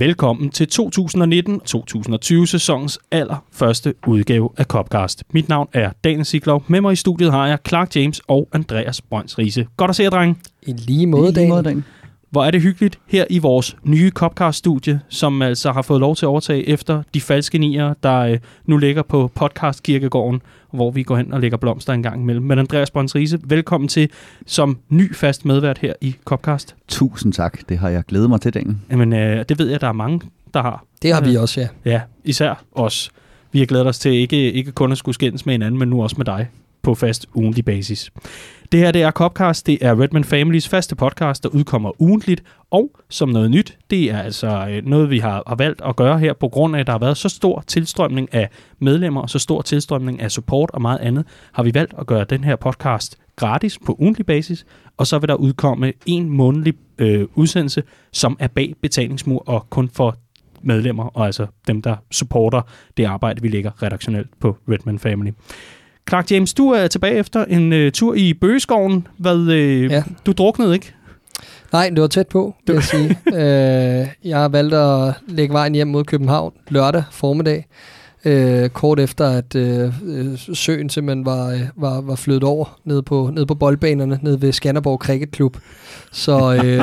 [0.00, 5.24] Velkommen til 2019-2020 sæsonens allerførste udgave af Copcast.
[5.32, 6.64] Mit navn er Daniel Siglov.
[6.66, 9.66] Med mig i studiet har jeg Clark James og Andreas Brøns Riese.
[9.76, 10.36] Godt at se jer, drenge.
[10.62, 11.82] I lige måde, Daniel.
[12.30, 16.26] Hvor er det hyggeligt her i vores nye Copcast-studie, som altså har fået lov til
[16.26, 20.42] at overtage efter de falske nier, der øh, nu ligger på podcast-kirkegården,
[20.72, 22.44] hvor vi går hen og lægger blomster en gang imellem.
[22.44, 24.10] Men Andreas Brøns Riese, velkommen til
[24.46, 26.76] som ny fast medvært her i Copcast.
[26.88, 27.58] Tusind tak.
[27.68, 28.76] Det har jeg glædet mig til, Daniel.
[28.90, 30.20] Jamen, øh, det ved jeg, der er mange,
[30.54, 30.84] der har.
[31.02, 31.68] Det har vi også, ja.
[31.84, 33.10] Ja, især os.
[33.52, 36.02] Vi har glædet os til ikke, ikke kun at skulle skændes med hinanden, men nu
[36.02, 36.48] også med dig
[36.82, 38.10] på fast ugentlig basis.
[38.72, 42.90] Det her det er Copcast, det er Redman Families faste podcast, der udkommer ugentligt, og
[43.08, 46.32] som noget nyt, det er altså øh, noget, vi har, har valgt at gøre her,
[46.32, 49.62] på grund af, at der har været så stor tilstrømning af medlemmer, og så stor
[49.62, 53.78] tilstrømning af support og meget andet, har vi valgt at gøre den her podcast gratis
[53.86, 58.74] på ugentlig basis, og så vil der udkomme en månedlig øh, udsendelse, som er bag
[58.82, 60.16] betalingsmur og kun for
[60.62, 62.62] medlemmer, og altså dem, der supporter
[62.96, 65.30] det arbejde, vi lægger redaktionelt på Redman Family.
[66.08, 69.06] Clark James, du er tilbage efter en øh, tur i Bøgeskoven.
[69.18, 70.02] Hvad, øh, Ja.
[70.26, 70.94] Du druknede ikke?
[71.72, 73.18] Nej, det var tæt på, vil jeg sige.
[73.40, 77.66] øh, jeg har valgt at lægge vejen hjem mod København lørdag formiddag.
[78.24, 83.02] Øh, kort efter, at øh, øh, søen simpelthen var, øh, var, var flyttet over ned
[83.02, 85.56] på, ned på boldbanerne, ned ved Skanderborg Cricket Club.
[86.12, 86.64] Så øh,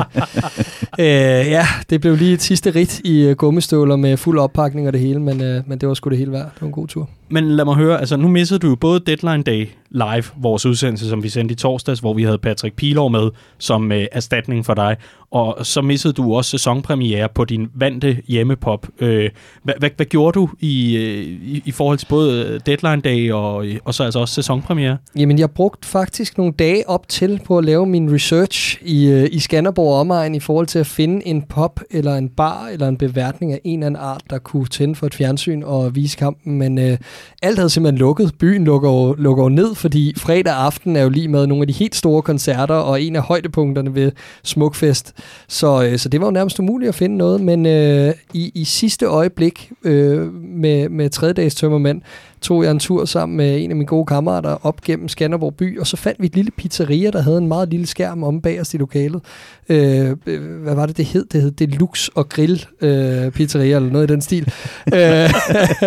[1.06, 4.92] øh, ja, det blev lige et sidste rit i øh, gummistøvler med fuld oppakning og
[4.92, 6.44] det hele, men, øh, men det var sgu det hele værd.
[6.54, 7.08] Det var en god tur.
[7.28, 11.08] Men lad mig høre, altså nu missede du jo både Deadline Day live, vores udsendelse,
[11.08, 14.74] som vi sendte i torsdags, hvor vi havde Patrick Pilov med som øh, erstatning for
[14.74, 14.96] dig,
[15.30, 18.86] og så missede du også sæsonpremiere på din vante hjemmepop.
[18.98, 19.30] Øh,
[19.62, 23.66] hvad, hvad, hvad gjorde du i, øh, i, i forhold til både Deadline Day og,
[23.84, 24.96] og så altså også sæsonpremiere?
[25.16, 29.28] Jamen, jeg brugte faktisk nogle dage op til på at lave min research i, øh,
[29.32, 32.88] i Skanderborg og omegn i forhold til at finde en pop eller en bar eller
[32.88, 36.16] en beværtning af en eller anden art, der kunne tænde for et fjernsyn og vise
[36.16, 36.58] kampen.
[36.58, 36.98] Men øh,
[37.42, 38.32] alt havde simpelthen lukket.
[38.38, 41.66] Byen lukker jo, lukker jo ned, fordi fredag aften er jo lige med nogle af
[41.66, 44.12] de helt store koncerter og en af højdepunkterne ved
[44.44, 45.12] Smukfest.
[45.48, 47.40] Så, øh, så det var jo nærmest umuligt at finde noget.
[47.40, 52.02] Men øh, i, i sidste øjeblik øh, med, med tredjedags tømmermænd,
[52.46, 55.80] tog jeg en tur sammen med en af mine gode kammerater op gennem Skanderborg by,
[55.80, 58.60] og så fandt vi et lille pizzeria, der havde en meget lille skærm om bag
[58.60, 59.20] os i lokalet.
[59.68, 61.24] Øh, øh, hvad var det, det hed?
[61.32, 64.52] Det hed Deluxe og Grill øh, Pizzeria, eller noget i den stil.
[64.94, 65.30] øh,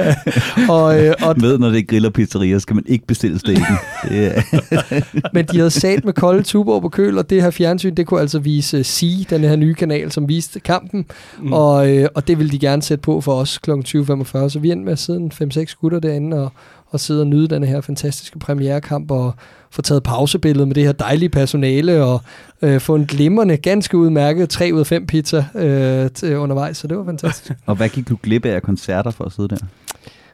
[0.75, 3.63] og, øh, og, Med, når det er grill og pizzeria, skal man ikke bestille stegen.
[4.09, 8.07] Er, men de havde sat med kolde tuber på køl, og det her fjernsyn, det
[8.07, 11.05] kunne altså vise C, den her nye kanal, som viste kampen,
[11.41, 11.53] mm.
[11.53, 13.71] og, øh, og det ville de gerne sætte på for os kl.
[13.71, 16.48] 20.45, så vi endte med at sidde en 5-6 gutter derinde og,
[16.89, 19.33] og sidde og nyde den her fantastiske premierekamp og
[19.71, 22.21] få taget pausebilledet med det her dejlige personale og
[22.61, 26.87] øh, få en glimrende, ganske udmærket 3 ud af 5 pizza øh, til undervejs, så
[26.87, 27.53] det var fantastisk.
[27.65, 29.57] og hvad gik du glip af af koncerter for at sidde der?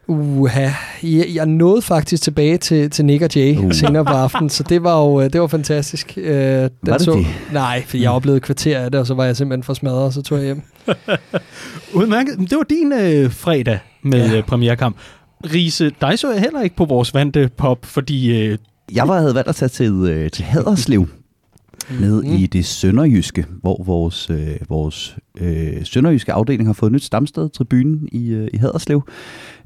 [0.08, 0.70] Uha,
[1.04, 3.72] jeg, jeg nåede faktisk tilbage til, til Nick og Jay uh.
[3.72, 6.14] Senere på aftenen, så det var jo det var fantastisk.
[6.18, 7.26] Øh, den Var det det?
[7.54, 10.04] Nej, for jeg oplevede et kvarter af det, og så var jeg simpelthen for smadret,
[10.04, 10.62] og så tog jeg hjem.
[11.94, 12.50] Udmærket.
[12.50, 14.36] Det var din øh, fredag med Ja.
[14.36, 14.90] ja.
[15.54, 18.58] Riese, dig så jeg heller ikke på vores vante pop, fordi øh,
[18.96, 21.08] Jeg var, havde valgt at tage til, øh, til Haderslev,
[22.00, 22.34] ned Mhm.
[22.34, 27.50] i det sønderjyske, hvor vores, øh, vores øh, sønderjyske afdeling har fået et nyt stamsted,
[27.50, 29.02] tribunen i, øh, i Haderslev.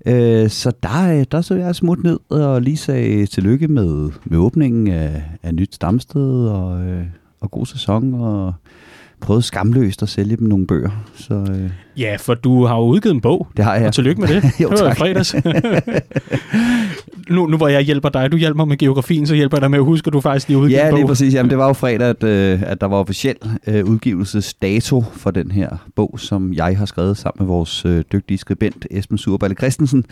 [0.05, 4.37] Øh, så der, øh, der så jeg smut ned og lige sagde tillykke med, med
[4.37, 7.03] åbningen af, af nyt stamsted og, øh,
[7.41, 8.53] og god sæson og
[9.21, 10.89] prøvede skamløst at sælge dem nogle bøger.
[11.15, 13.87] Så øh, ja, for du har jo udgivet en bog, det har jeg.
[13.87, 14.43] og tillykke med det.
[14.61, 14.97] Jo, det var tak.
[14.97, 15.35] fredags.
[17.29, 19.79] nu, nu hvor jeg hjælper dig, du hjælper med geografien, så hjælper jeg dig med
[19.79, 21.07] at huske, at du faktisk lige udgivet Ja, lige bog.
[21.07, 21.33] præcis.
[21.33, 23.35] Jamen, det var jo fredag, at, øh, at der var officiel
[23.67, 28.37] øh, udgivelsesdato for den her bog, som jeg har skrevet sammen med vores øh, dygtige
[28.37, 30.05] skribent Esben Surballe Christensen.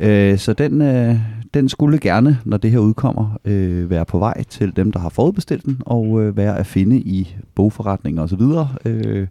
[0.00, 1.16] Øh, så den, øh,
[1.54, 5.08] den skulle gerne, når det her udkommer, øh, være på vej til dem, der har
[5.08, 8.42] forudbestilt den, og øh, være at finde i bogforretninger osv.,
[8.84, 9.26] øh,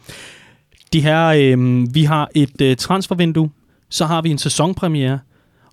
[0.93, 3.51] De her, øh, vi har et øh, transfervindue,
[3.89, 5.19] så har vi en sæsonpremiere,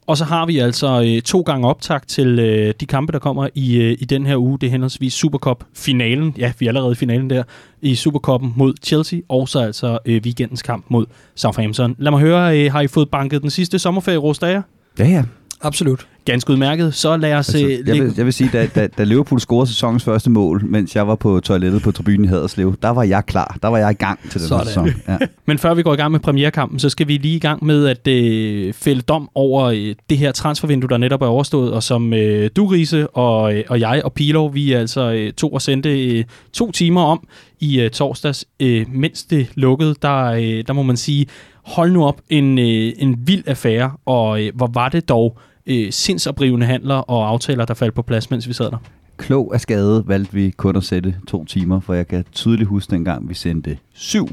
[0.08, 3.48] og så har vi altså øh, to gange optakt til øh, de kampe, der kommer
[3.56, 4.60] i, øh, i den her uge.
[4.60, 7.44] Det er henholdsvis Supercup-finalen, ja, vi er allerede i finalen der,
[7.82, 11.06] i Supercuppen mod Chelsea, og så altså øh, weekendens kamp mod
[11.36, 11.96] Southampton.
[12.00, 14.62] Lad mig høre, øh, har I fået banket den sidste sommerferie ros af jer?
[15.00, 15.24] Ja, ja.
[15.62, 16.08] Absolut.
[16.26, 16.94] Ganske udmærket.
[16.94, 17.56] Så lad os...
[17.56, 20.62] Altså, øh, jeg, vil, jeg vil sige, da, da, da Liverpool scorede sæsonens første mål,
[20.66, 23.58] mens jeg var på toilettet på tribunen i Haderslev, der var jeg klar.
[23.62, 24.66] Der var jeg i gang til den Sådan.
[24.66, 24.90] sæson.
[25.08, 25.18] Ja.
[25.48, 27.88] Men før vi går i gang med premierkampen, så skal vi lige i gang med
[27.88, 32.14] at øh, fælde dom over øh, det her transfervindue, der netop er overstået, og som
[32.14, 36.18] øh, du, Riese, og, øh, og jeg og Pilov, vi altså øh, tog og sendte
[36.18, 36.24] øh,
[36.54, 37.28] to timer om
[37.60, 41.26] i øh, torsdags, øh, mens det lukkede, der, øh, der må man sige,
[41.66, 45.38] hold nu op, en, øh, en vild affære, og øh, hvor var det dog
[45.68, 48.78] øh, sindsoprivende handler og aftaler, der faldt på plads, mens vi sad der.
[49.18, 52.92] Klog af skade valgte vi kun at sætte to timer, for jeg kan tydeligt huske
[52.92, 54.28] dengang, vi sendte syv.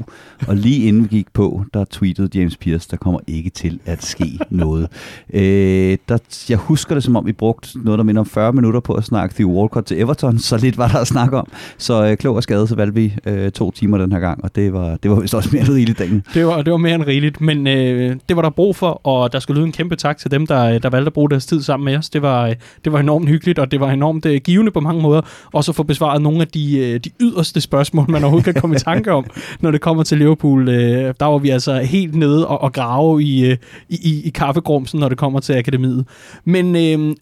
[0.47, 4.03] Og lige inden vi gik på, der tweetede James Pierce, der kommer ikke til at
[4.03, 4.87] ske noget.
[5.33, 6.17] Øh, der,
[6.49, 9.03] jeg husker det, som om vi brugte noget, der minder om 40 minutter på at
[9.03, 11.47] snakke Theo Walcott til Everton, så lidt var der at snakke om.
[11.77, 14.55] Så øh, klog af skade, så valgte vi øh, to timer den her gang, og
[14.55, 16.23] det var, det var vist også mere end rigeligt dagen.
[16.33, 19.33] Det var, det var mere end rigeligt, men øh, det var der brug for, og
[19.33, 21.61] der skulle lyde en kæmpe tak til dem, der, der valgte at bruge deres tid
[21.61, 22.09] sammen med os.
[22.09, 22.55] Det var, øh,
[22.85, 25.21] det var enormt hyggeligt, og det var enormt øh, givende på mange måder,
[25.53, 28.75] også at få besvaret nogle af de, øh, de yderste spørgsmål, man overhovedet kan komme
[28.75, 29.25] i tanke om,
[29.61, 30.69] når det kommer til Liverpool.
[30.69, 33.57] Øh, der var vi altså helt nede og, og grave i, øh,
[33.89, 36.05] i, i, kaffegrumsen, når det kommer til akademiet.
[36.45, 36.75] Men...
[36.75, 37.15] Øh,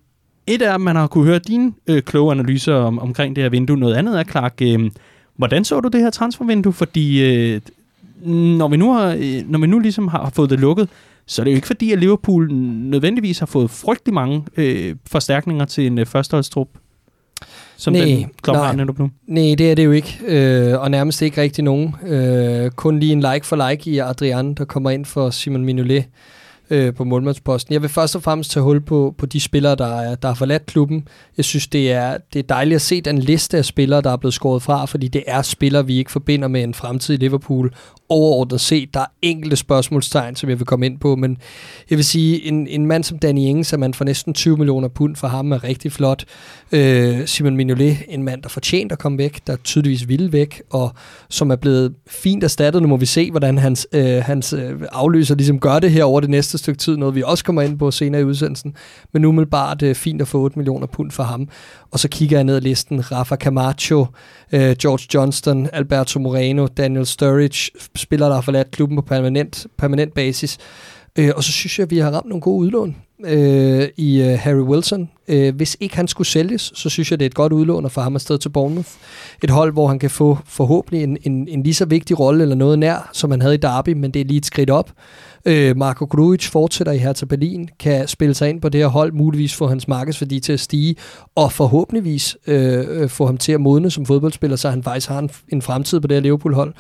[0.48, 3.50] et er, at man har kunne høre dine øh, kloge analyser om, omkring det her
[3.50, 3.78] vindue.
[3.78, 4.92] Noget andet er, Clark, øh,
[5.38, 6.74] hvordan så du det her transfervindue?
[6.74, 7.62] Fordi øh,
[8.58, 10.90] når vi nu har, øh, når vi nu ligesom har fået det lukket,
[11.26, 15.66] så er det jo ikke fordi, at Liverpool nødvendigvis har fået frygtelig mange øh, forstærkninger
[15.66, 16.68] til en øh, førsteholdstrup,
[17.80, 18.76] som Nej, den klub har nej.
[18.76, 19.10] netop nu.
[19.28, 21.96] Nej, det er det jo ikke, øh, og nærmest ikke rigtig nogen.
[22.08, 26.06] Øh, kun lige en like for like i Adrian, der kommer ind for Simon Mignolet
[26.70, 27.74] øh, på målmandsposten.
[27.74, 30.36] Jeg vil først og fremmest tage hul på, på de spillere, der, er, der har
[30.36, 31.08] forladt klubben.
[31.38, 34.18] Jeg synes, det er, det er dejligt at se den liste af spillere, der er
[34.18, 37.74] blevet skåret fra, fordi det er spillere, vi ikke forbinder med en fremtid i Liverpool.
[38.10, 41.38] Overordnet set, der er enkelte spørgsmålstegn, som jeg vil komme ind på, men
[41.90, 44.88] jeg vil sige, en, en mand som Danny Ings, at man får næsten 20 millioner
[44.88, 46.26] pund for ham, er rigtig flot.
[46.72, 50.94] Øh, Simon Mignolet, en mand, der fortjent at komme væk, der tydeligvis ville væk, og
[51.30, 52.82] som er blevet fint erstattet.
[52.82, 56.20] Nu må vi se, hvordan hans, øh, hans øh, afløser ligesom gør det her over
[56.20, 58.76] det næste stykke tid, noget vi også kommer ind på senere i udsendelsen.
[59.14, 61.50] Men umiddelbart øh, fint at få 8 millioner pund for ham.
[61.92, 63.12] Og så kigger jeg ned ad listen.
[63.12, 64.06] Rafa Camacho,
[64.52, 70.14] øh, George Johnston, Alberto Moreno, Daniel Sturridge, spillere, der har forladt klubben på permanent, permanent
[70.14, 70.58] basis.
[71.20, 72.96] Øh, og så synes jeg, at vi har ramt nogle gode udlån
[73.26, 75.10] øh, i øh, Harry Wilson.
[75.28, 77.92] Øh, hvis ikke han skulle sælges, så synes jeg, det er et godt udlån at
[77.92, 78.90] få ham afsted til Bournemouth.
[79.44, 82.56] Et hold, hvor han kan få forhåbentlig en, en, en lige så vigtig rolle eller
[82.56, 84.92] noget nær, som han havde i Derby, men det er lige et skridt op.
[85.46, 89.12] Øh, Marco Grujic fortsætter i Hertha Berlin, kan spille sig ind på det her hold,
[89.12, 90.96] muligvis få hans markedsværdi til at stige,
[91.36, 95.20] og forhåbentligvis øh, øh få ham til at modne som fodboldspiller, så han faktisk har
[95.20, 96.74] en, en fremtid på det her Liverpool-hold.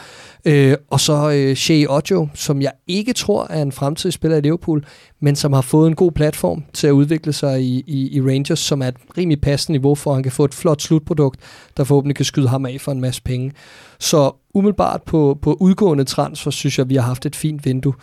[0.46, 4.86] Øh, og så øh, Shea Ojo, som jeg ikke tror er en fremtidsspiller i Liverpool,
[5.20, 8.60] men som har fået en god platform til at udvikle sig i, i, i Rangers,
[8.60, 11.40] som er et rimelig passende niveau for, at han kan få et flot slutprodukt,
[11.78, 13.52] der forhåbentlig kan skyde ham af for en masse penge.
[14.00, 17.94] Så umiddelbart på, på udgående transfer, synes jeg, vi har haft et fint vindue.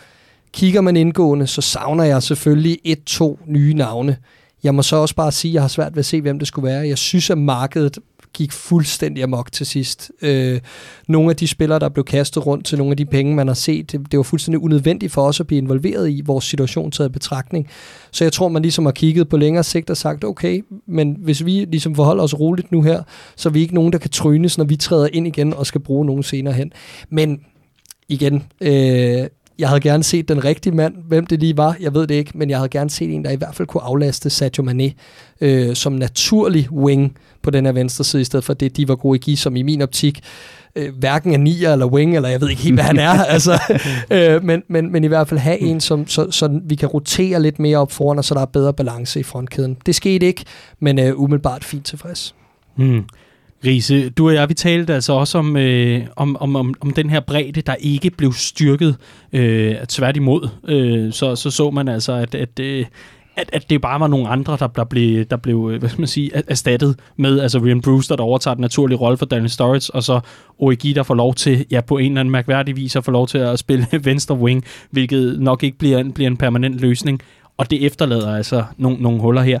[0.51, 4.17] Kigger man indgående, så savner jeg selvfølgelig et-to nye navne.
[4.63, 6.47] Jeg må så også bare sige, at jeg har svært ved at se, hvem det
[6.47, 6.87] skulle være.
[6.87, 7.97] Jeg synes, at markedet
[8.33, 10.11] gik fuldstændig amok til sidst.
[10.21, 10.59] Øh,
[11.07, 13.53] nogle af de spillere, der blev kastet rundt til nogle af de penge, man har
[13.53, 17.11] set, det, det var fuldstændig unødvendigt for os at blive involveret i vores situation taget
[17.11, 17.67] betragtning.
[18.11, 21.45] Så jeg tror, man ligesom har kigget på længere sigt og sagt, okay, men hvis
[21.45, 23.03] vi ligesom forholder os roligt nu her,
[23.35, 25.81] så er vi ikke nogen, der kan trynes, når vi træder ind igen og skal
[25.81, 26.71] bruge nogen senere hen.
[27.09, 27.39] Men
[28.09, 29.27] igen, øh,
[29.59, 32.31] jeg havde gerne set den rigtige mand, hvem det lige var, jeg ved det ikke,
[32.35, 34.91] men jeg havde gerne set en, der i hvert fald kunne aflaste Sadio Mane
[35.41, 38.95] øh, som naturlig wing på den her venstre side, i stedet for det, de var
[38.95, 40.23] gode i som i min optik
[40.75, 43.59] øh, hverken er nier eller wing, eller jeg ved ikke helt, hvad han er, altså,
[44.11, 47.41] øh, men, men, men i hvert fald have en, som, så, så vi kan rotere
[47.41, 49.77] lidt mere op foran, og så der er bedre balance i frontkæden.
[49.85, 50.43] Det skete ikke,
[50.79, 52.35] men øh, umiddelbart fint tilfreds.
[52.75, 53.03] Hmm.
[53.65, 57.09] Riese, du og jeg, vi talte altså også om, øh, om, om, om, om den
[57.09, 58.95] her bredde, der ikke blev styrket
[59.33, 60.49] øh, tværtimod.
[60.67, 62.85] Øh, så, så så man altså, at, at, øh,
[63.37, 66.01] at, at det bare var nogle andre, der, der, blev, der blev øh, hvad skal
[66.01, 69.93] man sige, erstattet med, altså Ryan Brewster, der overtager den naturlige rolle for Daniel Sturridge,
[69.95, 70.19] og så
[70.59, 73.27] Origi, der får lov til, ja, på en eller anden mærkværdig vis, at få lov
[73.27, 77.21] til at spille venstre wing, hvilket nok ikke bliver, en- bliver en permanent løsning.
[77.57, 79.59] Og det efterlader altså nogle, nogle huller her.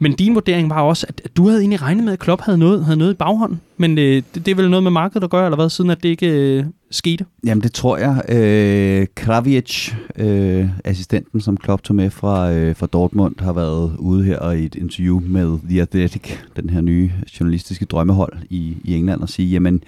[0.00, 2.84] Men din vurdering var også, at du havde egentlig regnet med, at Klopp havde noget,
[2.84, 3.60] havde noget i baghånden.
[3.76, 6.02] Men øh, det, det er vel noget med markedet at gøre, eller hvad, siden at
[6.02, 7.24] det ikke øh, skete?
[7.46, 8.22] Jamen det tror jeg.
[8.28, 14.24] Øh, Kravic, øh, assistenten som Klopp tog med fra, øh, fra Dortmund, har været ude
[14.24, 19.20] her i et interview med The Athletic, den her nye journalistiske drømmehold i, i England,
[19.20, 19.82] og sige, jamen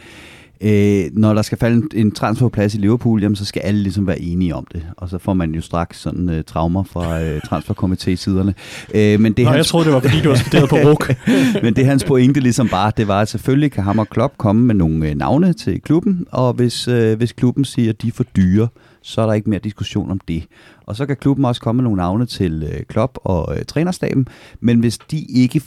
[0.60, 4.06] øh, når der skal falde en, en transferplads i Liverpool, jamen, så skal alle ligesom
[4.06, 4.86] være enige om det.
[4.96, 8.54] Og så får man jo straks sådan øh, traumer fra øh, transferkomité-siderne.
[8.94, 11.14] Øh, men det Nå, hans, jeg troede, det var, fordi du var studeret på RUK.
[11.62, 14.62] men det hans pointe ligesom bare, det var, at selvfølgelig kan ham og Klopp komme
[14.66, 18.12] med nogle øh, navne til klubben, og hvis, øh, hvis klubben siger, at de er
[18.12, 18.68] for dyre,
[19.02, 20.44] så er der ikke mere diskussion om det.
[20.86, 24.28] Og så kan klubben også komme med nogle navne til øh, Klopp og øh, trænerstaben,
[24.60, 25.62] men hvis de ikke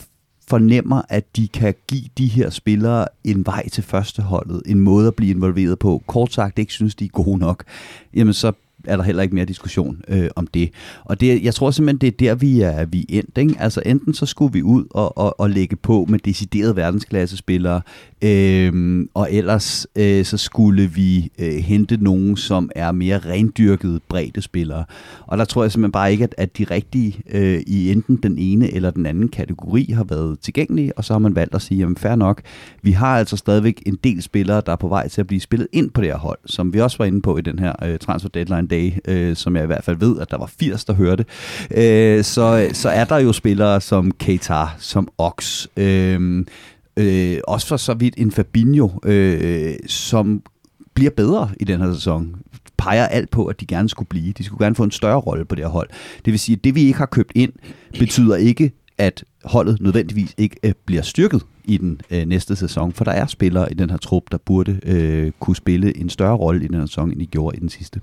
[0.48, 5.16] fornemmer, at de kan give de her spillere en vej til førsteholdet, en måde at
[5.16, 7.64] blive involveret på, kort sagt ikke synes, de er gode nok,
[8.14, 8.52] jamen så
[8.88, 10.70] er der heller ikke mere diskussion øh, om det.
[11.06, 13.38] Og det, jeg tror simpelthen, det er der, vi er, vi er endt.
[13.38, 13.56] Ikke?
[13.60, 17.82] Altså enten så skulle vi ud og, og, og lægge på med deciderede verdensklassespillere,
[18.22, 24.42] øh, og ellers øh, så skulle vi øh, hente nogen, som er mere rendyrkede bredde
[24.42, 24.86] spillere.
[25.28, 28.38] Og der tror jeg simpelthen bare ikke, at, at de rigtige øh, i enten den
[28.38, 31.80] ene eller den anden kategori har været tilgængelige, og så har man valgt at sige,
[31.80, 32.42] jamen fair nok,
[32.82, 35.68] vi har altså stadigvæk en del spillere, der er på vej til at blive spillet
[35.72, 38.00] ind på det her hold, som vi også var inde på i den her øh,
[38.00, 40.94] transfer deadline day, øh, som jeg i hvert fald ved, at der var 80, der
[40.94, 41.26] hørte,
[41.72, 46.46] øh, så, så er der jo spillere som Keita, som Ox, øh,
[46.98, 50.42] øh, også for så vidt en Fabinho, øh, som
[50.94, 52.36] bliver bedre i den her sæson
[52.78, 54.34] peger alt på, at de gerne skulle blive.
[54.34, 55.90] De skulle gerne få en større rolle på det her hold.
[56.26, 57.54] Det vil sige, at det vi ikke har købt ind,
[58.00, 63.04] betyder ikke, at holdet nødvendigvis ikke øh, bliver styrket i den øh, næste sæson, for
[63.04, 66.64] der er spillere i den her trup, der burde øh, kunne spille en større rolle
[66.64, 68.02] i den her sæson, end de gjorde i den sidste.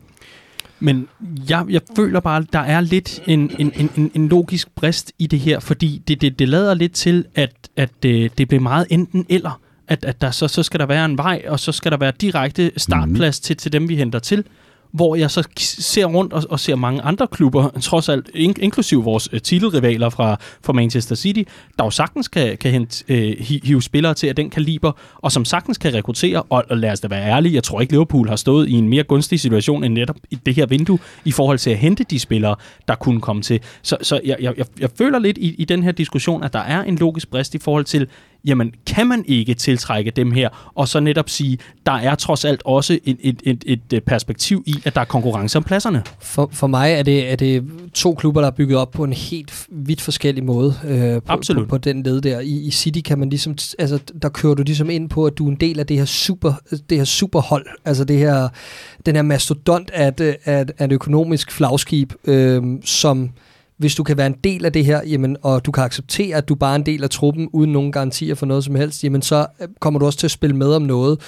[0.81, 1.09] Men
[1.49, 5.27] jeg, jeg føler bare, at der er lidt en, en, en, en logisk brist i
[5.27, 8.87] det her, fordi det, det, det lader lidt til, at, at det, det bliver meget
[8.91, 9.61] enten eller.
[9.89, 12.13] At, at der så, så skal der være en vej, og så skal der være
[12.21, 13.43] direkte startplads mm.
[13.43, 14.45] til, til dem, vi henter til
[14.93, 19.05] hvor jeg så ser rundt og, og ser mange andre klubber, trods alt in, inklusiv
[19.05, 21.43] vores uh, titelrivaler fra, fra Manchester City,
[21.79, 25.45] der jo sagtens kan, kan hente, uh, hive spillere til af den kaliber, og som
[25.45, 28.37] sagtens kan rekruttere, og, og lad os da være ærlige, jeg tror ikke Liverpool har
[28.37, 31.71] stået i en mere gunstig situation end netop i det her vindue, i forhold til
[31.71, 32.57] at hente de spillere,
[32.89, 33.61] der kunne komme til.
[33.83, 36.83] Så, så jeg, jeg, jeg føler lidt i, i den her diskussion, at der er
[36.83, 38.09] en logisk brist i forhold til,
[38.45, 42.63] jamen kan man ikke tiltrække dem her, og så netop sige, der er trods alt
[42.65, 46.03] også et, et, et, et perspektiv i, at der er konkurrence om pladserne.
[46.21, 49.13] For, for mig er det, er det to klubber, der er bygget op på en
[49.13, 51.69] helt vidt forskellig måde øh, på, Absolut.
[51.69, 52.41] på, på den led der.
[52.41, 55.47] I, I City kan man ligesom, altså der kører du ligesom ind på, at du
[55.47, 56.53] er en del af det her super,
[56.91, 58.49] det her superhold, altså det her,
[59.07, 63.31] den her mastodont af et, af, af et økonomisk flagskib, øh, som
[63.81, 66.49] hvis du kan være en del af det her, jamen, og du kan acceptere, at
[66.49, 69.23] du bare er en del af truppen, uden nogen garantier for noget som helst, jamen
[69.23, 71.21] så øh, kommer du også til at spille med om noget.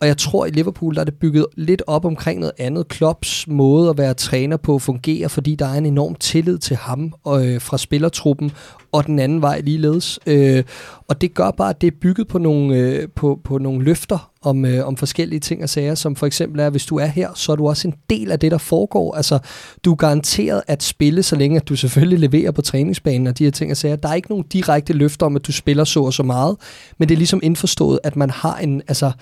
[0.00, 2.88] Og jeg tror, at i Liverpool der er det bygget lidt op omkring noget andet.
[2.88, 7.14] Klopps måde at være træner på fungerer, fordi der er en enorm tillid til ham
[7.24, 8.52] og, øh, fra spillertruppen,
[8.92, 10.18] og den anden vej ligeledes.
[10.26, 10.64] Øh,
[11.08, 14.30] og det gør bare, at det er bygget på nogle, øh, på, på nogle løfter
[14.42, 17.06] om, øh, om forskellige ting og sager, som for eksempel er, at hvis du er
[17.06, 19.14] her, så er du også en del af det, der foregår.
[19.14, 19.38] Altså,
[19.84, 23.44] du er garanteret at spille, så længe at du selvfølgelig leverer på træningsbanen og de
[23.44, 23.96] her ting og sager.
[23.96, 26.56] Der er ikke nogen direkte løfter om, at du spiller så og så meget,
[26.98, 29.12] men det er ligesom indforstået, at man har en, altså,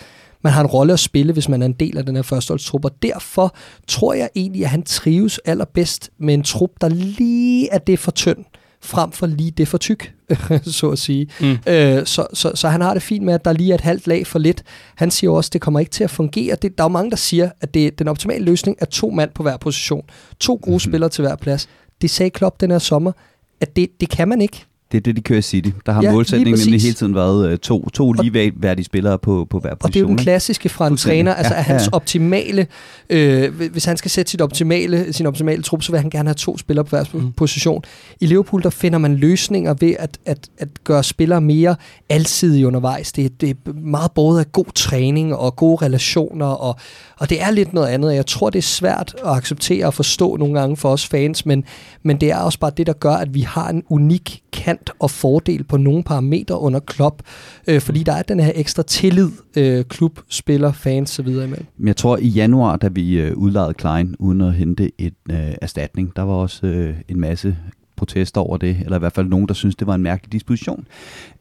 [0.44, 2.84] man har en rolle at spille, hvis man er en del af den her førsteholdstrup,
[2.84, 3.56] og derfor
[3.88, 8.10] tror jeg egentlig, at han trives allerbedst med en trup, der lige er det for
[8.10, 8.44] tynd,
[8.80, 10.14] frem for lige det for tyk,
[10.64, 11.26] så at sige.
[11.40, 11.58] Mm.
[11.66, 14.06] Øh, så, så, så han har det fint med, at der lige er et halvt
[14.06, 14.62] lag for lidt.
[14.94, 16.56] Han siger også, at det kommer ikke til at fungere.
[16.62, 19.30] Det, der er jo mange, der siger, at det, den optimale løsning er to mand
[19.34, 20.02] på hver position.
[20.40, 20.80] To gode mm-hmm.
[20.80, 21.68] spillere til hver plads.
[22.02, 23.12] Det sagde Klopp den her sommer,
[23.60, 24.66] at det, det kan man ikke.
[24.94, 25.70] Det er det, de kører i City.
[25.86, 29.58] Der har ja, målsætningen nemlig hele tiden været uh, to, to ligeværdige spillere på, på
[29.58, 29.88] hver position.
[29.88, 31.88] Og det er jo den klassiske fra en træner, altså ja, hans ja.
[31.92, 32.66] optimale,
[33.10, 36.34] øh, hvis han skal sætte sit optimale, sin optimale trup, så vil han gerne have
[36.34, 37.32] to spillere på hver mm.
[37.32, 37.82] position.
[38.20, 41.76] I Liverpool, der finder man løsninger ved at, at, at gøre spillere mere
[42.08, 43.12] alsidige undervejs.
[43.12, 46.76] Det, det er meget både af god træning og gode relationer, og,
[47.18, 48.14] og det er lidt noget andet.
[48.14, 51.64] Jeg tror, det er svært at acceptere og forstå nogle gange for os fans, men,
[52.02, 55.10] men det er også bare det, der gør, at vi har en unik kant og
[55.10, 57.22] fordel på nogle parametre under klub,
[57.66, 61.28] øh, fordi der er den her ekstra tillid, øh, klub, spiller, fans osv.
[61.28, 61.66] imellem.
[61.76, 65.54] Men jeg tror, i januar, da vi øh, udlejede Klein uden at hente et øh,
[65.62, 67.56] erstatning, der var også øh, en masse
[67.96, 70.86] protester over det, eller i hvert fald nogen, der synes, det var en mærkelig disposition.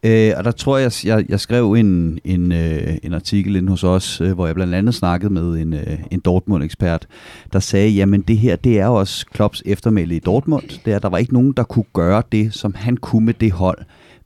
[0.03, 3.83] Øh, og der tror jeg, jeg, jeg skrev en, en, øh, en artikel ind hos
[3.83, 7.07] os, øh, hvor jeg blandt andet snakkede med en, øh, en Dortmund-ekspert,
[7.53, 10.63] der sagde, jamen det her, det er jo også Klopps eftermæle i Dortmund.
[10.86, 13.51] Det er, der var ikke nogen, der kunne gøre det, som han kunne med det
[13.51, 13.77] hold.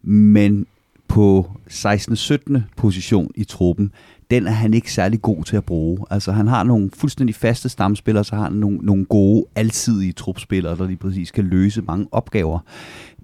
[0.03, 0.65] Men
[1.07, 2.15] på 16.
[2.15, 2.63] 17.
[2.77, 3.91] position i truppen,
[4.31, 6.05] den er han ikke særlig god til at bruge.
[6.09, 10.77] Altså han har nogle fuldstændig faste stamspillere, så har han nogle, nogle gode, alsidige trupspillere,
[10.77, 12.59] der lige præcis kan løse mange opgaver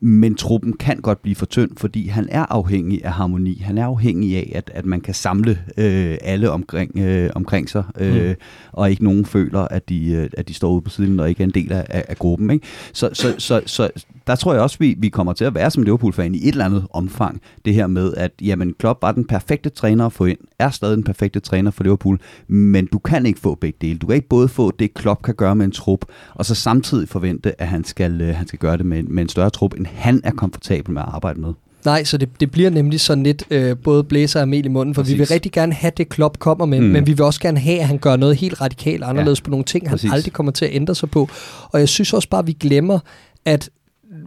[0.06, 3.62] men truppen kan godt blive for tynd, fordi han er afhængig af harmoni.
[3.66, 7.84] Han er afhængig af, at, at man kan samle øh, alle omkring, øh, omkring sig,
[8.00, 8.36] øh, mm.
[8.72, 11.44] og ikke nogen føler, at de, øh, at de står ude på siden og ikke
[11.44, 12.50] er en del af, af, af gruppen.
[12.50, 12.68] Ikke?
[12.94, 13.90] Så, så, så, så
[14.28, 16.66] der tror jeg også, vi, vi kommer til at være som Liverpool-fan i et eller
[16.66, 17.42] andet omfang.
[17.66, 20.96] Det her med, at jamen, Klopp var den perfekte træner at få ind, er stadig
[20.96, 24.00] den perfekte træner for Liverpool, men du kan ikke få begge dele.
[24.00, 27.10] Du kan ikke både få det, Klopp kan gøre med en trup, og så samtidig
[27.10, 29.86] forvente, at han skal, øh, han skal gøre det med, med en større trup, end
[29.86, 31.54] han er komfortabel med at arbejde med.
[31.86, 34.96] Nej, så det, det bliver nemlig sådan lidt øh, både blæser og mel i munden,
[34.96, 35.14] for Præcis.
[35.14, 36.86] vi vil rigtig gerne have det, Klopp kommer med, mm.
[36.86, 39.44] men vi vil også gerne have, at han gør noget helt radikalt anderledes ja.
[39.44, 40.12] på nogle ting, han Præcis.
[40.14, 41.30] aldrig kommer til at ændre sig på.
[41.64, 43.00] Og jeg synes også bare, at vi glemmer,
[43.46, 43.70] at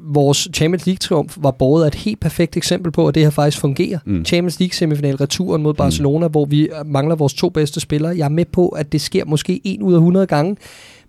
[0.07, 3.61] vores Champions League-triumf var båret af et helt perfekt eksempel på, at det her faktisk
[3.61, 3.99] fungerer.
[4.05, 4.25] Mm.
[4.25, 6.31] Champions League-semifinal returen mod Barcelona, mm.
[6.31, 8.17] hvor vi mangler vores to bedste spillere.
[8.17, 10.57] Jeg er med på, at det sker måske en ud af 100 gange,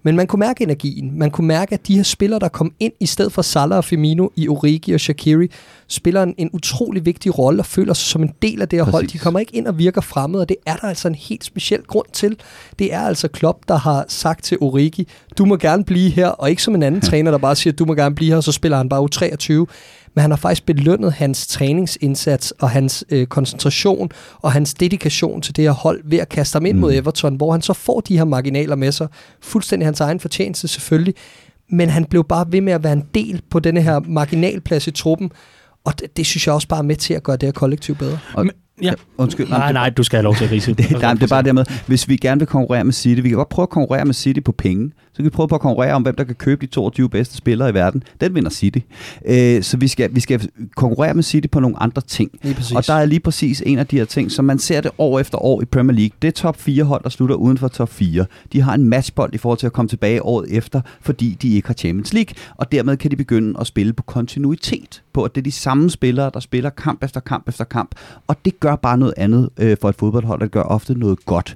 [0.04, 1.20] men man kunne mærke energien.
[1.20, 3.86] Man kunne mærke, at de her spillere, der kom ind i stedet for Salah og
[3.86, 5.48] Firmino i Origi og Shaqiri,
[5.88, 8.84] spiller en, en utrolig vigtig rolle og føler sig som en del af det her
[8.84, 8.94] Præcis.
[8.94, 9.08] hold.
[9.08, 11.84] De kommer ikke ind og virker fremmed, og det er der altså en helt speciel
[11.84, 12.38] grund til.
[12.80, 16.50] Det er altså Klopp, der har sagt til Origi, du må gerne blive her, og
[16.50, 18.52] ikke som en anden træner, der bare siger, du må gerne blive her, og så
[18.52, 19.66] spiller han bare U23
[20.18, 25.56] men han har faktisk belønnet hans træningsindsats og hans øh, koncentration og hans dedikation til
[25.56, 26.82] det her hold ved at kaste ham ind mm.
[26.82, 29.08] mod Everton, hvor han så får de her marginaler med sig.
[29.42, 31.14] Fuldstændig hans egen fortjeneste selvfølgelig,
[31.70, 34.92] men han blev bare ved med at være en del på denne her marginalplads i
[34.92, 35.32] truppen,
[35.86, 37.96] og det, det synes jeg også bare er med til at gøre det her kollektiv
[37.96, 38.20] bedre.
[38.34, 38.46] Og,
[38.82, 38.94] Ja.
[39.18, 39.50] Undskyld.
[39.50, 40.74] Nej, nej, du skal have lov til at rise.
[40.74, 43.38] det, nej, det er bare dermed, hvis vi gerne vil konkurrere med City, vi kan
[43.38, 44.92] godt prøve at konkurrere med City på penge.
[45.18, 47.38] Så kan vi prøve på at konkurrere om, hvem der kan købe de 22 bedste
[47.38, 48.04] spillere i verden.
[48.22, 48.80] Den vinder City.
[49.26, 52.32] Øh, så vi skal, vi skal konkurrere med City på nogle andre ting.
[52.76, 55.20] Og der er lige præcis en af de her ting, som man ser det år
[55.20, 56.12] efter år i Premier League.
[56.22, 58.26] Det er top 4 hold, der slutter uden for top 4.
[58.54, 61.68] De har en matchbold i forhold til at komme tilbage året efter, fordi de ikke
[61.68, 62.36] har Champions League.
[62.58, 65.04] Og dermed kan de begynde at spille på kontinuitet.
[65.14, 67.96] På at det er de samme spillere, der spiller kamp efter kamp efter kamp.
[68.28, 71.56] Og det gør bare noget andet øh, for et fodboldhold, der gør ofte noget godt.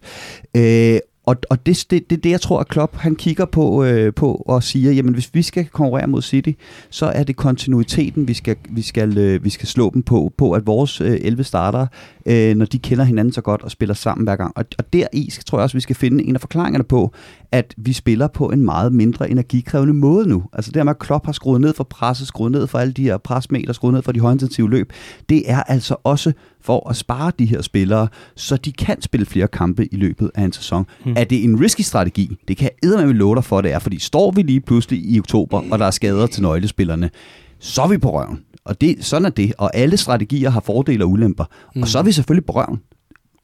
[0.58, 4.13] Øh, og, og det, det, det, det, jeg tror, at Klopp han kigger på, øh,
[4.13, 6.52] på og siger, jamen hvis vi skal konkurrere mod City,
[6.89, 10.52] så er det kontinuiteten, vi skal, vi skal, øh, vi skal slå dem på, på
[10.52, 11.88] at vores øh, 11 starter,
[12.26, 14.54] øh, når de kender hinanden så godt og spiller sammen hver gang.
[14.56, 17.13] Og, og deri skal, tror jeg også, vi skal finde en af forklaringerne på,
[17.52, 20.44] at vi spiller på en meget mindre energikrævende måde nu.
[20.54, 23.04] Altså det med, at Klopp har skruet ned for presset, skruet ned for alle de
[23.04, 24.94] her presmeter, skruet ned for de højintensive løb,
[25.30, 29.48] det er altså også for at spare de her spillere, så de kan spille flere
[29.48, 30.86] kampe i løbet af en sæson.
[31.04, 31.14] Hmm.
[31.18, 32.38] Er det en risky strategi?
[32.48, 35.20] Det kan jeg eddermame love dig for, det er, fordi står vi lige pludselig i
[35.20, 37.10] oktober, og der er skader til nøglespillerne,
[37.60, 38.40] så er vi på røven.
[38.66, 41.46] Og det, sådan er det, og alle strategier har fordele og ulemper.
[41.74, 41.82] Hmm.
[41.82, 42.80] Og så er vi selvfølgelig på røven.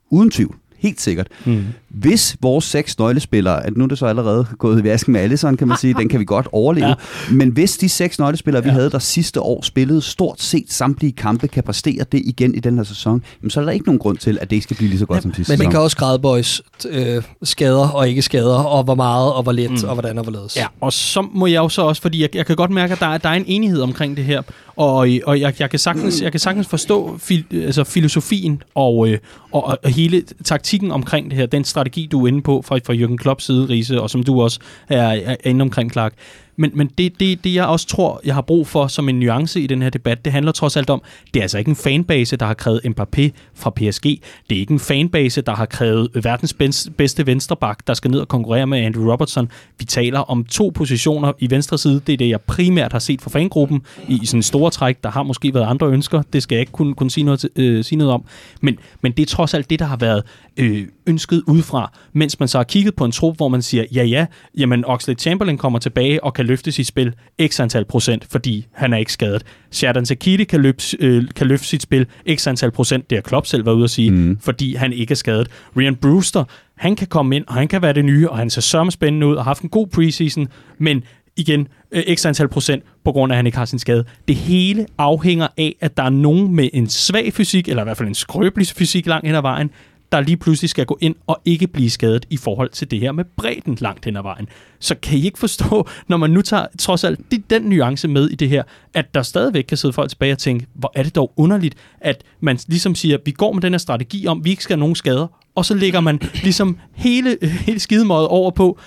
[0.09, 0.55] Uden tvivl.
[0.77, 1.27] Helt sikkert.
[1.45, 1.63] Mm.
[1.89, 5.37] Hvis vores seks nøglespillere, at nu er det så allerede gået i vasken med alle,
[5.37, 6.87] sådan kan man sige, den kan vi godt overleve.
[6.87, 6.93] Ja.
[7.31, 8.73] Men hvis de seks nøglespillere, vi ja.
[8.73, 12.77] havde der sidste år, spillede stort set samtlige kampe, kan præstere det igen i den
[12.77, 14.89] her sæson, jamen, så er der ikke nogen grund til, at det ikke skal blive
[14.89, 18.09] lige så godt ja, som sidste Men man kan også græde boys øh, skader og
[18.09, 19.89] ikke skader, og hvor meget og hvor lidt, mm.
[19.89, 20.57] og hvordan og hvorledes.
[20.57, 22.99] Ja, og så må jeg jo så også, fordi jeg, jeg kan godt mærke, at
[22.99, 24.41] der, der er en enighed omkring det her,
[24.77, 29.17] og, og jeg, jeg, kan sagtens, jeg kan sagtens forstå fil, altså filosofien og, øh,
[29.51, 32.93] og, og hele taktikken omkring det her, den strategi, du er inde på fra, fra
[32.93, 34.59] Jürgen Klopps side, Riese, og som du også
[34.89, 36.13] er, er inde omkring, Clark.
[36.57, 39.61] Men, men det, det, det, jeg også tror, jeg har brug for som en nuance
[39.61, 41.01] i den her debat, det handler trods alt om,
[41.33, 44.03] det er altså ikke en fanbase, der har krævet Mbappé fra PSG.
[44.49, 46.55] Det er ikke en fanbase, der har krævet verdens
[46.97, 49.49] bedste venstreback, der skal ned og konkurrere med Andrew Robertson.
[49.79, 52.01] Vi taler om to positioner i venstre side.
[52.07, 55.03] Det er det, jeg primært har set fra fangruppen i, i sådan en store træk.
[55.03, 56.21] Der har måske været andre ønsker.
[56.33, 58.25] Det skal jeg ikke kunne, kunne sige, noget, øh, sige noget om.
[58.61, 60.23] Men, men det er trods alt det, der har været
[60.57, 64.03] øh, ønsket udefra, mens man så har kigget på en trup, hvor man siger, ja
[64.03, 64.25] ja,
[64.57, 67.13] jamen Oxlade Chamberlain kommer tilbage og kan løfte sit spil
[67.47, 69.43] x antal procent, fordi han er ikke skadet.
[69.71, 72.05] Sheridan Sakiti kan, løbe, øh, kan løfte sit spil
[72.35, 74.39] x antal procent, det har Klopp selv været ude at sige, mm.
[74.41, 75.47] fordi han ikke er skadet.
[75.77, 76.43] Ryan Brewster,
[76.77, 79.27] han kan komme ind, og han kan være det nye, og han ser sørme spændende
[79.27, 81.03] ud, og har haft en god preseason, men
[81.37, 84.05] igen, øh, x antal procent, på grund af, at han ikke har sin skade.
[84.27, 87.97] Det hele afhænger af, at der er nogen med en svag fysik, eller i hvert
[87.97, 89.69] fald en skrøbelig fysik langt hen ad vejen,
[90.11, 93.11] der lige pludselig skal gå ind og ikke blive skadet i forhold til det her
[93.11, 94.47] med bredden langt hen ad vejen.
[94.79, 98.35] Så kan I ikke forstå, når man nu tager trods alt den nuance med i
[98.35, 101.33] det her, at der stadigvæk kan sidde folk tilbage og tænke, hvor er det dog
[101.37, 104.73] underligt, at man ligesom siger, vi går med den her strategi om, vi ikke skal
[104.73, 108.79] have nogen skader, og så lægger man ligesom hele, hele skidemådet over på,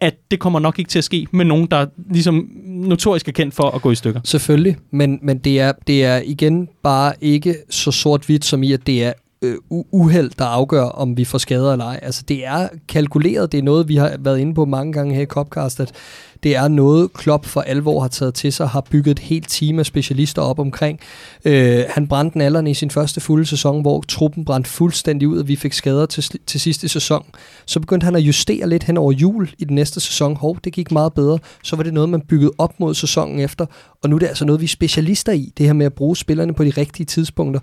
[0.00, 3.54] at det kommer nok ikke til at ske med nogen, der ligesom notorisk er kendt
[3.54, 4.20] for at gå i stykker.
[4.24, 8.86] Selvfølgelig, men, men det, er, det er igen bare ikke så sort-hvidt som i, at
[8.86, 9.56] det er øh,
[9.90, 12.00] uheld, der afgør, om vi får skader eller ej.
[12.02, 13.52] Altså, det er kalkuleret.
[13.52, 15.92] Det er noget, vi har været inde på mange gange her i Copcast, at
[16.42, 19.78] det er noget, Klopp for alvor har taget til sig, har bygget et helt team
[19.78, 21.00] af specialister op omkring.
[21.44, 25.38] Øh, han brændte den alderen i sin første fulde sæson, hvor truppen brændte fuldstændig ud,
[25.38, 27.26] og vi fik skader til, til sidste sæson.
[27.66, 30.36] Så begyndte han at justere lidt hen over jul i den næste sæson.
[30.36, 31.38] Hov, det gik meget bedre.
[31.62, 33.66] Så var det noget, man byggede op mod sæsonen efter,
[34.02, 36.16] og nu er det altså noget, vi er specialister i, det her med at bruge
[36.16, 37.60] spillerne på de rigtige tidspunkter.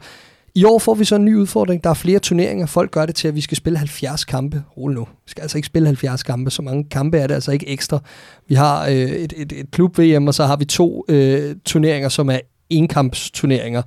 [0.57, 1.83] I år får vi så en ny udfordring.
[1.83, 2.65] Der er flere turneringer.
[2.65, 4.63] Folk gør det til, at vi skal spille 70 kampe.
[4.77, 5.01] Rul nu.
[5.01, 6.51] Vi skal altså ikke spille 70 kampe.
[6.51, 7.99] Så mange kampe er det altså ikke ekstra.
[8.47, 12.29] Vi har øh, et, et, et klub-VM, og så har vi to øh, turneringer, som
[12.29, 12.39] er
[12.69, 13.81] enkampsturneringer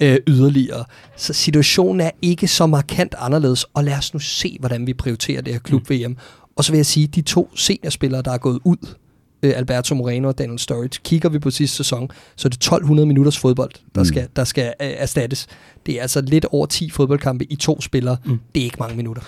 [0.00, 0.84] øh, yderligere.
[1.16, 5.42] Så situationen er ikke så markant anderledes, og lad os nu se, hvordan vi prioriterer
[5.42, 6.16] det her klub-VM.
[6.56, 8.94] Og så vil jeg sige, at de to seniorspillere, der er gået ud
[9.42, 11.00] øh, Alberto Moreno og Daniel Sturridge.
[11.04, 14.04] Kigger vi på sidste sæson, så er det 1200 minutters fodbold, der mm.
[14.04, 15.46] skal, der skal øh, erstattes.
[15.86, 18.16] Det er altså lidt over 10 fodboldkampe i to spillere.
[18.24, 18.40] Mm.
[18.54, 19.22] Det er ikke mange minutter.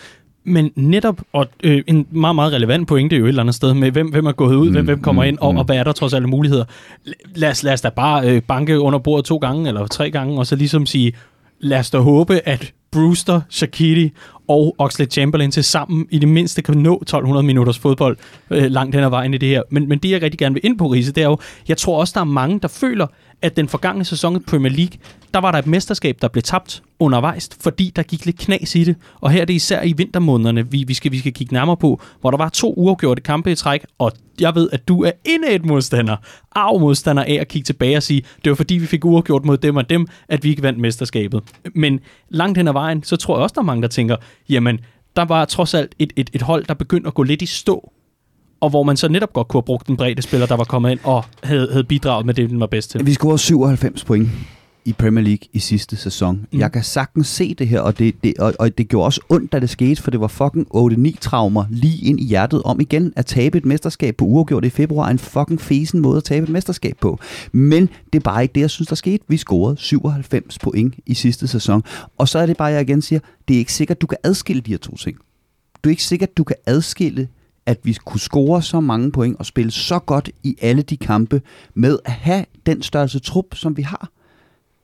[0.44, 3.90] Men netop, og øh, en meget, meget relevant pointe jo et eller andet sted med,
[3.90, 5.59] hvem, hvem er gået ud, mm, hvem, hvem kommer mm, ind, og, mm.
[5.59, 6.64] og hvad er der trods alle muligheder.
[7.35, 10.38] Lad os, lad os da bare øh, banke under bordet to gange, eller tre gange,
[10.38, 11.12] og så ligesom sige,
[11.61, 14.12] lad os da håbe, at Brewster, Shaqiri
[14.49, 18.16] og Oxley Chamberlain til sammen i det mindste kan nå 1200 minutters fodbold
[18.51, 19.62] øh, langt hen ad vejen i det her.
[19.71, 22.01] Men, men det, jeg rigtig gerne vil ind på, Riese, det er jo, jeg tror
[22.01, 23.07] også, der er mange, der føler,
[23.42, 24.98] at den forgangne sæson i Premier League,
[25.35, 28.85] der var der et mesterskab, der blev tabt undervejs, fordi der gik lidt knas i
[28.85, 28.96] det.
[29.20, 32.01] Og her er det især i vintermånederne, vi, vi, skal, vi skal kigge nærmere på,
[32.20, 35.51] hvor der var to uafgjorte kampe i træk, og jeg ved, at du er inde
[35.51, 36.16] et modstander,
[36.53, 39.57] arv modstander af at kigge tilbage og sige, det var fordi, vi fik uafgjort mod
[39.57, 41.42] dem og dem, at vi ikke vandt mesterskabet.
[41.74, 44.16] Men langt hen ad vejen, så tror jeg også, der er mange, der tænker,
[44.48, 44.81] jamen,
[45.16, 47.92] der var trods alt et, et, et hold, der begyndte at gå lidt i stå
[48.61, 50.90] og hvor man så netop godt kunne have brugt den brede spiller, der var kommet
[50.90, 53.07] ind og havde, havde bidraget med det, den var bedst til.
[53.07, 54.29] Vi scorede 97 point
[54.85, 56.47] i Premier League i sidste sæson.
[56.53, 56.59] Mm.
[56.59, 59.53] Jeg kan sagtens se det her, og det, det, og, og det gjorde også ondt,
[59.53, 63.12] da det skete, for det var fucking 8-9 traumer lige ind i hjertet om igen
[63.16, 65.09] at tabe et mesterskab på uafgjort i februar.
[65.09, 67.18] En fucking fesen måde at tabe et mesterskab på.
[67.53, 69.25] Men det er bare ikke det, jeg synes, der skete.
[69.29, 71.83] Vi scorede 97 point i sidste sæson.
[72.18, 74.62] Og så er det bare, jeg igen siger, det er ikke sikkert, du kan adskille
[74.62, 75.16] de her to ting.
[75.85, 77.29] Du er ikke sikkert, du kan adskille
[77.68, 81.42] at vi kunne score så mange point og spille så godt i alle de kampe
[81.74, 84.11] med at have den størrelse trup, som vi har.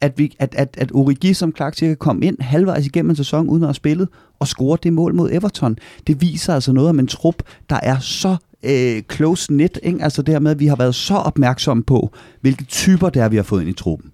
[0.01, 3.49] At, vi, at, at, at Origi, som Clark siger, kom ind halvvejs igennem en sæson
[3.49, 5.79] uden at have spillet og score det mål mod Everton.
[6.07, 9.79] Det viser altså noget om en trup, der er så øh, close knit.
[9.83, 10.03] Ikke?
[10.03, 13.29] Altså det her med, at vi har været så opmærksomme på, hvilke typer det er,
[13.29, 14.11] vi har fået ind i truppen.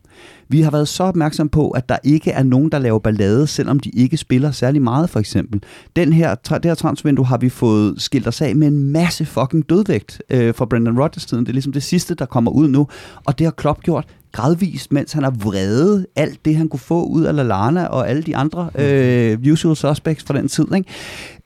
[0.50, 3.80] Vi har været så opmærksom på, at der ikke er nogen, der laver ballade, selvom
[3.80, 5.62] de ikke spiller særlig meget, for eksempel.
[5.96, 9.68] Den her, det her transfervindue har vi fået skilt os af med en masse fucking
[9.68, 11.44] dødvægt øh, fra Brendan Rodgers-tiden.
[11.44, 12.86] Det er ligesom det sidste, der kommer ud nu.
[13.24, 17.04] Og det har Klopp gjort gradvist, mens han har vredet alt det, han kunne få
[17.04, 20.66] ud af Lallana og alle de andre øh, usual suspects fra den tid.
[20.74, 20.88] Ikke?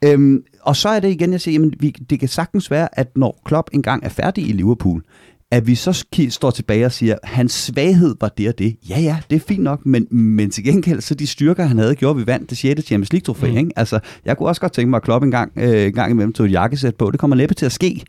[0.05, 3.17] Øhm, og så er det igen, jeg siger, jamen, vi, det kan sagtens være, at
[3.17, 5.03] når Klopp engang er færdig i Liverpool,
[5.51, 8.77] at vi så står tilbage og siger, hans svaghed var det og det.
[8.89, 11.95] Ja, ja, det er fint nok, men, men til gengæld, så de styrker, han havde
[11.95, 12.85] gjort, vi vandt det 6.
[12.87, 13.51] Champions League trofæ.
[13.51, 13.57] Mm.
[13.57, 13.71] Ikke?
[13.77, 16.33] Altså, jeg kunne også godt tænke mig at kloppe en gang, øh, en gang imellem
[16.33, 17.11] til et jakkesæt på.
[17.11, 18.03] Det kommer næppe til at ske.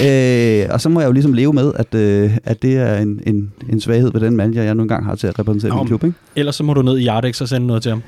[0.00, 3.20] Øh, og så må jeg jo ligesom leve med, at, øh, at det er en,
[3.26, 6.04] en, en svaghed ved den manager, jeg nu engang har til at repræsentere min klub.
[6.04, 6.16] Ikke?
[6.36, 8.02] Ellers så må du ned i Yardex og sende noget til ham.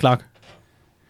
[0.00, 0.24] Clark?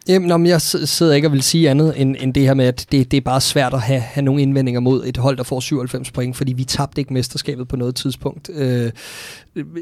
[0.08, 3.10] Jamen, jeg sidder ikke og vil sige andet end, end det her med, at det,
[3.10, 6.10] det er bare svært at have, have nogle indvendinger mod et hold, der får 97
[6.10, 8.50] point, fordi vi tabte ikke mesterskabet på noget tidspunkt.
[8.54, 8.90] Øh,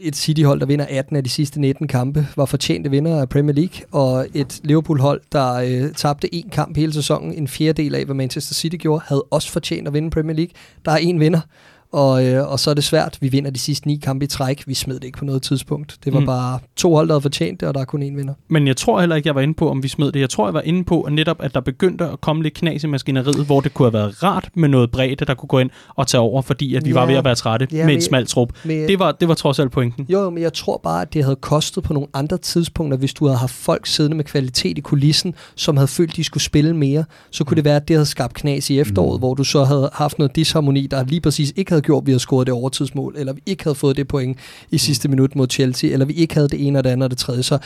[0.03, 3.55] et City-hold, der vinder 18 af de sidste 19 kampe, var fortjente vinder af Premier
[3.55, 8.15] League, og et Liverpool-hold, der øh, tabte en kamp hele sæsonen, en fjerdedel af, hvad
[8.15, 10.53] Manchester City gjorde, havde også fortjent at vinde Premier League.
[10.85, 11.41] Der er én vinder,
[11.95, 13.19] og, øh, og så er det svært.
[13.21, 14.63] Vi vinder de sidste ni kampe i træk.
[14.67, 15.97] Vi smed det ikke på noget tidspunkt.
[16.05, 16.27] Det var mm.
[16.27, 18.35] bare to hold, der havde fortjent det, og der er kun én vinder.
[18.49, 20.21] Men jeg tror heller ikke, jeg var inde på, om vi smed det.
[20.21, 22.85] Jeg tror, jeg var inde på at netop, at der begyndte at komme lidt knas
[22.85, 25.71] i maskineriet, hvor det kunne have været rart med noget bredde, der kunne gå ind
[25.95, 28.03] og tage over, fordi at vi ja, var ved at være trætte ja, med en
[28.03, 28.49] smal trup.
[28.65, 30.07] Men, det, var, det var trods alt pointen.
[30.09, 33.27] Jo, men jeg tror bare, at det havde kostet på nogle andre tidspunkter, hvis du
[33.27, 37.05] havde haft folk siddende med kvalitet i kulissen, som havde følt, de skulle spille mere.
[37.31, 37.57] Så kunne mm.
[37.57, 39.19] det være, at det havde skabt knas i efteråret, mm.
[39.19, 42.13] hvor du så havde haft noget disharmoni, der lige præcis ikke havde gjort, at vi
[42.13, 44.39] havde scoret det overtidsmål, eller vi ikke havde fået det point
[44.71, 47.11] i sidste minut mod Chelsea, eller vi ikke havde det ene og det andet og
[47.11, 47.43] det tredje.
[47.43, 47.59] Så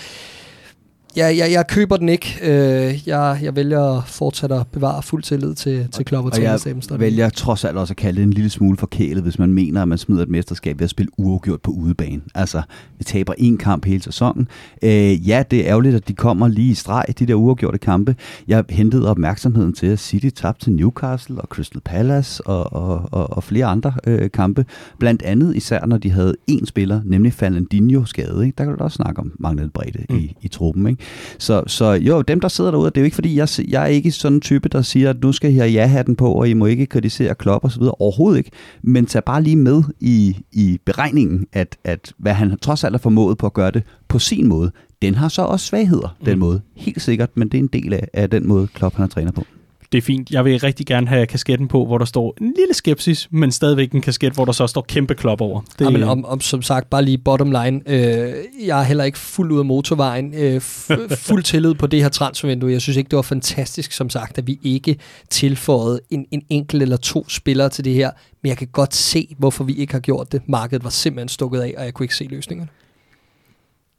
[1.16, 2.38] Ja, jeg, jeg køber den ikke.
[2.42, 6.60] Øh, jeg, jeg vælger fortsat at bevare fuld tillid til, til Klopp og, og jeg
[7.00, 9.88] vælger trods alt også at kalde det en lille smule forkælet, hvis man mener, at
[9.88, 12.20] man smider et mesterskab ved at spille uafgjort på udebane.
[12.34, 12.62] Altså,
[12.98, 14.48] vi taber en kamp hele sæsonen.
[14.82, 18.16] Øh, ja, det er ærgerligt, at de kommer lige i streg, de der uafgjorte kampe.
[18.48, 23.30] Jeg hentede opmærksomheden til, at City tabte til Newcastle og Crystal Palace og, og, og,
[23.30, 24.64] og flere andre øh, kampe.
[24.98, 28.46] Blandt andet især, når de havde én spiller, nemlig Fernandinho skade.
[28.46, 28.56] Ikke?
[28.58, 30.16] Der kan du også snakke om manglet bredde mm.
[30.16, 30.86] i, i truppen.
[30.86, 30.97] Ikke?
[30.98, 31.12] Ikke?
[31.38, 33.86] Så, så jo, dem der sidder derude, det er jo ikke fordi, jeg, jeg er
[33.86, 36.54] ikke sådan en type, der siger, at nu skal I have ja-hatten på, og I
[36.54, 37.94] må ikke kritisere Klopp og så videre.
[37.98, 38.50] Overhovedet ikke.
[38.82, 42.98] Men tag bare lige med i, i beregningen, at, at hvad han trods alt har
[42.98, 44.70] formået på at gøre det på sin måde,
[45.02, 46.40] den har så også svagheder, den mm.
[46.40, 46.60] måde.
[46.76, 49.32] Helt sikkert, men det er en del af, af den måde, Klopp han har træner
[49.32, 49.44] på
[49.92, 50.30] det er fint.
[50.30, 53.92] Jeg vil rigtig gerne have kasketten på, hvor der står en lille skepsis, men stadigvæk
[53.92, 55.60] en kasket, hvor der så står kæmpe klop over.
[55.78, 57.80] Det, ja, men om, om, som sagt, bare lige bottom line.
[57.86, 58.34] Øh,
[58.66, 60.34] jeg er heller ikke fuld ud af motorvejen.
[60.34, 60.60] Øh,
[61.28, 62.72] fuld tillid på det her transfervindue.
[62.72, 64.96] Jeg synes ikke, det var fantastisk, som sagt, at vi ikke
[65.30, 68.10] tilføjede en, en enkelt eller to spillere til det her.
[68.42, 70.42] Men jeg kan godt se, hvorfor vi ikke har gjort det.
[70.46, 72.68] Markedet var simpelthen stukket af, og jeg kunne ikke se løsningerne.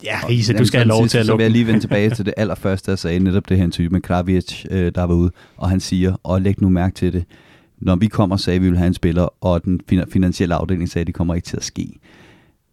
[0.04, 1.32] Ja, Riese, du skal have lov til at lukke.
[1.32, 3.92] Så vil jeg lige vende tilbage til det allerførste, jeg sagde, netop det her type
[3.92, 7.24] med Kravic, øh, der var ude, og han siger, og læg nu mærke til det,
[7.78, 9.80] når vi kommer og sagde, at vi vil have en spiller, og den
[10.12, 11.98] finansielle afdeling sagde, at det kommer ikke til at ske,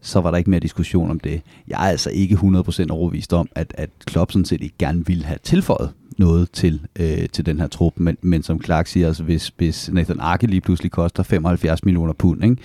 [0.02, 1.42] så var der ikke mere diskussion om det.
[1.68, 5.26] Jeg er altså ikke 100% overbevist om, at, at Klopp sådan set ikke gerne ville
[5.26, 9.24] have tilføjet noget til, øh, til den her trup, men, men som Clark siger, altså
[9.24, 12.58] hvis, hvis Nathan Arke lige pludselig koster 75 millioner pund, ikke?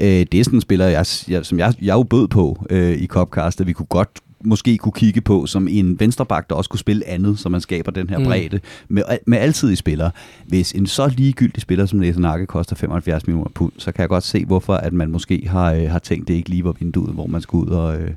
[0.00, 2.92] Øh, det er sådan en spiller, jeg, jeg, som jeg, jeg jo bød på øh,
[2.92, 4.08] i Copcast, at vi kunne godt
[4.46, 7.92] måske kunne kigge på som en venstreback, der også kunne spille andet, så man skaber
[7.92, 8.24] den her mm.
[8.24, 10.10] bredde med, med altid spillere.
[10.46, 14.08] Hvis en så ligegyldig spiller som Nathan Arke koster 75 millioner pund, så kan jeg
[14.08, 17.14] godt se, hvorfor at man måske har, øh, har tænkt, det ikke lige var vinduet,
[17.14, 18.10] hvor man skulle ud og, øh,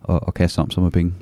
[0.00, 1.12] og, og kaste om sig med penge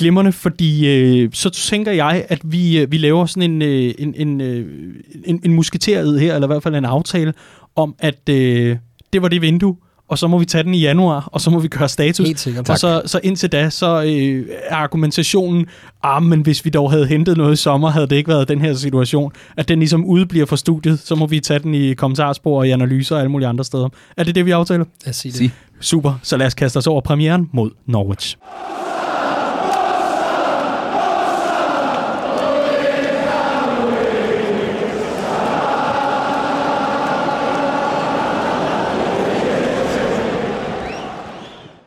[0.00, 4.14] glimrende, fordi øh, så tænker jeg, at vi, øh, vi laver sådan en, øh, en,
[4.16, 4.94] en, øh,
[5.24, 7.34] en, en musketeret her, eller i hvert fald en aftale,
[7.76, 8.76] om at øh,
[9.12, 9.76] det var det vindue,
[10.10, 12.26] og så må vi tage den i januar, og så må vi gøre status.
[12.26, 12.74] Helt sikkert, tak.
[12.74, 15.66] Og så, så indtil da, så øh, er argumentationen,
[16.02, 18.60] ah, men hvis vi dog havde hentet noget i sommer, havde det ikke været den
[18.60, 22.58] her situation, at den ligesom udbliver fra studiet, så må vi tage den i kommentarspor
[22.58, 23.88] og i analyser og alle mulige andre steder.
[24.16, 24.84] Er det det, vi aftaler?
[25.04, 25.50] Lad os sige det.
[25.80, 28.36] Super, så lad os kaste os over premieren mod Norwich.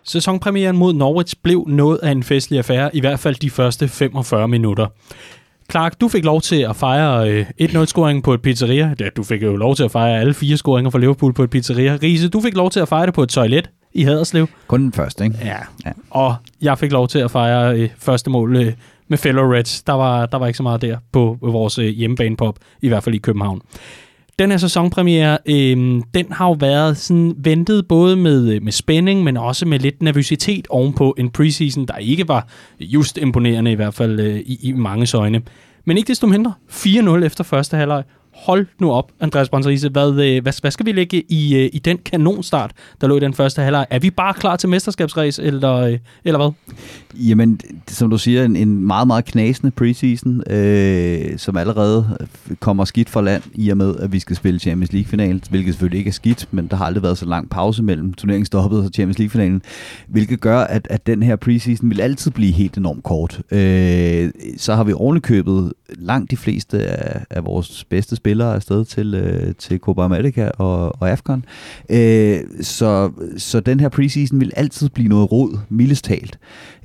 [0.06, 4.48] Sæsonpremieren mod Norwich blev noget af en festlig affære, i hvert fald de første 45
[4.48, 4.88] minutter.
[5.72, 8.96] Clark, du fik lov til at fejre øh, 1-0-scoringen på et pizzeria.
[9.00, 11.50] Ja, du fik jo lov til at fejre alle fire scoringer for Liverpool på et
[11.50, 11.98] pizzeria.
[12.04, 14.48] Riese, du fik lov til at fejre det på et toilet i Haderslev.
[14.68, 15.38] Kun den første, ikke?
[15.42, 15.58] Ja.
[15.86, 15.92] ja.
[16.10, 18.74] Og jeg fik lov til at fejre øh, første mål øh,
[19.08, 19.82] med fellow Reds.
[19.84, 23.16] Der var, der var ikke så meget der på vores øh, hjemmebanepop, i hvert fald
[23.16, 23.62] i København
[24.40, 29.24] den her sæsonpremiere, øh, den har jo været sådan ventet både med, øh, med spænding,
[29.24, 32.48] men også med lidt nervøsitet ovenpå en preseason, der ikke var
[32.80, 35.42] just imponerende i hvert fald øh, i, i mange øjne.
[35.86, 38.04] Men ikke desto mindre, 4-0 efter første halvleg,
[38.36, 39.90] hold nu op, Andreas Brøndserise.
[39.90, 43.20] Hvad, øh, hvad, hvad skal vi lægge i, øh, i den kanonstart, der lå i
[43.20, 43.86] den første halvleg?
[43.90, 46.76] Er vi bare klar til mesterskabsræs, eller, øh, eller hvad?
[47.16, 52.18] Jamen, som du siger, en, en meget, meget knasende preseason, øh, som allerede
[52.60, 55.98] kommer skidt fra land, i og med, at vi skal spille Champions League-finalen, hvilket selvfølgelig
[55.98, 59.20] ikke er skidt, men der har aldrig været så lang pause mellem turneringsstoppet og Champions
[59.20, 59.62] League-finalen,
[60.08, 63.42] hvilket gør, at, at den her preseason vil altid blive helt enormt kort.
[63.52, 69.14] Øh, så har vi ovenikøbet langt de fleste af, af vores bedste spillere afsted til,
[69.14, 71.46] øh, til Copa America og, og AFCON.
[71.90, 76.40] Øh, så, så den her preseason vil altid blive noget rod, mildest talt.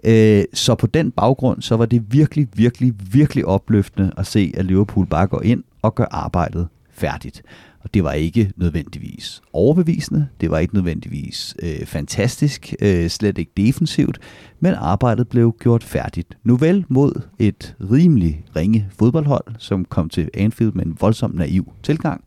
[0.04, 4.64] Øh, så på den baggrund, så var det virkelig, virkelig, virkelig opløftende at se, at
[4.64, 7.42] Liverpool bare går ind og gør arbejdet færdigt.
[7.80, 13.52] Og det var ikke nødvendigvis overbevisende, det var ikke nødvendigvis øh, fantastisk, øh, slet ikke
[13.56, 14.18] defensivt,
[14.60, 16.38] men arbejdet blev gjort færdigt.
[16.44, 21.72] Nu vel mod et rimelig ringe fodboldhold, som kom til Anfield med en voldsom naiv
[21.82, 22.24] tilgang,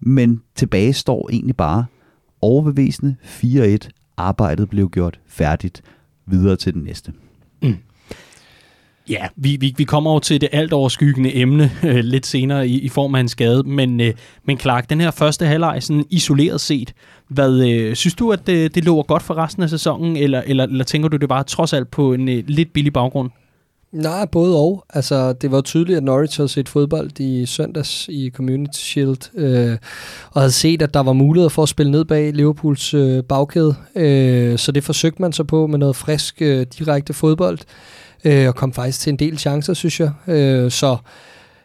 [0.00, 1.84] men tilbage står egentlig bare
[2.40, 3.88] overbevisende 4-1.
[4.16, 5.82] Arbejdet blev gjort færdigt
[6.26, 7.12] videre til den næste.
[7.62, 7.76] Mm.
[9.08, 12.78] Ja, vi, vi, vi kommer over til det alt overskyggende emne øh, lidt senere i,
[12.78, 16.60] i form af en skade, men, øh, men Clark, den her første halvleg, sådan isoleret
[16.60, 16.94] set,
[17.28, 20.64] hvad, øh, synes du, at det, det lover godt for resten af sæsonen, eller, eller,
[20.64, 23.30] eller tænker du det bare trods alt på en øh, lidt billig baggrund?
[23.92, 24.84] Nej, både og.
[24.94, 29.76] Altså, det var tydeligt, at Norwich havde set fodbold i søndags i Community Shield, øh,
[30.32, 33.74] og havde set, at der var mulighed for at spille ned bag Liverpools øh, bagkæde.
[33.96, 37.58] Øh, så det forsøgte man så på med noget frisk, øh, direkte fodbold
[38.24, 40.10] øh, og kom faktisk til en del chancer, synes jeg.
[40.26, 40.96] Øh, så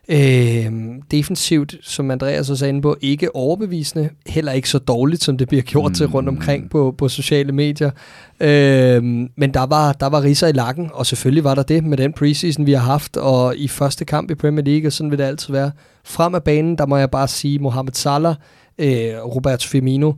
[0.07, 0.71] øh,
[1.11, 5.63] defensivt, som Andreas også sagde på, ikke overbevisende, heller ikke så dårligt, som det bliver
[5.63, 5.95] gjort mm.
[5.95, 7.91] til rundt omkring på, på sociale medier.
[8.39, 9.03] Øh,
[9.35, 12.13] men der var, der var riser i lakken, og selvfølgelig var der det med den
[12.13, 15.25] preseason, vi har haft, og i første kamp i Premier League, og sådan vil det
[15.25, 15.71] altid være.
[16.03, 18.35] Frem af banen, der må jeg bare sige, Mohamed Salah,
[18.77, 20.11] øh, Robert Firmino,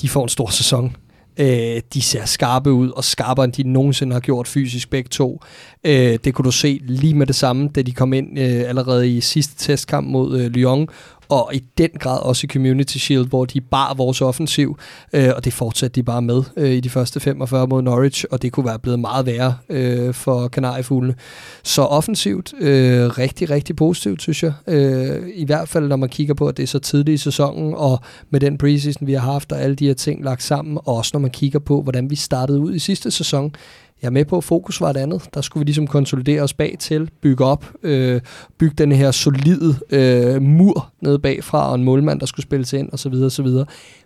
[0.00, 0.96] de får en stor sæson.
[1.36, 5.40] Øh, de ser skarpe ud, og skarpere end de nogensinde har gjort fysisk begge to.
[5.84, 9.16] Øh, det kunne du se lige med det samme, da de kom ind øh, allerede
[9.16, 10.88] i sidste testkamp mod øh, Lyon,
[11.30, 14.78] og i den grad også i Community Shield, hvor de bar vores offensiv,
[15.12, 18.42] øh, og det fortsatte de bare med øh, i de første 45 mod Norwich, og
[18.42, 21.14] det kunne være blevet meget værre øh, for Kanariefuglene.
[21.62, 24.52] Så offensivt, øh, rigtig, rigtig positivt, synes jeg.
[24.66, 27.74] Øh, I hvert fald, når man kigger på, at det er så tidligt i sæsonen,
[27.76, 30.96] og med den preseason, vi har haft, og alle de her ting lagt sammen, og
[30.96, 33.54] også når man kigger på, hvordan vi startede ud i sidste sæson,
[34.02, 35.22] jeg er med på, at fokus var et andet.
[35.34, 38.20] Der skulle vi ligesom konsolidere os bag til, bygge op, øh,
[38.58, 42.88] bygge den her solide øh, mur nede bagfra, og en målmand, der skulle spilles ind,
[42.92, 43.12] osv.
[43.12, 43.46] osv.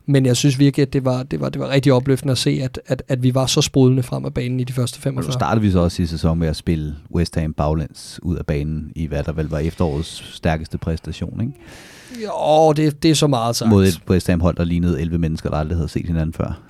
[0.07, 2.61] Men jeg synes virkelig, at det var, det var, det var rigtig opløftende at se,
[2.63, 5.29] at, at, at vi var så sprudlende frem af banen i de første 45.
[5.29, 8.37] Og så startede vi så også i sæson med at spille West Ham baglæns ud
[8.37, 11.53] af banen i hvad der vel var efterårets stærkeste præstation, ikke?
[12.25, 13.71] Jo, det, det er så meget sagt.
[13.71, 16.61] Mod et West Ham hold, der lignede 11 mennesker, der aldrig havde set hinanden før.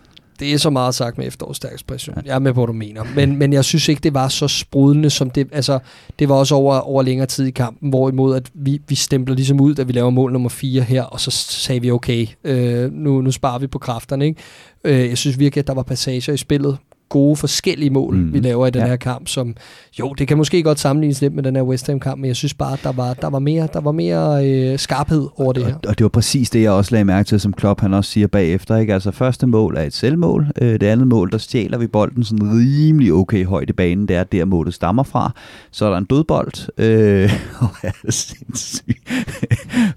[0.41, 2.17] Det er så meget sagt med efterårsstærkspræssion.
[2.25, 3.05] Jeg er med på, hvad du mener.
[3.15, 5.49] Men, men jeg synes ikke, det var så sprudende, som det...
[5.53, 5.79] Altså,
[6.19, 9.61] det var også over, over længere tid i kampen, hvorimod at vi, vi stempler ligesom
[9.61, 13.21] ud, da vi laver mål nummer 4 her, og så sagde vi, okay, øh, nu,
[13.21, 14.27] nu sparer vi på kræfterne.
[14.27, 14.41] Ikke?
[14.85, 16.79] Øh, jeg synes virkelig, at der var passager i spillet,
[17.15, 18.33] gode forskellige mål, mm.
[18.33, 18.89] vi laver i den ja.
[18.89, 19.57] her kamp, som
[19.99, 22.37] jo, det kan måske godt sammenlignes lidt med den her West Ham kamp, men jeg
[22.37, 25.75] synes bare, der var, der var mere, der var mere øh, skarphed over det her.
[25.75, 28.11] Og, og det var præcis det, jeg også lagde mærke til, som Klopp han også
[28.11, 28.77] siger bagefter.
[28.77, 28.95] Ikke?
[28.95, 32.49] Altså første mål er et selvmål, øh, det andet mål, der stjæler vi bolden sådan
[32.51, 35.33] rimelig okay højt i banen, det er der målet stammer fra.
[35.71, 39.11] Så er der en dødbold, øh, og er sindssygt.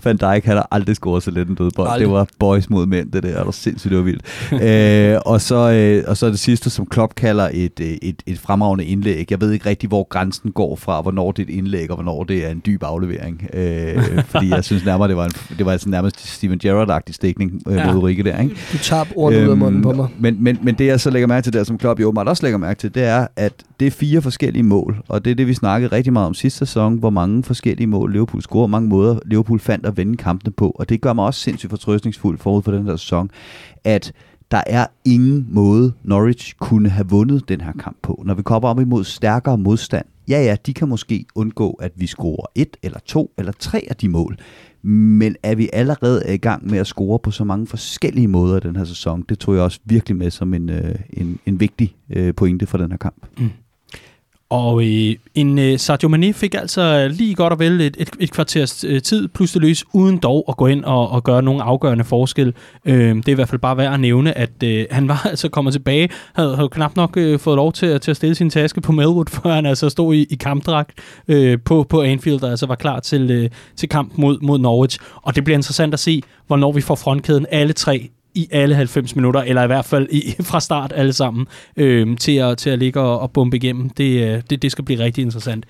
[0.04, 1.88] Van Dijk han har aldrig scoret så lidt en dødbold.
[1.88, 2.08] Aldrig.
[2.08, 4.24] Det var boys mod mænd, det der, er der sindssygt, det var vildt.
[4.64, 8.40] øh, og, så, øh, og så det sidste, som Klopp kalder et, øh, et, et
[8.40, 9.32] fremragende indlæg.
[9.32, 12.24] Jeg ved ikke rigtig, hvor grænsen går fra, hvornår det er et indlæg, og hvornår
[12.24, 13.50] det er en dyb aflevering.
[13.54, 17.62] Øh, fordi jeg synes nærmere, det var, en, det var sådan nærmest Steven Gerrard-agtig stikning
[17.68, 17.94] øh, ja.
[17.94, 18.42] mod Ulrike der.
[18.42, 18.56] Ikke?
[18.74, 20.08] Du tager ordene øhm, ud af munden på mig.
[20.20, 22.44] Men, men, men det, jeg så lægger mærke til der, som Klopp jo åbenbart også
[22.44, 25.48] lægger mærke til, det er, at det er fire forskellige mål, og det er det,
[25.48, 29.20] vi snakkede rigtig meget om sidste sæson, hvor mange forskellige mål Liverpool scorer, mange måder
[29.26, 32.72] Liverpool fandt at vende kampene på, og det gør mig også sindssygt fortrøstningsfuld forud for
[32.72, 33.30] den her sæson,
[33.84, 34.12] at
[34.52, 38.24] der er ingen måde, Norwich kunne have vundet den her kamp på.
[38.26, 42.08] Når vi kommer op imod stærkere modstand, ja ja, de kan måske undgå, at vi
[42.08, 44.38] scorer et eller to eller tre af de mål.
[44.82, 48.60] Men er vi allerede i gang med at score på så mange forskellige måder i
[48.60, 51.96] den her sæson, det tror jeg også virkelig med som en, øh, en, en vigtig
[52.10, 53.26] øh, pointe for den her kamp.
[53.38, 53.50] Mm.
[54.50, 58.32] Og øh, en øh, Sadio Mane fik altså lige godt og vel et, et, et
[58.32, 62.04] kvarters øh, tid pludselig løs, uden dog at gå ind og, og gøre nogen afgørende
[62.04, 62.54] forskel.
[62.86, 65.50] Øh, det er i hvert fald bare værd at nævne, at øh, han var altså
[65.50, 68.82] kommet tilbage, havde, havde knap nok øh, fået lov til, til at stille sin taske
[68.82, 70.92] på Melwood, før han altså stod i, i kampdragt
[71.28, 75.00] øh, på, på Anfield, og altså var klar til, øh, til kamp mod, mod Norwich.
[75.22, 79.16] Og det bliver interessant at se, hvornår vi får frontkæden alle tre i alle 90
[79.16, 81.48] minutter, eller i hvert fald i, fra start alle sammen,
[81.78, 83.90] øh, til, at, til at ligge og, og bombe igennem.
[83.90, 85.66] Det, øh, det, det skal blive rigtig interessant.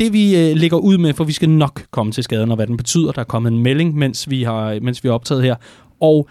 [0.00, 2.66] Det vi øh, ligger ud med, for vi skal nok komme til skaden, og hvad
[2.66, 5.54] den betyder, der er kommet en melding, mens vi har, mens vi er optaget her.
[6.00, 6.28] Og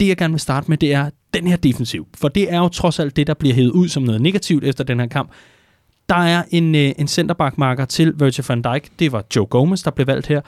[0.00, 2.06] det jeg gerne vil starte med, det er den her defensiv.
[2.16, 4.84] For det er jo trods alt det, der bliver hævet ud som noget negativt efter
[4.84, 5.30] den her kamp.
[6.08, 8.88] Der er en, øh, en centerback-marker til Virgil van Dijk.
[8.98, 10.40] Det var Joe Gomez, der blev valgt her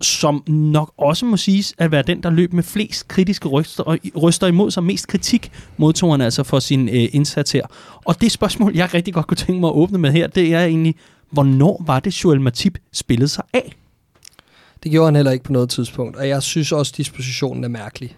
[0.00, 3.98] som nok også må siges at være den, der løb med flest kritiske ryster, og
[4.22, 4.84] ryster imod sig.
[4.84, 7.66] Mest kritik modtog han altså for sin øh, indsats her.
[8.04, 10.64] Og det spørgsmål, jeg rigtig godt kunne tænke mig at åbne med her, det er
[10.64, 10.94] egentlig,
[11.30, 13.72] hvornår var det, Joel Matip spillede sig af?
[14.82, 18.16] Det gjorde han heller ikke på noget tidspunkt, og jeg synes også, dispositionen er mærkelig.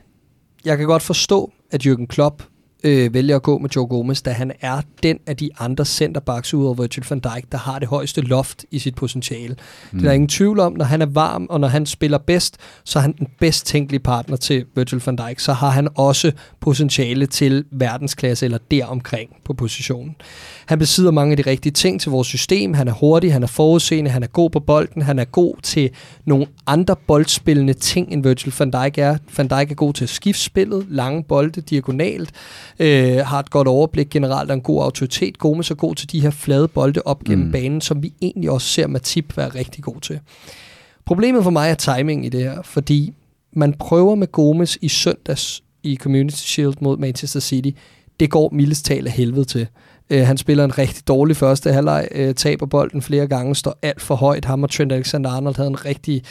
[0.65, 2.43] Jeg kan godt forstå, at Jürgen Klopp
[2.85, 6.55] øh, vælger at gå med Joe Gomez, da han er den af de andre centerbacks
[6.55, 9.57] ud over Virgil van Dijk, der har det højeste loft i sit potentiale.
[9.93, 9.99] Mm.
[9.99, 12.57] Det er der ingen tvivl om, når han er varm, og når han spiller bedst,
[12.85, 15.39] så er han den bedst tænkelige partner til Virgil van Dijk.
[15.39, 20.17] Så har han også potentiale til verdensklasse eller deromkring på positionen.
[20.67, 22.75] Han besidder mange af de rigtige ting til vores system.
[22.75, 25.91] Han er hurtig, han er forudseende, han er god på bolden, han er god til
[26.25, 29.19] nogle andre boldspillende ting, end Virgil van Dijk er.
[29.37, 32.31] Van Dijk er god til at skifte spillet, lange bolde, diagonalt,
[32.81, 35.39] øh, har et godt overblik generelt og en god autoritet.
[35.39, 37.53] Gomes er god til de her flade bolde op gennem mm.
[37.53, 40.21] banen, som vi egentlig også ser Matip være rigtig god til.
[41.07, 43.13] Problemet for mig er timing i det her, fordi
[43.53, 47.71] man prøver med Gomes i søndags i Community Shield mod Manchester City.
[48.21, 49.67] Det går mildest talt af helvede til.
[50.15, 54.01] Uh, han spiller en rigtig dårlig første halvleg, uh, taber bolden flere gange, står alt
[54.01, 54.45] for højt.
[54.45, 56.23] Ham og Trent Alexander-Arnold havde en rigtig,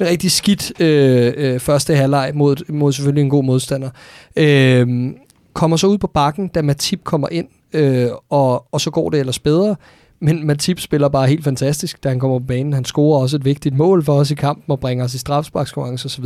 [0.00, 3.90] en rigtig skidt uh, uh, første halvleg mod, mod selvfølgelig en god modstander.
[4.36, 5.14] Uh,
[5.54, 9.20] kommer så ud på bakken, da Matip kommer ind, øh, og, og så går det
[9.20, 9.76] ellers bedre.
[10.20, 12.72] Men Matip spiller bare helt fantastisk, da han kommer på banen.
[12.72, 16.06] Han scorer også et vigtigt mål for os i kampen og bringer os i strafsparkskonkurrence
[16.06, 16.24] osv.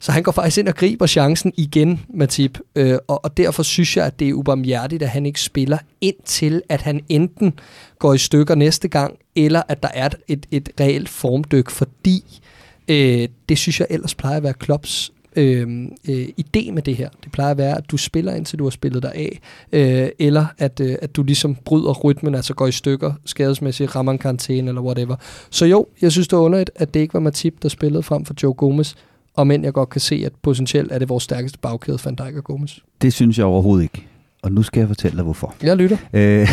[0.00, 2.58] Så han går faktisk ind og griber chancen igen, Matip.
[2.76, 6.62] Øh, og, og derfor synes jeg, at det er ubarmhjertigt, at han ikke spiller indtil,
[6.68, 7.58] at han enten
[7.98, 12.40] går i stykker næste gang, eller at der er et, et reelt formdyk, fordi
[12.88, 17.08] øh, det synes jeg ellers plejer at være Klopps øh, øh, idé med det her.
[17.24, 19.40] Det plejer at være, at du spiller indtil du har spillet dig af,
[19.72, 24.12] øh, eller at, øh, at du ligesom bryder rytmen, altså går i stykker, skadesmæssigt, rammer
[24.12, 25.16] en karantæne eller whatever.
[25.50, 28.24] Så jo, jeg synes det er underligt, at det ikke var Matip, der spillede frem
[28.24, 28.94] for Joe Gomez,
[29.34, 32.36] og men jeg godt kan se, at potentielt er det vores stærkeste bagkæde, Van Dijk
[32.36, 32.78] og Gomez.
[33.02, 34.06] Det synes jeg overhovedet ikke.
[34.42, 35.54] Og nu skal jeg fortælle dig, hvorfor.
[35.62, 35.96] Jeg lytter.
[36.12, 36.48] Øh,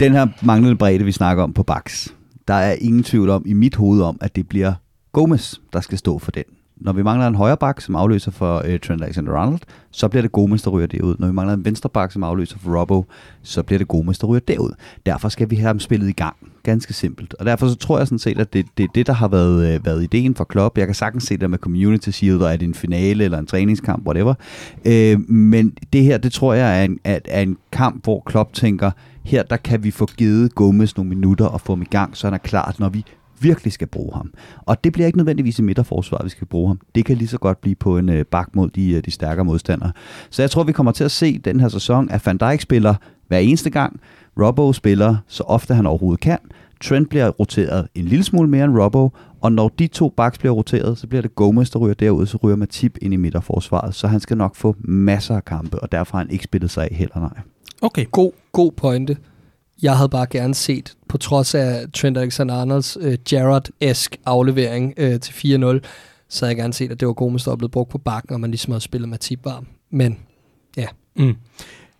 [0.00, 2.14] den her manglende bredde, vi snakker om på baks,
[2.48, 4.72] der er ingen tvivl om i mit hoved om, at det bliver
[5.12, 6.44] Gomez, der skal stå for den.
[6.76, 9.58] Når vi mangler en højre bak, som afløser for øh, Trent Alexander-Arnold,
[9.90, 11.16] så bliver det Gomez, der ryger derud.
[11.18, 13.04] Når vi mangler en venstre bak, som afløser for Robbo,
[13.42, 14.70] så bliver det Gomez, der ryger derud.
[15.06, 16.36] Derfor skal vi have ham spillet i gang.
[16.62, 17.34] Ganske simpelt.
[17.34, 19.74] Og derfor så tror jeg sådan set, at det er det, det, der har været,
[19.74, 20.78] øh, været ideen for Klopp.
[20.78, 23.46] Jeg kan sagtens se det med Community Shield, og er det en finale eller en
[23.46, 24.34] træningskamp, whatever.
[24.84, 28.52] Øh, men det her, det tror jeg er en, er, er en kamp, hvor Klopp
[28.52, 28.90] tænker,
[29.24, 32.26] her der kan vi få givet Gomez nogle minutter og få ham i gang, så
[32.26, 33.04] han er klar, når vi
[33.44, 34.32] virkelig skal bruge ham.
[34.60, 36.80] Og det bliver ikke nødvendigvis i midterforsvaret, vi skal bruge ham.
[36.94, 39.44] Det kan lige så godt blive på en øh, bak mod de, øh, de stærkere
[39.44, 39.92] modstandere.
[40.30, 42.94] Så jeg tror, vi kommer til at se den her sæson, at Van Dijk spiller
[43.28, 44.00] hver eneste gang.
[44.40, 46.38] Robbo spiller så ofte han overhovedet kan.
[46.80, 50.52] Trent bliver roteret en lille smule mere end Robbo, og når de to backs bliver
[50.52, 54.06] roteret, så bliver det Gomez, der ryger derud, så ryger Matip ind i midterforsvaret, så
[54.06, 56.96] han skal nok få masser af kampe, og derfor har han ikke spillet sig af
[56.96, 57.40] heller nej.
[57.82, 58.06] Okay.
[58.12, 59.16] God, god pointe.
[59.84, 65.32] Jeg havde bare gerne set, på trods af Trent Alexander-Arnolds øh, Gerrard-esk aflevering øh, til
[65.32, 65.80] 4-0,
[66.28, 68.34] så havde jeg gerne set, at det var Gomes, der var blevet brugt på bakken,
[68.34, 69.66] og man ligesom havde spillet Matip varm.
[69.90, 70.18] Men
[70.76, 70.86] ja.
[71.16, 71.36] Mm.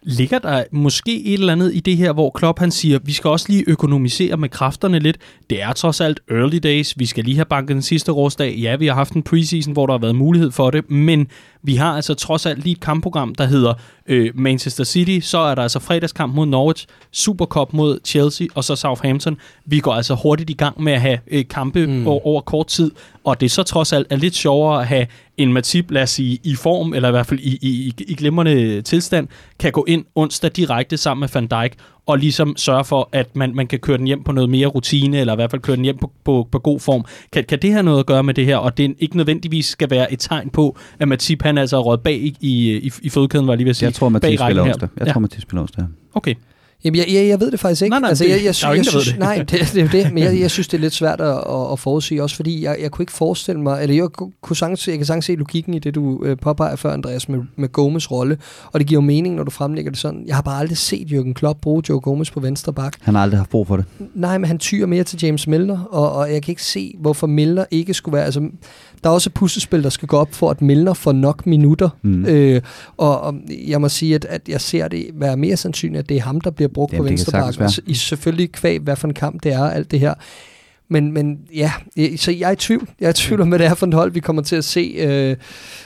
[0.03, 3.31] Ligger der måske et eller andet i det her, hvor Klopp han siger, vi skal
[3.31, 5.19] også lige økonomisere med kræfterne lidt.
[5.51, 6.99] Det er trods alt early days.
[6.99, 8.55] Vi skal lige have banket den sidste årsdag.
[8.57, 11.29] Ja, vi har haft en preseason, hvor der har været mulighed for det, men
[11.65, 13.75] vi har altså trods alt lige et kampprogram, der hedder
[14.07, 15.27] øh, Manchester City.
[15.27, 19.37] Så er der altså fredagskamp mod Norwich, Supercup mod Chelsea og så Southampton.
[19.67, 22.07] Vi går altså hurtigt i gang med at have øh, kampe mm.
[22.07, 22.91] over, over kort tid,
[23.25, 25.07] og det er så trods alt er lidt sjovere at have
[25.37, 28.83] en Matip, lad os sige, i form, eller i hvert fald i, i, i glimrende
[28.83, 29.29] tilstand,
[29.61, 31.73] kan gå ind onsdag direkte sammen med Van Dijk,
[32.07, 35.19] og ligesom sørge for, at man, man kan køre den hjem på noget mere rutine,
[35.19, 37.05] eller i hvert fald køre den hjem på, på, på god form.
[37.33, 39.91] Kan, kan det have noget at gøre med det her, og det ikke nødvendigvis skal
[39.91, 43.53] være et tegn på, at Matip han altså er bag i, i, i fodkæden, var
[43.53, 43.87] jeg lige ved at sige.
[43.87, 44.89] Jeg tror, Matip spiller onsdag.
[44.99, 45.13] Jeg ja.
[45.13, 45.85] tror, Matip spiller onsdag.
[46.15, 46.35] Okay.
[46.85, 47.91] Jamen, jeg, jeg, jeg ved det faktisk ikke.
[47.91, 49.89] Nej, nej, altså, det, jeg, jeg, der er ingen, jeg synes, Nej, det, det er
[49.89, 52.65] det, men jeg, jeg synes, det er lidt svært at, at, at forudsige, også fordi
[52.65, 54.09] jeg, jeg kunne ikke forestille mig, eller jeg,
[54.43, 57.41] kunne sagtens, jeg kan sagtens se logikken i det, du øh, påpeger før, Andreas, med,
[57.57, 58.39] med Gomes rolle,
[58.73, 60.25] og det giver jo mening, når du fremlægger det sådan.
[60.27, 62.97] Jeg har bare aldrig set Jürgen Klopp bruge Joe Gomes på venstre bak.
[63.01, 63.85] Han har aldrig haft brug for det.
[64.15, 67.27] Nej, men han tyrer mere til James Milner, og, og jeg kan ikke se, hvorfor
[67.27, 68.25] Milner ikke skulle være...
[68.25, 68.49] Altså,
[69.05, 71.89] der er også et puslespil, der skal gå op for, at Milner får nok minutter.
[72.03, 72.27] Mm.
[72.27, 72.63] Øh,
[72.97, 73.35] og, og
[73.67, 76.41] jeg må sige, at, at jeg ser det være mere sandsynligt, at det er ham,
[76.41, 77.71] der bliver brugt Jamen, på venstre bak.
[77.87, 80.15] I selvfølgelig kvæg, hvad for en kamp det er, alt det her.
[80.89, 81.73] Men, men ja,
[82.17, 82.89] så jeg er i tvivl.
[83.01, 84.65] Jeg er i tvivl om, hvad det er for et hold, vi kommer til at
[84.65, 84.95] se.
[84.99, 85.37] Øh,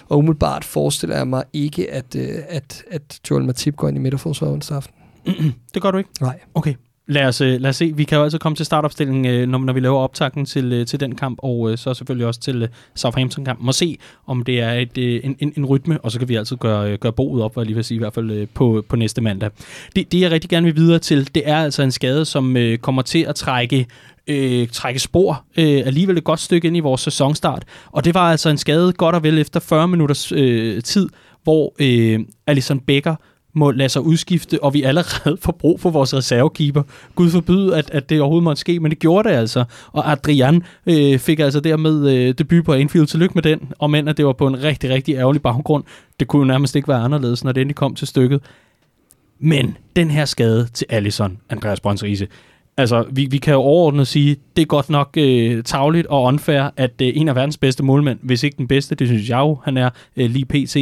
[0.09, 4.01] og umiddelbart forestiller jeg mig ikke, at, øh, at, at Joel Matip går ind i
[4.01, 4.95] midterforsvaret onsdag aften.
[5.75, 6.11] det gør du ikke?
[6.21, 6.39] Nej.
[6.55, 6.75] Okay.
[7.11, 7.93] Lad os, øh, lad os se.
[7.95, 10.87] Vi kan jo altså komme til startopstillingen, øh, når, når vi laver optakten til, øh,
[10.87, 13.67] til den kamp, og så selvfølgelig også til Southampton-kampen.
[13.67, 16.57] Må se, om det er et, en, en, en rytme, og så kan vi altid
[16.57, 19.21] gøre, gøre boet op, hvad jeg lige vil sige, i hvert fald på, på næste
[19.21, 19.51] mandag.
[19.97, 23.03] Det, det, jeg rigtig gerne vil videre til, det er altså en skade, som kommer
[23.03, 23.87] til at trække
[24.27, 27.65] øh, trække spor øh, alligevel et godt stykke ind i vores sæsonstart.
[27.87, 31.09] Og det var altså en skade godt og vel efter 40 minutters øh, tid,
[31.43, 33.15] hvor øh, Alison Becker
[33.55, 36.83] må lade sig udskifte, og vi allerede får brug for vores reservekeeper.
[37.15, 39.65] Gud forbyde, at, at det overhovedet måtte ske, men det gjorde det altså.
[39.93, 43.07] Og Adrian øh, fik altså dermed øh, debut på Anfield.
[43.07, 45.85] Tillykke med den, og men at det var på en rigtig, rigtig ærgerlig baggrund.
[46.21, 48.41] Det kunne jo nærmest ikke være anderledes, når det endelig kom til stykket.
[49.41, 52.27] Men den her skade til Allison, Andreas Brøns Riese,
[52.79, 56.71] Altså, vi, vi kan jo overordnet sige, det er godt nok øh, tavligt og unfair,
[56.77, 59.59] at øh, en af verdens bedste målmænd, hvis ikke den bedste, det synes jeg jo,
[59.65, 60.77] han er øh, lige pt.,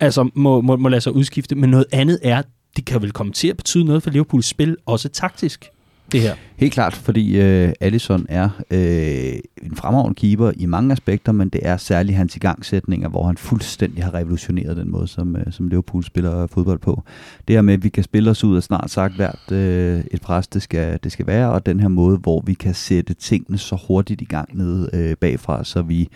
[0.00, 1.54] altså må, må, må lade sig udskifte.
[1.54, 2.42] Men noget andet er,
[2.76, 5.70] det kan vel komme til at betyde noget for Liverpools spil, også taktisk,
[6.12, 6.36] det her.
[6.60, 11.60] Helt klart, fordi øh, Allison er øh, en fremragende keeper i mange aspekter, men det
[11.64, 16.04] er særligt hans igangsætninger, hvor han fuldstændig har revolutioneret den måde, som, øh, som Liverpool
[16.04, 17.02] spiller fodbold på.
[17.48, 20.20] Det her med, at vi kan spille os ud af snart sagt hvert øh, et
[20.20, 23.58] pres, det skal, det skal være, og den her måde, hvor vi kan sætte tingene
[23.58, 26.08] så hurtigt i gang nede øh, bagfra, så vi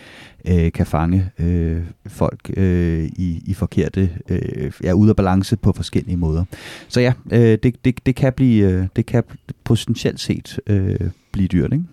[0.44, 5.72] øh, kan fange øh, folk øh, i, i forkerte, øh, ja, ude af balance på
[5.72, 6.44] forskellige måder.
[6.88, 9.22] Så ja, øh, det, det, det kan blive, øh, det kan
[9.64, 10.33] potentielt set
[10.66, 11.84] øh, blive dyrt, ikke?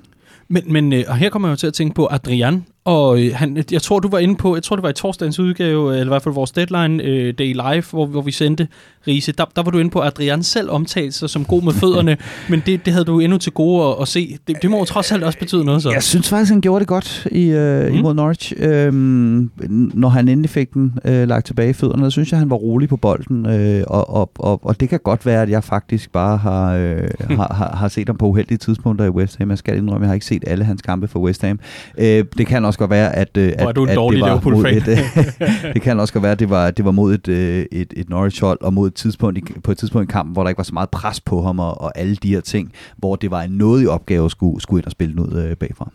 [0.47, 3.36] Men, men øh, og her kommer jeg jo til at tænke på Adrian og øh,
[3.36, 6.05] han, jeg tror, du var inde på, jeg tror, det var i torsdagens udgave, eller
[6.05, 8.67] i hvert fald vores deadline øh, day live, hvor, hvor vi sendte
[9.07, 11.73] Riese, der, der var du inde på, at Adrian selv omtalte sig som god med
[11.73, 12.17] fødderne,
[12.49, 14.38] men det, det havde du endnu til gode at, at se.
[14.47, 15.91] Det, det må jo trods alt også betyde noget så.
[15.91, 17.97] Jeg synes faktisk, han gjorde det godt i, øh, mm.
[17.97, 18.53] imod Norwich.
[18.57, 19.51] Øhm,
[19.93, 22.55] når han endelig fik den øh, lagt tilbage i fødderne, der synes jeg, han var
[22.55, 26.11] rolig på bolden, øh, og, og, og, og det kan godt være, at jeg faktisk
[26.11, 29.49] bare har, øh, har, har, har set ham på uheldige tidspunkter i West Ham.
[29.49, 31.59] Jeg skal indrømme, jeg har ikke set alle hans kampe for West Ham.
[31.97, 34.22] Øh, det kan også godt være, at, øh, Hvor er at, du en at det
[34.22, 37.13] var mod et, øh, det kan også godt være, at det var, det var mod
[37.13, 40.34] et, øh, et, et Norwich-hold, og mod et tidspunkt i, på et tidspunkt i kampen,
[40.34, 42.72] hvor der ikke var så meget pres på ham, og, og alle de her ting,
[42.97, 45.57] hvor det var en nådig opgave at skulle, skulle ind og spille den ud øh,
[45.57, 45.91] bagfra.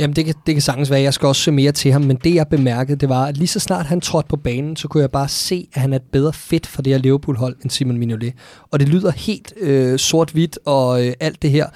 [0.00, 1.00] Jamen, det kan, det kan sagtens være.
[1.00, 3.48] Jeg skal også se mere til ham, men det jeg bemærkede, det var, at lige
[3.48, 6.02] så snart han trådte på banen, så kunne jeg bare se, at han er et
[6.12, 8.32] bedre fit for det her Liverpool-hold end Simon Mignolet.
[8.70, 11.66] Og det lyder helt øh, sort-hvidt og øh, alt det her.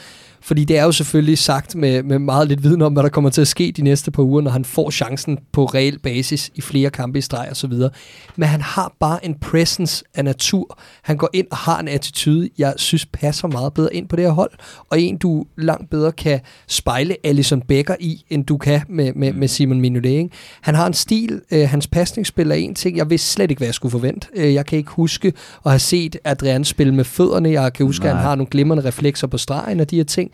[0.48, 3.30] Fordi det er jo selvfølgelig sagt med, med meget lidt viden om, hvad der kommer
[3.30, 6.60] til at ske de næste par uger, når han får chancen på reel basis i
[6.60, 7.90] flere kampe i streg og så videre.
[8.36, 10.78] Men han har bare en presence af natur.
[11.02, 14.24] Han går ind og har en attitude, jeg synes passer meget bedre ind på det
[14.24, 14.50] her hold,
[14.90, 19.32] og en, du langt bedre kan spejle Alison Becker i, end du kan med, med,
[19.32, 20.32] med Simon Mignolet.
[20.60, 23.68] Han har en stil, øh, hans pasningsspil er en ting, jeg vidste slet ikke, hvad
[23.68, 24.28] jeg skulle forvente.
[24.36, 25.32] Øh, jeg kan ikke huske
[25.64, 27.50] at have set Adrian spille med fødderne.
[27.50, 28.10] Jeg kan huske, Nej.
[28.10, 30.30] at han har nogle glimrende reflekser på stregen og de her ting.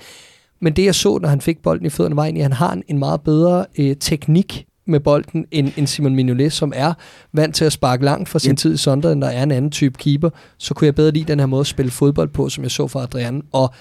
[0.61, 2.72] Men det jeg så, når han fik bolden i fødderne, var egentlig, at han har
[2.72, 6.92] en, en meget bedre øh, teknik med bolden end, end Simon Mignolet, som er
[7.32, 8.59] vant til at sparke langt fra sin Yep.
[8.59, 11.38] tid i Sunderland, der er en anden type keeper, så kunne jeg bedre lide den
[11.38, 13.74] her måde at spille fodbold på, som jeg så fra Adrian, og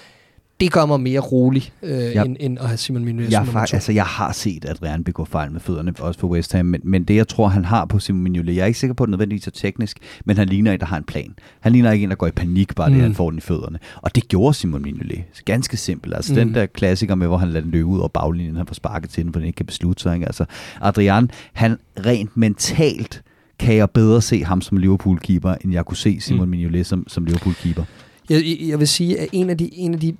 [0.60, 2.22] det gør mig mere rolig, øh, Ja.
[2.24, 3.58] end, end at have Simon Mignolet Jeg, to.
[3.58, 7.04] altså, jeg har set Adrian begå fejl med fødderne, også på West Ham, men, men
[7.04, 9.10] det jeg tror, han har på Simon Mignolet, jeg er ikke sikker på, at det
[9.10, 11.34] nødvendigvis er teknisk, men han ligner en, der har en plan.
[11.60, 12.94] Han ligner ikke en, der går i panik, bare mm.
[12.94, 13.78] det, han får den i fødderne.
[13.96, 15.22] Og det gjorde Simon Mignolet.
[15.44, 16.14] Ganske simpelt.
[16.14, 16.40] Altså mm.
[16.40, 16.46] Mm.
[16.46, 19.10] den der klassiker med, hvor han lader den løbe ud over baglinjen, han får sparket
[19.10, 20.14] til den, for den ikke kan beslutte sig.
[20.14, 20.26] Ikke?
[20.26, 20.44] Altså,
[20.80, 21.76] Adrian, han
[22.06, 23.22] rent mentalt
[23.58, 26.50] kan jeg bedre se ham som Liverpool-keeper, end jeg kunne se Simon Mm.
[26.50, 27.82] Mignolet som, som Liverpool-keeper.
[28.30, 30.16] Jeg, jeg- vil sige, at en af de, en af de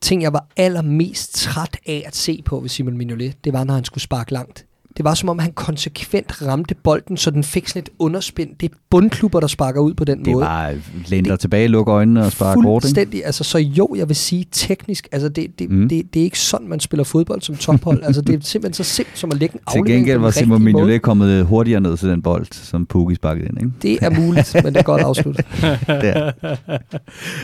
[0.00, 3.74] ting, jeg var allermest træt af at se på ved Simon Mignolet, det var, når
[3.74, 4.66] han skulle sparke langt.
[4.96, 8.50] Det var som om, han konsekvent ramte bolden, så den fik sådan et underspind.
[8.60, 10.44] Det er bundklubber, der sparker ud på den Det måde.
[10.44, 10.74] var
[11.08, 12.82] læne dig tilbage, lukke øjnene og spare kort.
[12.82, 13.26] Fuldstændig.
[13.26, 15.88] Altså, så jo, jeg vil sige teknisk, altså det, det, Mm.
[15.88, 18.02] det, det er ikke sådan, man spiller fodbold som tophold.
[18.02, 20.30] altså, det er simpelthen så simpelt som at lægge en Til aflevering gengæld på var
[20.30, 20.62] Simon.
[20.62, 23.58] Mignolet kommet hurtigere ned til den bold, som Pukki sparkede ind.
[23.58, 23.70] Ikke?
[23.82, 25.44] Det er muligt, men det er godt afsluttet.
[25.86, 26.32] Der.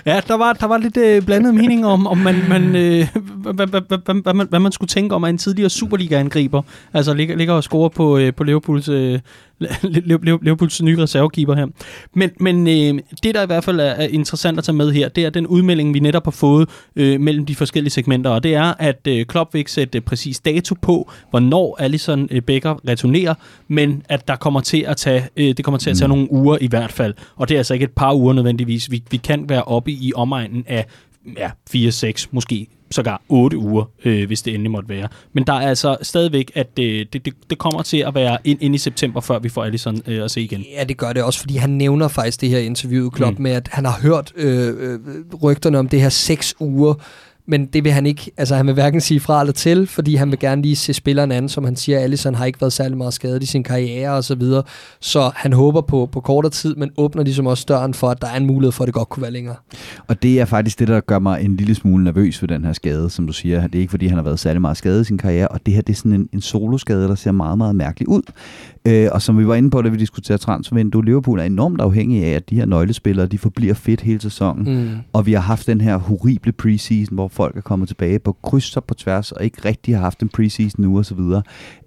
[0.07, 3.53] Ja, der var, der var lidt øh, blandet mening om, om man, man, øh, hvad,
[3.55, 6.63] hvad, hvad, hvad, hvad, man, hvad man skulle tænke om, at en tidligere Superliga-angriber
[6.95, 9.19] altså ligger, ligger og scorer på, øh, på Liverpools, øh,
[9.83, 11.67] Liv- Liv- Liverpools nye reservekeeper her.
[12.15, 15.09] Men, men øh, det, der i hvert fald er, er interessant at tage med her,
[15.09, 18.55] det er den udmelding, vi netop har fået øh, mellem de forskellige segmenter, og det
[18.55, 22.89] er, at øh, Klopp vil ikke sætte øh, præcis dato på, hvornår Alisson øh, Becker
[22.89, 23.35] returnerer,
[23.69, 26.15] men at der kommer til at tage, øh, det kommer til at tage Mm.
[26.15, 28.91] nogle uger i hvert fald, og det er altså ikke et par uger nødvendigvis.
[28.91, 30.87] Vi, vi kan være oppe i omegnen af
[31.39, 35.09] ja, 4, 6, måske sågar 8 uger, øh, hvis det endelig måtte være.
[35.33, 38.75] Men der er altså stadigvæk, at det, det, det kommer til at være ind, ind
[38.75, 40.65] i september, før vi får Alisson øh, at se igen.
[40.79, 43.43] Ja, det gør det også, fordi han nævner faktisk det her interview, Klopp, Mm.
[43.43, 44.99] med at han har hørt øh, øh,
[45.43, 46.95] rygterne om det her seks uger,
[47.47, 50.31] men det vil han ikke, altså han vil hverken sige fra eller til, fordi han
[50.31, 53.15] vil gerne lige se spilleren an, som han siger, Allison har ikke været særlig meget
[53.15, 54.63] skadet i sin karriere og så videre,
[55.01, 58.29] så han håber på, på kortere tid, men åbner ligesom også døren for, at der
[58.29, 59.57] er en mulighed for, at det godt kunne være længere.
[60.09, 62.73] Og det er faktisk det, der gør mig en lille smule nervøs ved den her
[62.73, 63.67] skade, som du siger.
[63.67, 65.75] Det er ikke, fordi han har været særlig meget skadet i sin karriere, og det
[65.75, 68.23] her det er sådan en, en soloskade, der ser meget, meget mærkelig ud.
[68.85, 72.25] Øh, og som vi var inde på, da vi diskuterede transfervindue, Liverpool er enormt afhængig
[72.25, 74.83] af, at de her nøglespillere, de forbliver fedt hele sæsonen.
[74.83, 74.91] Mm.
[75.13, 78.77] Og vi har haft den her horrible preseason, hvor folk er kommet tilbage på kryds
[78.77, 81.43] og på tværs, og ikke rigtig har haft en preseason nu og så videre.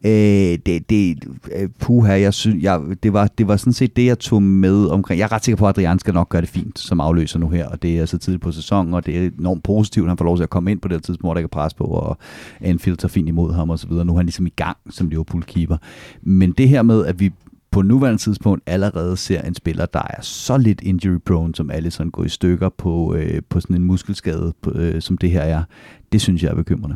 [0.06, 1.24] Øh, det, det,
[1.56, 4.86] øh, puha, jeg synes, jeg, det, var, det var sådan set det, jeg tog med
[4.86, 5.20] omkring.
[5.20, 7.50] Jeg er ret sikker på, at Adrian skal nok gøre det fint som afløser nu
[7.50, 10.18] her, og det er så tidligt på sæsonen, og det er enormt positivt, at han
[10.18, 12.18] får lov til at komme ind på det tidspunkt, hvor der er pres på, og
[12.62, 14.06] Anfield tager fint imod ham og så videre.
[14.06, 15.78] Nu er han ligesom i gang som Liverpool-keeper.
[16.22, 17.32] Men det her med, at vi
[17.72, 22.12] på nuværende tidspunkt allerede ser en spiller, der er så lidt injury prone, som Alisson
[22.12, 25.64] går i stykker på, øh, på sådan en muskelskade, på, øh, som det her er,
[26.12, 26.96] det synes jeg er bekymrende.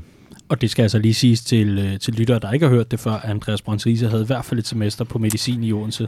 [0.49, 2.99] Og det skal altså lige siges til, øh, til lyttere, der ikke har hørt det
[2.99, 3.11] før.
[3.25, 6.07] Andreas Brøns Riese havde i hvert fald et semester på medicin i Odense.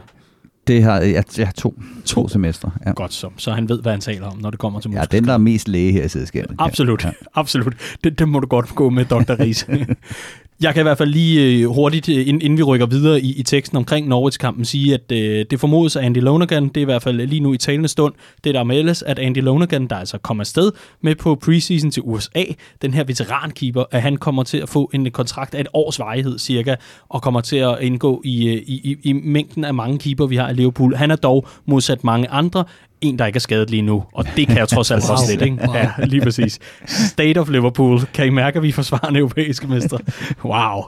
[0.66, 2.70] Det har jeg, jeg har to, to semestre.
[2.86, 2.92] Ja.
[2.92, 3.30] Godt så.
[3.36, 5.20] Så han ved, hvad han taler om, når det kommer til muskelskade.
[5.20, 6.56] den, der er mest læge her i selskabet.
[6.58, 7.08] Absolut, Ja.
[7.08, 7.12] ja.
[7.34, 7.74] absolut.
[8.04, 9.40] Det, det må du godt gå med, Dr.
[9.40, 9.66] Riese.
[10.62, 13.42] Jeg kan i hvert fald lige øh, hurtigt, øh, inden, vi rykker videre i, i
[13.42, 17.02] teksten omkring Norwich-kampen, sige, at øh, det formodes at Andy Lonergan, det er i hvert
[17.02, 20.42] fald lige nu i talende stund, det der meldes, at Andy Lonergan, der altså kommer
[20.42, 22.42] afsted med på preseason til USA,
[22.82, 26.38] den her veterankeeper, at han kommer til at få en kontrakt af et års varighed
[26.38, 26.74] cirka,
[27.08, 30.36] og kommer til at indgå i, øh, i, i, i mængden af mange keeper, vi
[30.36, 30.94] har i Liverpool.
[30.94, 32.64] Han er dog modsat mange andre
[33.02, 35.42] en, der ikke er skadet lige nu, og det kan jeg trods alt også lidt,
[35.42, 35.58] ikke?
[35.74, 36.58] Ja, lige præcis.
[36.86, 38.00] State of Liverpool.
[38.14, 39.98] Kan I mærke, at vi forsvarer en europæiske mestre?
[40.44, 40.82] Wow.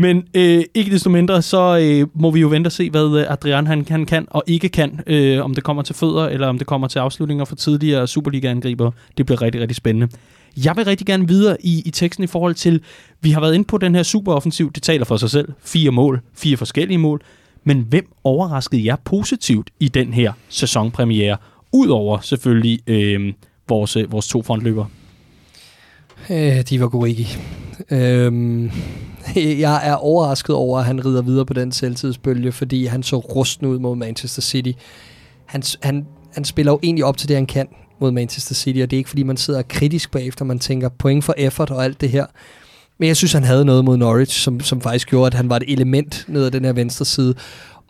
[0.00, 3.32] Men øh, ikke desto mindre, så øh, må vi jo vente og se, hvad øh,
[3.32, 5.00] Adrian han, han kan og ikke kan.
[5.06, 8.90] Øh, om det kommer til fødder, eller om det kommer til afslutninger for tidligere Superliga-angriber.
[9.18, 10.08] Det bliver rigtig, rigtig spændende.
[10.64, 12.80] Jeg vil rigtig gerne videre i, i teksten i forhold til,
[13.20, 15.48] vi har været inde på den her superoffensiv, det taler for sig selv.
[15.64, 17.22] Fire mål, fire forskellige mål.
[17.64, 21.36] Men hvem overraskede jer positivt i den her sæsonpremiere?
[21.72, 23.32] Udover selvfølgelig øhm, øh,
[23.68, 24.86] vores, vores to frontløbere.
[26.30, 27.38] Øh, de var gode ikke.
[27.90, 28.70] Øhm,
[29.64, 33.66] jeg er overrasket over, at han rider videre på den selvtidsbølge, fordi han så rusten
[33.66, 34.72] ud mod Manchester City.
[35.46, 37.68] Han, han, han spiller jo egentlig op til det, han kan
[38.00, 41.24] mod Manchester City, og det er ikke, fordi man sidder kritisk bagefter, man tænker point
[41.24, 42.26] for effort og alt det her.
[42.98, 45.56] Men jeg synes, han havde noget mod Norwich, som, som faktisk gjorde, at han var
[45.56, 47.34] et element ned ad den her venstre side.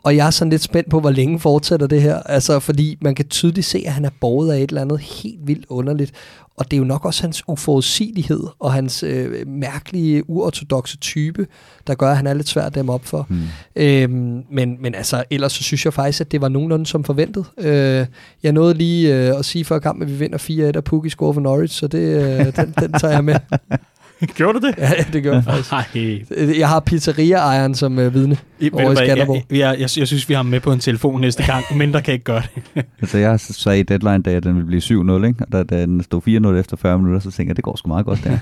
[0.03, 2.19] Og jeg er sådan lidt spændt på, hvor længe fortsætter det her.
[2.19, 5.47] Altså, fordi man kan tydeligt se, at han er borget af et eller andet helt
[5.47, 6.11] vildt underligt.
[6.57, 11.47] Og det er jo nok også hans uforudsigelighed og hans øh, mærkelige, uortodoxe type,
[11.87, 13.25] der gør, at han er lidt svær at dem op for.
[13.29, 13.41] Hmm.
[13.75, 17.45] Øhm, men, men altså, ellers så synes jeg faktisk, at det var nogenlunde som forventet.
[17.57, 18.05] Øh,
[18.43, 21.33] jeg nåede lige øh, at sige før kampen, at vi vinder 4-1, og Pukki scorer
[21.33, 23.35] for Norwich, så det, øh, den, den tager jeg med.
[24.35, 24.75] Gjorde du det?
[24.77, 25.71] Ja, det gør jeg faktisk.
[26.39, 26.59] Nej.
[26.59, 28.37] Jeg har pizzeria-ejeren som øh, vidne.
[28.59, 29.43] I, Over i Skanderborg.
[29.49, 31.93] jeg, jeg, jeg, jeg synes, vi har ham med på en telefon næste gang, men
[31.93, 32.41] der kan ikke gøre
[32.75, 32.85] det.
[33.01, 35.43] Altså, jeg sagde i deadline at den ville blive 7-0, ikke?
[35.45, 36.21] Og da, da den stod
[36.55, 38.37] 4-0 efter 40 minutter, så tænkte jeg, det går sgu meget godt der.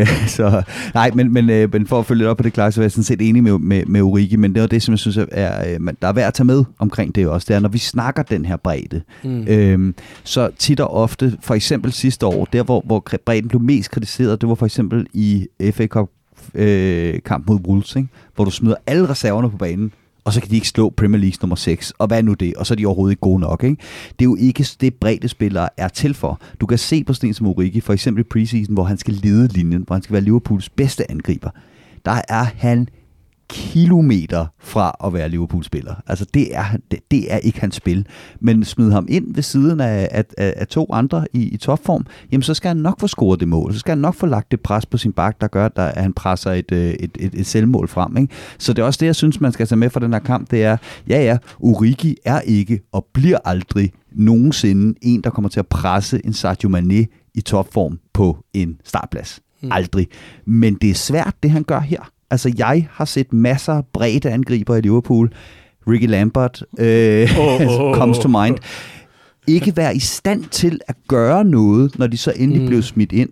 [0.00, 0.62] øh, så,
[0.94, 2.84] nej, men, men, øh, men for at følge lidt op på det klare, så er
[2.84, 5.16] jeg sådan set enig med, med, med Ulrike, men det er det, som jeg synes,
[5.16, 7.46] er, øh, der er værd at tage med omkring det også.
[7.48, 9.44] Det er, når vi snakker den her bredde, Mm.
[9.48, 9.94] Øhm,
[10.24, 14.40] så tit og ofte, for eksempel sidste år, der hvor, hvor bredden blev mest kritiseret,
[14.40, 16.10] det var for eksempel i FA Cup
[16.54, 18.08] øh, kamp mod Wolves, ikke?
[18.34, 19.92] hvor du smider alle reserverne på banen,
[20.24, 21.92] og så kan de ikke slå Premier League nummer 6.
[21.98, 22.54] Og hvad er nu det?
[22.54, 23.64] Og så er de overhovedet ikke gode nok.
[23.64, 23.76] Ikke?
[24.18, 26.40] Det er jo ikke det, bredde spillere er til for.
[26.60, 29.48] Du kan se på Sten som Origi, for eksempel i preseason, hvor han skal lede
[29.48, 31.50] linjen, hvor han skal være Liverpools bedste angriber.
[32.04, 32.88] Der er han
[33.50, 35.94] kilometer fra at være Liverpool-spiller.
[36.06, 38.06] Altså, det er, det, det er ikke hans spil.
[38.40, 42.42] Men smid ham ind ved siden af, af, af, to andre i, i topform, jamen
[42.42, 43.72] så skal han nok få scoret det mål.
[43.72, 45.82] Så skal han nok få lagt det pres på sin bak, der gør, at, der,
[45.82, 48.16] at han presser et, øh, et, et, et selvmål frem.
[48.16, 48.34] Ikke?
[48.58, 50.50] Så det er også det, jeg synes, man skal tage med fra den her kamp,
[50.50, 50.76] det er,
[51.08, 56.20] ja ja, Origi er ikke og bliver aldrig nogensinde en, der kommer til at presse
[56.26, 59.40] en Sadio Mané i topform på en startplads.
[59.62, 59.66] Mm.
[59.66, 59.72] Mm.
[59.72, 60.08] Aldrig.
[60.46, 62.10] Men det er svært, det han gør her.
[62.30, 65.32] Altså, jeg har set masser af brede angriber i Liverpool.
[65.88, 68.58] Ricky Lambert øh, Åh, åh, åh, comes to mind.
[69.46, 72.68] Ikke være i stand til at gøre noget, når de så endelig mm.
[72.68, 73.30] blev smidt ind.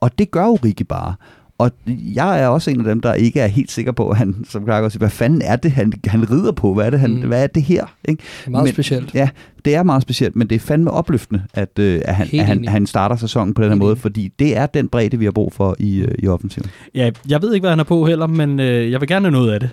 [0.00, 1.14] Og det gør jo Ricky bare.
[1.60, 1.70] Og
[2.14, 4.64] jeg er også en af dem, der ikke er helt sikker på, at han, som
[4.64, 6.74] Clark også siger, hvad fanden er det, han, han rider på?
[6.74, 7.20] Hvad er det, han, Mm.
[7.28, 7.84] hvad er det her?
[8.08, 8.22] Ikke?
[8.22, 9.14] Det er meget Men- specielt.
[9.14, 9.28] Ja,
[9.64, 12.46] det er meget specielt, men det er fandme opløftende, at, øh, at, han, Helt at
[12.46, 14.02] han, han starter sæsonen på den her Helt måde, enig.
[14.02, 16.70] fordi det er den bredde, vi har brug for i, øh, i offensiven.
[16.94, 19.32] Ja, jeg ved ikke, hvad han er på heller, men øh, jeg vil gerne have
[19.32, 19.70] noget af det.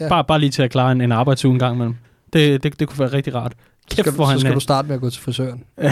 [0.00, 0.08] Ja.
[0.08, 1.94] Bare, bare lige til at klare en, en arbejdsuge en gang imellem.
[2.32, 3.52] Det, det, det kunne være rigtig rart.
[3.90, 4.54] Skal, Kæft, du, hvor så han skal er.
[4.54, 5.60] du starte med at gå til frisøren.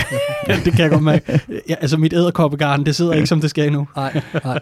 [0.49, 1.40] ja, det kan jeg godt mærke.
[1.68, 3.86] Ja, altså, mit æderkoppegarn, det sidder ikke, som det skal endnu.
[3.97, 4.61] Nej, nej.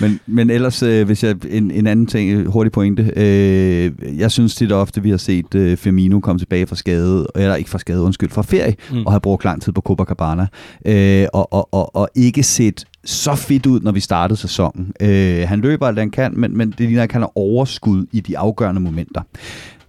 [0.00, 3.12] Men, men ellers, øh, hvis jeg en, en anden ting, øh, hurtig pointe.
[3.16, 7.26] Øh, jeg synes tit og ofte, vi har set øh, Firmino komme tilbage fra skade,
[7.34, 9.06] eller ikke fra skade, undskyld, fra ferie, Mm.
[9.06, 10.46] og have brugt lang tid på Copacabana,
[10.86, 14.92] øh, og, og, og, og ikke set så fedt ud, når vi startede sæsonen.
[15.00, 18.20] Øh, han løber alt, han kan, men, men det ligner ikke, han har overskud i
[18.20, 19.20] de afgørende momenter.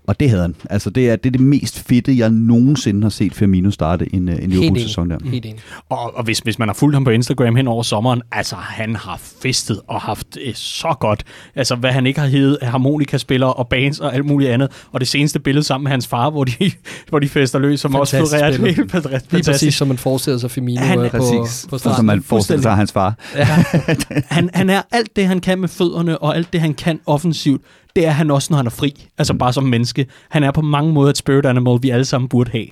[0.08, 0.56] Og det havde han.
[0.70, 4.30] Altså, det er, det er det mest fedte, jeg nogensinde har set Firmino starte en,
[4.30, 5.18] øh, en Liverpool-sæson der.
[5.26, 5.60] Helt enig.
[5.90, 8.96] Og, og hvis, hvis man har fulgt ham på Instagram hen over sommeren, altså han
[8.96, 11.24] har festet og haft det så godt.
[11.56, 14.72] Altså hvad han ikke har heddet harmonikaspillere og bands og alt muligt andet.
[14.92, 16.52] Og det seneste billede sammen med hans far, hvor de,
[17.10, 18.74] hvor de fester løs, som også Fantastisk florerer billede.
[18.76, 19.32] helt fantastisk.
[19.34, 21.66] Lige præcis, som man forestiller sig Firmino Han på, Præcis.
[21.70, 22.06] på Og som starten.
[22.06, 23.16] man forestiller sig hans far.
[23.36, 23.46] Ja.
[24.36, 27.62] han, han er alt det, han kan med fødderne, og alt det, han kan offensivt.
[27.98, 29.08] Det er han også, når han er fri.
[29.18, 30.06] Altså bare som menneske.
[30.30, 32.66] Han er på mange måder et spirit animal, vi alle sammen burde have.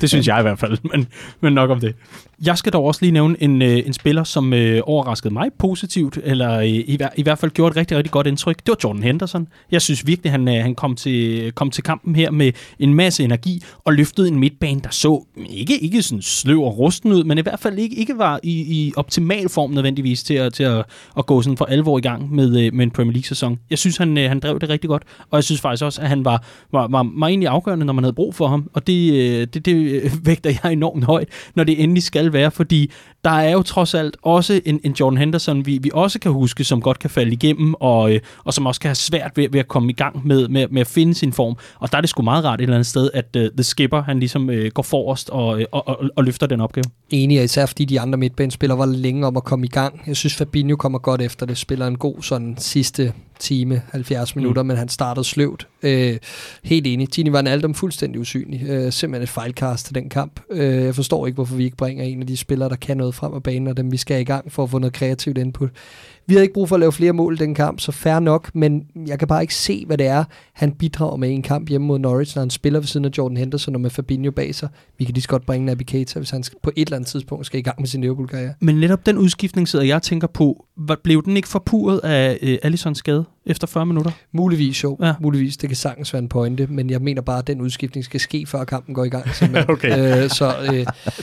[0.00, 1.06] Det synes jeg i hvert fald, men,
[1.40, 1.94] men nok om det.
[2.44, 6.18] Jeg skal dog også lige nævne en, øh, en spiller, som øh, overraskede mig positivt,
[6.22, 8.56] eller øh, i, i hvert fald gjorde et rigtig, rigtig godt indtryk.
[8.56, 9.48] Det var Jordan Henderson.
[9.70, 13.24] Jeg synes virkelig, han, øh, han kom, til, kom til kampen her med en masse
[13.24, 17.38] energi og løftede en midtbane, der så ikke, ikke sådan sløv og rusten ud, men
[17.38, 20.84] i hvert fald ikke, ikke var i, i optimal form nødvendigvis til at, til at,
[21.18, 23.58] at gå sådan for alvor i gang med, øh, med en Premier League-sæson.
[23.70, 26.08] Jeg synes, han, øh, han drev det rigtig godt, og jeg synes faktisk også, at
[26.08, 29.12] han var, var, var, var egentlig afgørende, når man havde brug for ham, og det,
[29.12, 32.90] øh, det, det øh, vægter jeg enormt højt, når det endelig skal være, fordi
[33.24, 36.64] der er jo trods alt også en, en Jordan Henderson, vi, vi også kan huske,
[36.64, 39.60] som godt kan falde igennem, og, øh, og som også kan have svært ved, ved
[39.60, 41.56] at komme i gang med, med, med at finde sin form.
[41.78, 44.02] Og der er det sgu meget rart et eller andet sted, at uh, The Skipper,
[44.02, 46.84] han ligesom uh, går forrest og, øh, og, og, og løfter den opgave.
[47.10, 50.02] Enig, og især fordi de andre midtbanespillere var længe om at komme i gang.
[50.06, 51.58] Jeg synes, Fabinho kommer godt efter det.
[51.58, 54.66] Spiller en god sådan sidste time, 70 minutter, mm.
[54.66, 55.68] men han startede sløvt.
[55.84, 56.16] Øh,
[56.64, 57.08] helt enig.
[57.08, 58.62] Gini var en aldum fuldstændig usynlig.
[58.68, 60.40] Øh, simpelthen et fejlkast til den kamp.
[60.50, 63.14] Øh, jeg forstår ikke, hvorfor vi ikke bringer en af de spillere, der kan noget
[63.14, 65.70] frem af banen, og dem vi skal i gang for at få noget kreativt input.
[66.26, 68.54] Vi havde ikke brug for at lave flere mål i den kamp, så fair nok,
[68.54, 71.68] men jeg kan bare ikke se, hvad det er, han bidrager med i en kamp
[71.68, 74.54] hjemme mod Norwich, når han spiller ved siden af Jordan Henderson og med Fabinho bag
[74.54, 74.68] sig.
[74.98, 77.10] Vi kan lige så godt bringe Naby Keita, hvis han skal- på et eller andet
[77.10, 78.54] tidspunkt skal i gang med sin Liverpool-karriere.
[78.60, 80.66] Men netop den udskiftning sidder jeg tænker på,
[81.02, 84.10] blev den ikke forpurret af uh, Allisons skade efter 40 minutter?
[84.32, 85.14] Muligvis jo, ja.
[85.20, 85.56] muligvis.
[85.56, 88.44] Det kan sagtens være en pointe, men jeg mener bare, at den udskiftning skal ske,
[88.46, 89.24] før kampen går i gang.
[89.68, 90.22] Okay.
[90.24, 90.74] øh, så øh,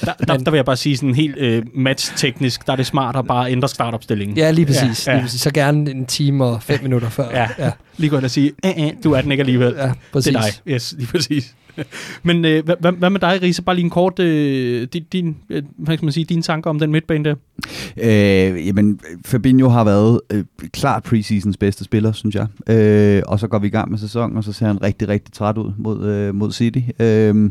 [0.06, 3.16] Der, der, der vil jeg bare sige sådan helt uh, match-teknisk, der er det smart
[3.16, 4.38] at bare ændre startopstillingen.
[4.38, 5.18] ja, lige præcis, Ja, ja.
[5.18, 5.41] Lige præcis.
[5.41, 7.30] Så gerne en time og fem minutter før.
[7.32, 7.47] Ja.
[7.60, 9.74] ja, Lige ind og sige, "Æ, æ, du er den ikke alligevel.
[9.78, 10.34] ja præcis.
[10.34, 10.74] Det er dig.
[10.74, 11.56] Yes, lige præcis.
[12.24, 13.61] Men øh, hvad, hvad, med dig, Risa?
[13.61, 16.80] Bare lige en kort, øh, din, din, øh, hvad skal man sige, dine tanker om
[16.80, 17.36] den midtbane der?
[17.97, 22.47] Øh, jamen, Fabinho har været øh, klart preseasons bedste spiller, synes jeg.
[22.69, 25.34] Øh, og så går vi i gang med sæsonen, og så ser han rigtig, rigtig
[25.34, 26.80] træt ud mod, øh, mod City.
[26.99, 27.49] Øh,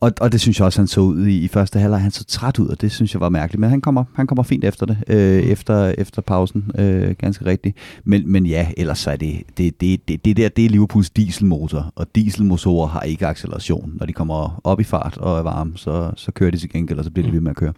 [0.00, 2.00] og, og det synes jeg også, han så ud i, i første halvleg.
[2.00, 3.60] Han så træt ud, og det synes jeg var mærkeligt.
[3.60, 7.76] Men han kommer, han kommer fint efter det, øh, efter, efter pausen, øh, ganske rigtigt.
[8.04, 11.10] Men, men ja, ellers så er det, det, det, det, det der, det er Liverpools
[11.10, 13.92] dieselmotor, og dieselmotorer har ikke acceleration.
[13.96, 16.98] Når de kommer op i fart og er varme, så, så kører de til gengæld,
[16.98, 17.72] og så bliver de ved med at køre.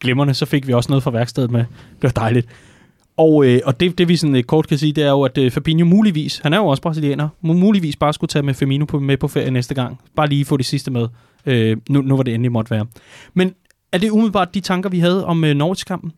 [0.00, 1.60] Glimrende, så fik vi også noget fra værkstedet med.
[1.60, 2.48] Det var dejligt.
[3.16, 5.38] Og, øh, og det, det vi sådan øh, kort kan sige, det er jo, at
[5.38, 8.84] øh, Fabinho muligvis, han er jo også brasilianer, må muligvis bare skulle tage med Firmino
[8.84, 10.00] på, med på ferie næste gang.
[10.16, 11.08] Bare lige få det sidste med,
[11.46, 12.86] øh, nu, nu hvor det endelig måtte være.
[13.34, 13.54] Men
[13.92, 16.12] er det umiddelbart de tanker, vi havde om øh, Norwich-kampen?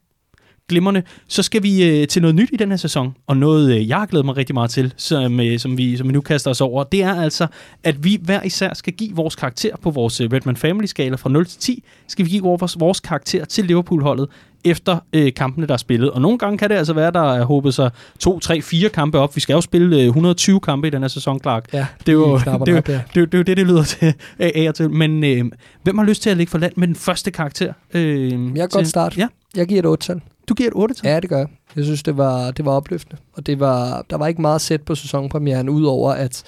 [0.68, 1.03] Glimrende.
[1.28, 3.96] Så skal vi øh, til noget nyt i den her sæson, og noget, øh, jeg
[3.96, 6.61] har glædet mig rigtig meget til, som, øh, som, vi, som vi nu kaster os
[6.61, 6.84] over.
[6.84, 7.46] Det er altså,
[7.84, 11.46] at vi hver især skal give vores karakter på vores øh, Redman Family-skala fra 0
[11.46, 11.84] til 10.
[12.09, 14.28] Skal vi give vores, vores karakter til Liverpool-holdet
[14.64, 16.11] efter øh, kampene, der er spillet.
[16.11, 19.18] Og nogle gange kan det altså være, der er håbet sig 2, 3, 4 kampe
[19.18, 19.36] op.
[19.36, 21.66] Vi skal jo spille øh, 120 kampe i den her sæson, Clark.
[21.72, 24.14] Ja, Det er jo det, er det, er det, er jo det, det lyder til
[24.38, 24.90] af af og til.
[24.90, 25.44] Men øh,
[25.82, 27.72] hvem har lyst til at ligge for land med den første karakter?
[27.94, 29.18] Øh, Jeg kan til- godt starte.
[29.20, 31.06] Ja, Jeg giver et 8 du giver et 8 til.
[31.09, 31.46] Ja, det gør jeg.
[31.76, 33.20] Jeg synes, det var, det var opløftende.
[33.32, 36.44] Og det var, der var ikke meget sæt på sæsonpremieren, udover at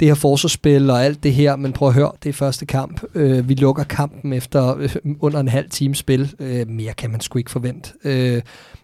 [0.00, 3.02] det her forsvarsspil og alt det her, men prøv at høre, det er første kamp.
[3.14, 6.34] Øh, vi lukker kampen efter øh, under en halv time spil.
[6.38, 7.92] Øh, mere kan man sgu ikke forvente.
[8.04, 8.42] Øh,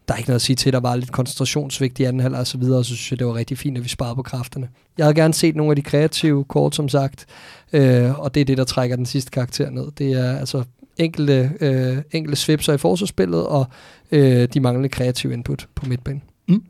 [0.09, 2.47] der er ikke noget at sige til, der var lidt koncentrationsvigt i anden halvleg og
[2.47, 4.69] så videre, og så synes jeg, det var rigtig fint, at vi sparede på kræfterne.
[4.99, 7.27] Jeg havde gerne set nogle af de kreative kort, som sagt,
[7.73, 9.91] øh, og det er det, der trækker den sidste karakter ned.
[9.99, 10.65] Det er altså
[10.99, 13.67] enkelte, øh, enkelte svipser i forsvarsspillet, og
[14.13, 16.23] øh, de manglende kreative input på midtbanen.
[16.49, 16.63] Mm.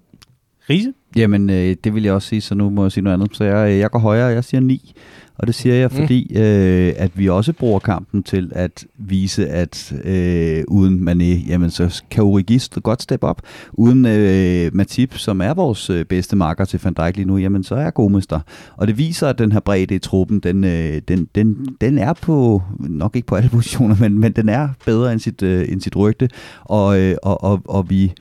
[0.70, 0.92] Riese?
[1.16, 3.36] Jamen, øh, det vil jeg også sige, så nu må jeg sige noget andet.
[3.36, 4.94] Så jeg, jeg går højere, jeg siger 9.
[5.38, 5.96] Og det siger jeg, Mm.
[5.96, 11.70] fordi øh, at vi også bruger kampen til at vise, at øh, uden Mané, jamen
[11.70, 13.42] så kan Origi godt steppe op.
[13.72, 17.64] Uden øh, Matip, som er vores øh, bedste marker til Van Dijk lige nu, jamen
[17.64, 18.40] så er Gomes der.
[18.76, 22.12] Og det viser, at den her bredde i truppen, den, øh, den, den, den er
[22.12, 25.80] på, nok ikke på alle positioner, men, men den er bedre end sit, øh, end
[25.80, 26.28] sit rygte.
[26.64, 28.12] Og, øh, og, og, og vi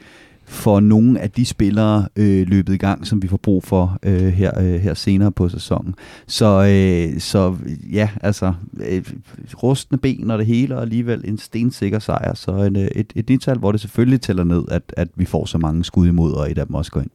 [0.47, 4.27] får nogle af de spillere øh, løbet i gang, som vi får brug for øh,
[4.27, 5.95] her, øh, her senere på sæsonen.
[6.27, 7.55] Så, øh, så
[7.91, 9.03] ja, altså øh,
[9.63, 12.33] rustne ben og det hele, og alligevel en stensikker sejr.
[12.33, 15.45] Så en, øh, et, et nital, hvor det selvfølgelig tæller ned, at, at vi får
[15.45, 17.11] så mange skud imod, og et af dem også går ind.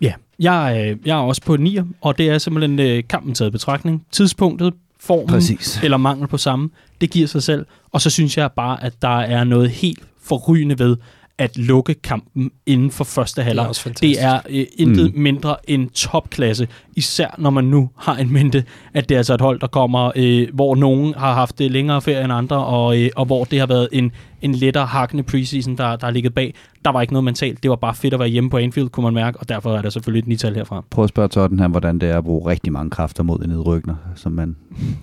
[0.00, 3.50] Ja, jeg, øh, jeg er også på 9, og det er simpelthen øh, kampen taget
[3.50, 4.06] i betragtning.
[4.10, 5.80] Tidspunktet, formen Præcis.
[5.82, 6.70] eller mangel på samme,
[7.00, 7.66] det giver sig selv.
[7.92, 10.96] Og så synes jeg bare, at der er noget helt forrygende ved
[11.40, 13.68] at lukke kampen inden for første halvleg.
[13.68, 14.20] også fantastisk.
[14.20, 15.16] Det er øh, intet Mm.
[15.16, 15.22] mm.
[15.22, 18.64] mindre end topklasse, især når man nu har en mente,
[18.94, 22.02] at det er altså et hold, der kommer, øh, hvor nogen har haft det længere
[22.02, 24.12] ferie end andre, og, øh, og hvor det har været en
[24.42, 26.54] en lettere hakkende preseason, der, der er ligget bag.
[26.84, 27.62] Der var ikke noget mentalt.
[27.62, 29.82] Det var bare fedt at være hjemme på Anfield, kunne man mærke, og derfor er
[29.82, 30.84] der selvfølgelig et nital herfra.
[30.90, 33.94] Prøv at spørge Tottenham, hvordan det er at bruge rigtig mange kræfter mod en nedrykner,
[34.14, 34.56] som man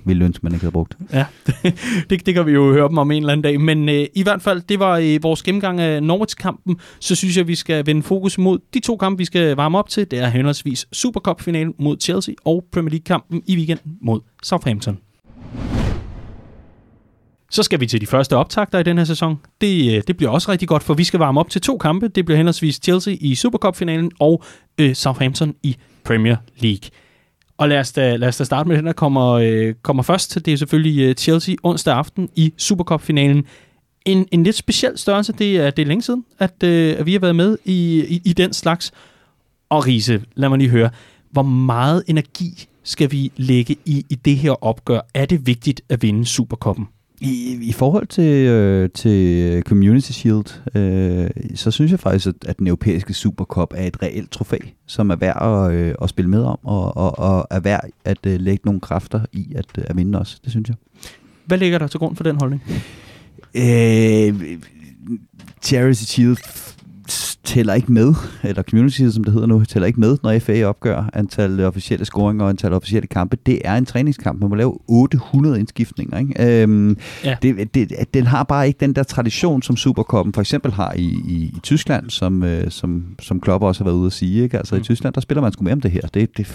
[0.05, 0.97] ville ønske, man ikke havde brugt.
[1.13, 1.25] Ja,
[2.09, 3.61] det, det kan vi jo høre dem om en eller anden dag.
[3.61, 6.79] Men øh, i hvert fald, det var øh, vores gennemgang af Norwich-kampen.
[6.99, 9.89] Så synes jeg, vi skal vende fokus mod de to kampe, vi skal varme op
[9.89, 10.11] til.
[10.11, 14.97] Det er henholdsvis Supercup-finalen mod Chelsea og Premier League-kampen i weekenden mod Southampton.
[17.51, 19.39] Så skal vi til de første optagter i den her sæson.
[19.61, 22.07] Det, øh, det bliver også rigtig godt, for vi skal varme op til to kampe.
[22.07, 24.43] Det bliver henholdsvis Chelsea i Supercup-finalen og
[24.77, 26.89] øh, Southampton i Premier League.
[27.57, 30.45] Og lad os da, lad os da starte med den, der kommer, øh, kommer først.
[30.45, 33.45] Det er selvfølgelig øh, Chelsea onsdag aften i Supercup-finalen.
[34.05, 35.33] En, en lidt speciel størrelse.
[35.33, 38.21] Det er, det er længe siden, at, øh, at vi har været med i, i,
[38.25, 38.91] i den slags.
[39.69, 40.89] Og Riese, lad mig lige høre.
[41.31, 44.99] Hvor meget energi skal vi lægge i, i det her opgør?
[45.13, 46.87] Er det vigtigt at vinde Supercuppen?
[47.21, 52.59] I, I forhold til, øh, til Community Shield, øh, så synes jeg faktisk, at, at
[52.59, 56.43] den europæiske Supercup er et reelt trofæ, som er værd at, øh, at spille med
[56.43, 59.97] om, og, og, og er værd at øh, lægge nogle kræfter i at, øh, at
[59.97, 60.39] vinde også.
[60.43, 60.75] Det synes jeg.
[61.45, 62.63] Hvad ligger der til grund for den holdning?
[63.55, 64.59] Øh,
[65.61, 66.37] Charity Shield
[67.47, 71.09] tæller ikke med, eller Community som det hedder nu, tæller ikke med, når FA opgør
[71.13, 73.37] antal officielle scoringer og antal officielle kampe.
[73.45, 74.39] Det er en træningskamp.
[74.41, 76.19] Man må lave 800 indskiftninger.
[76.19, 76.61] Ikke?
[76.61, 77.35] Øhm, ja.
[77.41, 81.21] det, det, den har bare ikke den der tradition, som Supercoppen for eksempel har i,
[81.27, 84.43] i, i Tyskland, som, øh, som, som Klopp også har været ude at sige.
[84.43, 84.57] Ikke?
[84.57, 84.81] Altså mm.
[84.81, 86.01] i Tyskland, der spiller man sgu med om det her.
[86.01, 86.47] Det, det,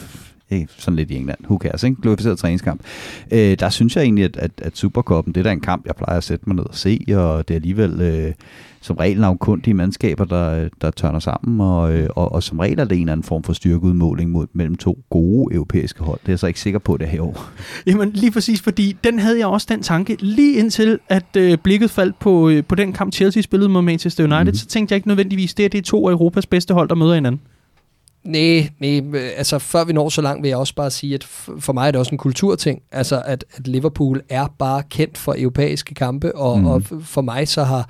[0.79, 2.03] sådan lidt i England, who cares, ikke?
[2.03, 2.81] Glorificeret træningskamp.
[3.31, 5.97] Øh, der synes jeg egentlig, at, at, at Supercoppen, det er da en kamp, jeg
[5.97, 8.01] plejer at sætte mig ned og se, og det er alligevel...
[8.01, 8.33] Øh,
[8.83, 12.85] som regel navnkundige mandskaber, der, der tørner sammen, og, øh, og, og som regel er
[12.85, 16.19] det en eller anden form for styrkeudmåling mod, mellem to gode europæiske hold.
[16.21, 17.51] Det er jeg så ikke sikker på det her år.
[17.87, 21.91] Jamen lige præcis, fordi den havde jeg også den tanke, lige indtil at øh, blikket
[21.91, 24.55] faldt på, øh, på den kamp Chelsea spillede mod Manchester United, mm-hmm.
[24.55, 26.95] så tænkte jeg ikke nødvendigvis, det, at det er to af Europas bedste hold, der
[26.95, 27.41] møder hinanden.
[28.25, 31.25] Nej, nej, altså før vi når så langt, vil jeg også bare sige, at
[31.59, 32.83] for mig er det også en kulturting.
[32.93, 36.67] Altså at, at Liverpool er bare kendt for europæiske kampe, og, mm.
[36.67, 37.89] og for mig så har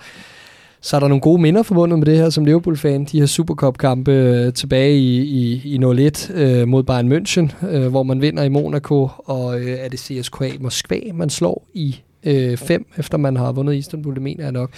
[0.82, 3.04] så er der nogle gode minder forbundet med det her som Liverpool-fan.
[3.04, 8.02] De her Supercup-kampe øh, tilbage i, i, i 01 øh, mod Bayern München, øh, hvor
[8.02, 12.86] man vinder i Monaco, og øh, er det CSKA Moskva, man slår i øh, fem,
[12.96, 14.70] efter man har vundet Istanbul, det mener jeg nok.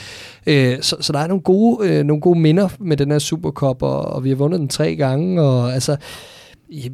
[0.47, 3.83] Øh, så, så der er nogle gode, øh, nogle gode minder med den her Supercup,
[3.83, 5.97] og, og vi har vundet den tre gange, og altså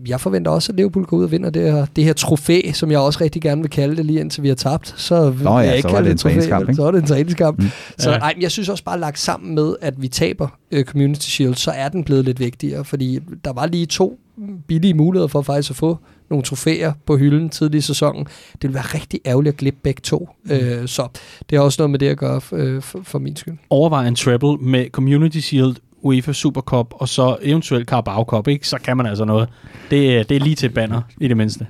[0.07, 2.91] jeg forventer også, at Liverpool går ud og vinder det her, det her trofæ, som
[2.91, 4.95] jeg også rigtig gerne vil kalde det, lige indtil vi har tabt.
[4.97, 7.59] Så Nå ja, jeg ikke så var det en træningskamp, Så er det en træningskamp.
[7.59, 7.69] Mm.
[7.99, 8.29] Så ja.
[8.41, 11.89] jeg synes også bare lagt sammen med, at vi taber uh, Community Shield, så er
[11.89, 14.19] den blevet lidt vigtigere, fordi der var lige to
[14.67, 15.99] billige muligheder for faktisk at få
[16.31, 18.27] nogle trofæer på hylden tidlig i sæsonen.
[18.53, 20.29] Det vil være rigtig ærgerligt at glippe begge to.
[20.45, 20.51] Mm.
[20.53, 21.09] Uh, så
[21.51, 23.55] det er også noget med det at gøre uh, for, for min skyld.
[23.71, 28.69] Overvej en treble med Community Shield UEFA Super Cup, og så eventuelt Carabao Cup, ikke?
[28.69, 29.49] så kan man altså noget.
[29.91, 31.67] Det, det er lige til banner, i det mindste.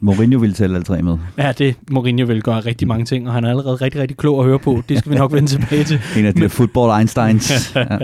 [0.00, 1.18] Mourinho vil tælle alle tre med.
[1.38, 4.40] Ja, det Mourinho vil gøre rigtig mange ting, og han er allerede rigtig, rigtig klog
[4.40, 4.82] at høre på.
[4.88, 6.00] Det skal vi nok vende tilbage til.
[6.16, 7.72] en af de football Einsteins.
[7.76, 7.98] ja.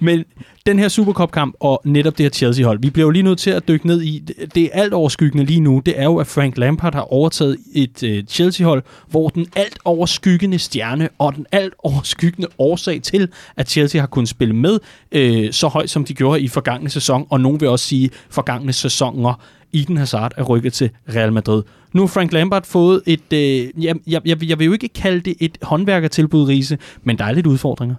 [0.00, 0.24] Men
[0.66, 3.68] den her Supercup-kamp og netop det her Chelsea-hold, vi bliver jo lige nødt til at
[3.68, 4.18] dykke ned i,
[4.54, 8.02] det er alt overskyggende lige nu, det er jo, at Frank Lampard har overtaget et
[8.02, 14.00] øh, Chelsea-hold, hvor den alt overskyggende stjerne og den alt overskyggende årsag til, at Chelsea
[14.00, 14.78] har kunnet spille med
[15.12, 18.72] øh, så højt, som de gjorde i forgangne sæson, og nogen vil også sige forgangne
[18.72, 19.34] sæsoner,
[19.72, 21.62] Eden Hazard er rykket til Real Madrid.
[21.92, 25.34] Nu har Frank Lampard fået et, øh, jeg, jeg, jeg vil jo ikke kalde det
[25.40, 27.96] et håndværkertilbud, Riese, men der er lidt udfordringer.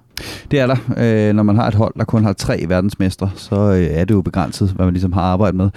[0.52, 0.76] Det er der.
[0.98, 4.14] Øh, når man har et hold, der kun har tre verdensmestre, så øh, er det
[4.14, 5.70] jo begrænset, hvad man ligesom har arbejdet med.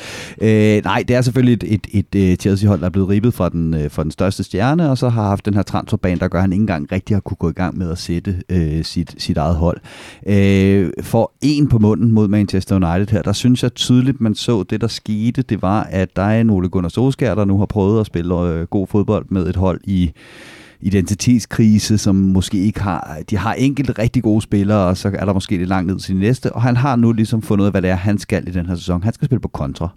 [0.42, 3.48] Øh, nej, det er selvfølgelig et, et, et, et Chelsea-hold, der er blevet ribet fra
[3.48, 6.38] den, øh, fra den største stjerne, og så har haft den her transferbane, der gør,
[6.38, 9.14] at han ikke engang rigtig har kunne gå i gang med at sætte øh, sit,
[9.18, 9.80] sit eget hold.
[10.26, 14.62] Øh, for en på munden mod Manchester United her, der synes jeg tydeligt, man så
[14.62, 17.66] det, der skete, det var, at der er en Ole Gunnar Solskjaer, der nu har
[17.66, 20.12] prøvet at spille øh, god fodbold med et hold i
[20.82, 25.32] identitetskrise, som måske ikke har, de har enkelt rigtig gode spillere, og så er der
[25.32, 27.72] måske lidt langt ned til de næste, og han har nu ligesom fundet ud af,
[27.72, 29.02] hvad det er, han skal i den her sæson.
[29.02, 29.88] Han skal spille på kontra.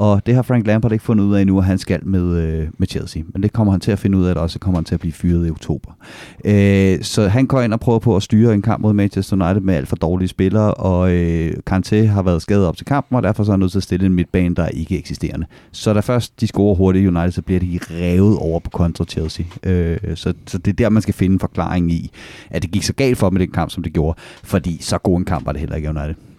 [0.00, 2.68] Og det har Frank Lampard ikke fundet ud af endnu, at han skal med, øh,
[2.78, 3.22] med Chelsea.
[3.32, 5.00] Men det kommer han til at finde ud af, og også kommer han til at
[5.00, 5.90] blive fyret i oktober.
[6.44, 9.60] Øh, så han går ind og prøver på at styre en kamp mod Manchester United
[9.60, 13.22] med alt for dårlige spillere, og øh, Kanté har været skadet op til kampen, og
[13.22, 15.46] derfor så er han nødt til at stille en midtbane, der er ikke eksisterende.
[15.72, 19.04] Så da først de scorer hurtigt i United, så bliver de revet over på kontra
[19.04, 19.44] Chelsea.
[19.62, 22.10] Øh, så, så det er der, man skal finde en forklaring i,
[22.50, 24.18] at det gik så galt for dem i den kamp, som det gjorde.
[24.44, 26.29] Fordi så god en kamp var det heller ikke United.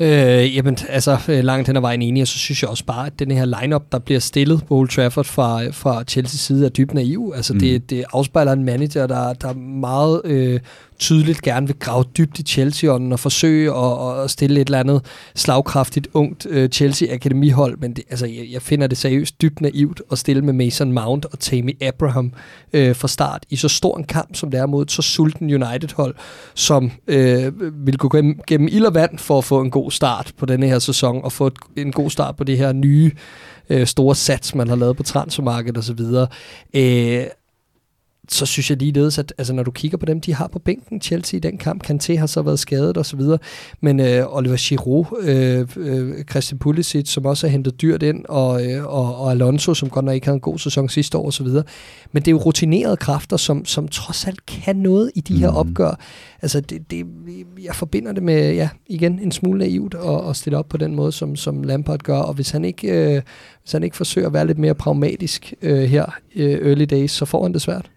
[0.00, 3.06] Øh, jamen, altså øh, langt hen ad vejen enig, og så synes jeg også bare,
[3.06, 6.68] at den her lineup der bliver stillet på Old Trafford fra, fra Chelsea's side, er
[6.68, 7.32] dybt naiv.
[7.36, 7.58] Altså, mm.
[7.58, 10.60] det, det afspejler en manager, der, der meget øh,
[10.98, 15.04] tydeligt gerne vil grave dybt i Chelsea-ånden og forsøge at, at stille et eller andet
[15.34, 20.18] slagkraftigt, ungt øh, Chelsea-akademihold, men det, altså, jeg, jeg finder det seriøst dybt naivt at
[20.18, 22.32] stille med Mason Mount og Tammy Abraham
[22.72, 25.62] øh, fra start i så stor en kamp, som det er mod et så sulten
[25.62, 26.14] United-hold,
[26.54, 27.52] som øh,
[27.86, 30.66] vil gå gennem, gennem ild og vand for at få en god start på denne
[30.66, 33.10] her sæson, og få et, en god start på det her nye
[33.70, 36.00] øh, store sats, man har lavet på transfermarkedet osv.
[36.74, 37.24] Øh,
[38.30, 41.00] så synes jeg ligeledes, at altså, når du kigger på dem, de har på bænken,
[41.00, 43.38] Chelsea i den kamp, Kanté har så været skadet og så videre,
[43.80, 48.66] men øh, Oliver Giroud, øh, øh, Christian Pulisic, som også har hentet dyrt ind, og,
[48.66, 51.32] øh, og, og Alonso, som godt nok ikke havde en god sæson sidste år og
[51.32, 51.64] så videre,
[52.12, 55.50] men det er jo rutinerede kræfter, som, som trods alt kan noget i de her
[55.50, 55.56] mm.
[55.56, 56.00] opgør.
[56.42, 57.06] Altså, det, det,
[57.64, 60.94] jeg forbinder det med, ja, igen, en smule naivt at, at stille op på den
[60.94, 63.22] måde, som, som Lampard gør, og hvis han ikke, øh,
[63.62, 66.06] hvis han ikke forsøger at være lidt mere pragmatisk øh, her
[66.36, 67.90] øh, early days, så får han det svært.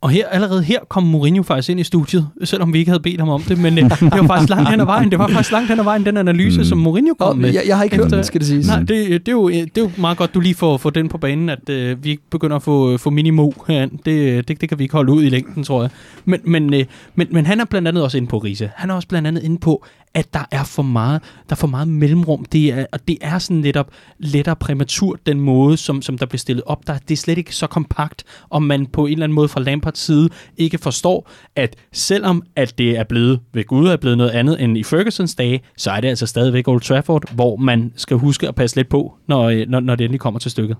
[0.00, 3.20] Og her, allerede her kom Mourinho faktisk ind i studiet, selvom vi ikke havde bedt
[3.20, 5.10] ham om det, men øh, det var faktisk langt hen ad vejen.
[5.10, 6.64] Det var faktisk langt hen ad vejen, den analyse, mm.
[6.64, 7.52] som Mourinho kom oh, med.
[7.52, 8.66] Jeg, jeg har ikke hørt den, skal det siges.
[8.66, 11.08] Nej, det, det, er jo, det er jo meget godt, du lige får, får den
[11.08, 13.98] på banen, at øh, vi ikke begynder at få, få minimo herinde.
[14.04, 15.90] Det, det, det kan vi ikke holde ud i længden, tror jeg.
[16.24, 16.84] Men, men, øh,
[17.14, 18.70] men, men han er blandt andet også inde på Riese.
[18.76, 19.84] Han er også blandt andet inde på,
[20.14, 22.44] at der er for meget, der er for meget mellemrum.
[22.44, 26.26] Det er, og det er sådan lidt op, lettere præmaturt, den måde, som, som der
[26.26, 26.86] bliver stillet op.
[26.86, 29.60] Der, det er slet ikke så kompakt, om man på en eller anden måde fra
[29.60, 34.30] Lampards side ikke forstår, at selvom at det er blevet, ved Gud er blevet noget
[34.30, 38.16] andet end i Fergusons dage, så er det altså stadigvæk Old Trafford, hvor man skal
[38.16, 40.76] huske at passe lidt på, når, øh, når, når det endelig kommer til stykket.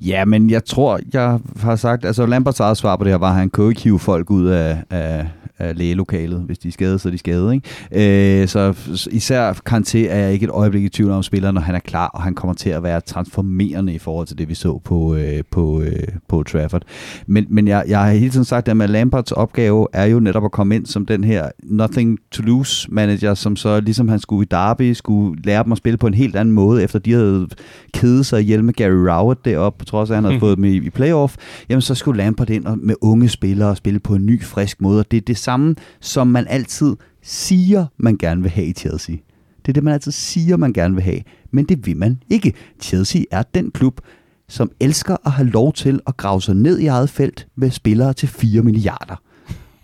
[0.00, 3.30] Ja, men jeg tror, jeg har sagt, altså Lampards eget svar på det her var,
[3.30, 5.26] at han kunne ikke hive folk ud af, af
[5.58, 6.40] af lægelokalet.
[6.40, 7.54] Hvis de er skadet, så er de skadet.
[7.54, 8.40] Ikke?
[8.42, 8.72] Øh, så
[9.10, 12.06] især Kanté er jeg ikke et øjeblik i tvivl om spiller, når han er klar,
[12.06, 15.42] og han kommer til at være transformerende i forhold til det, vi så på, øh,
[15.50, 16.82] på, øh, på Trafford.
[17.26, 20.44] Men, men jeg, jeg har hele tiden sagt, at med Lampards opgave er jo netop
[20.44, 24.42] at komme ind som den her nothing to lose manager, som så ligesom han skulle
[24.42, 27.48] i Derby, skulle lære dem at spille på en helt anden måde, efter de havde
[27.94, 30.40] kedet sig ihjel med Gary Rowett deroppe, på trods af, at han havde mm.
[30.46, 31.36] fået dem i, i playoff,
[31.68, 34.80] jamen så skulle Lampard ind og med unge spillere og spille på en ny, frisk
[34.80, 36.96] måde, og det er det samme, som man altid
[37.26, 39.16] siger, man gerne vil have i Chelsea.
[39.62, 41.20] Det er det, man altid siger, man gerne vil have.
[41.50, 42.52] Men det vil man ikke.
[42.80, 44.00] Chelsea er den klub,
[44.48, 48.12] som elsker at have lov til at grave sig ned i eget felt med spillere
[48.12, 49.16] til 4 milliarder.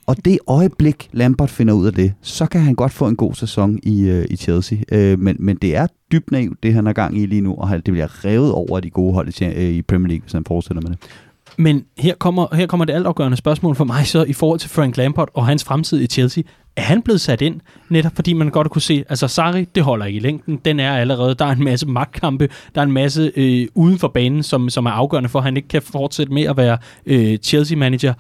[0.07, 3.35] Og det øjeblik, Lampard finder ud af det, så kan han godt få en god
[3.35, 4.79] sæson i, øh, i Chelsea.
[4.93, 7.71] Øh, men, men det er dybt naivt, det han er gang i lige nu, og
[7.71, 10.83] det bliver revet over de gode hold i, øh, i Premier League, hvis han fortsætter
[10.83, 10.99] med det.
[11.57, 14.97] Men her kommer, her kommer det altafgørende spørgsmål for mig så i forhold til Frank
[14.97, 16.43] Lampard og hans fremtid i Chelsea.
[16.77, 20.07] Er han blevet sat ind, netop fordi man godt kunne se, altså Sarri, det holder
[20.07, 23.33] ikke i længden, den er allerede, der er en masse magtkampe, der er en masse
[23.37, 26.43] øh, uden for banen, som, som er afgørende for, at han ikke kan fortsætte med
[26.43, 28.15] at være øh, Chelsea-manager.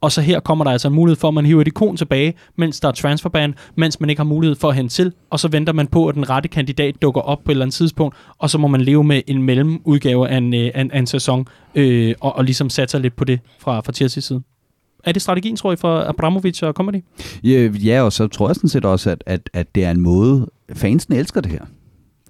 [0.00, 2.34] Og så her kommer der altså en mulighed for, at man hiver et ikon tilbage,
[2.56, 5.48] mens der er transferban, mens man ikke har mulighed for at hente til, og så
[5.48, 8.50] venter man på, at den rette kandidat dukker op på et eller andet tidspunkt, og
[8.50, 11.46] så må man leve med en mellemudgave af en, øh, af en, af en sæson,
[11.74, 14.42] øh, og, og ligesom satse lidt på det fra, fra Chelsea's side.
[15.06, 17.04] Er det strategien, tror I, for Abramovic og company?
[17.44, 20.00] Ja, ja, og så tror jeg sådan set også, at, at, at det er en
[20.00, 21.64] måde, fansen elsker det her.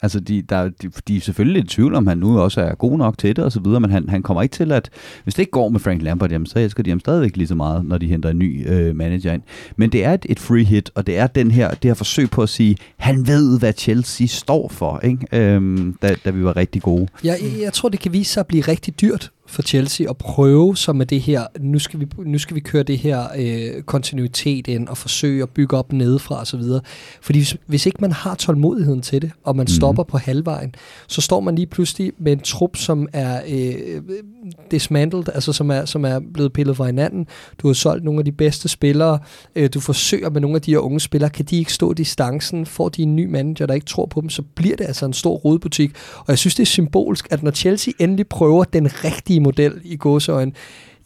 [0.03, 2.75] Altså, de, der, de, de er selvfølgelig lidt i tvivl om, han nu også er
[2.75, 4.91] god nok til det og så videre, men han, han kommer ikke til at...
[5.23, 7.55] Hvis det ikke går med Frank Lampard, jamen, så elsker de ham stadigvæk lige så
[7.55, 9.43] meget, når de henter en ny øh, manager ind.
[9.77, 12.31] Men det er et, et free hit, og det er den her, det her forsøg
[12.31, 15.27] på at sige, han ved, hvad Chelsea står for, ikke?
[15.33, 17.07] Øhm, da, da vi var rigtig gode.
[17.25, 20.17] Ja, jeg, jeg tror, det kan vise sig at blive rigtig dyrt for Chelsea at
[20.17, 23.83] prøve sig med det her, nu skal vi, nu skal vi køre det her øh,
[23.83, 26.63] kontinuitet ind og forsøge at bygge op nedefra osv.
[27.21, 29.69] Fordi hvis, hvis ikke man har tålmodigheden til det, og man mm.
[29.69, 30.75] stopper på halvvejen,
[31.07, 34.03] så står man lige pludselig med en trup, som er øh,
[34.71, 37.27] dismantled, altså som er, som er blevet pillet fra hinanden.
[37.59, 39.19] Du har solgt nogle af de bedste spillere,
[39.57, 42.67] øh, du forsøger med nogle af de her unge spillere, kan de ikke stå distancen,
[42.67, 45.13] får de en ny manager, der ikke tror på dem, så bliver det altså en
[45.13, 45.93] stor rodbutik.
[46.19, 49.97] Og jeg synes, det er symbolsk, at når Chelsea endelig prøver den rigtige model i
[49.97, 50.53] gåseøjne,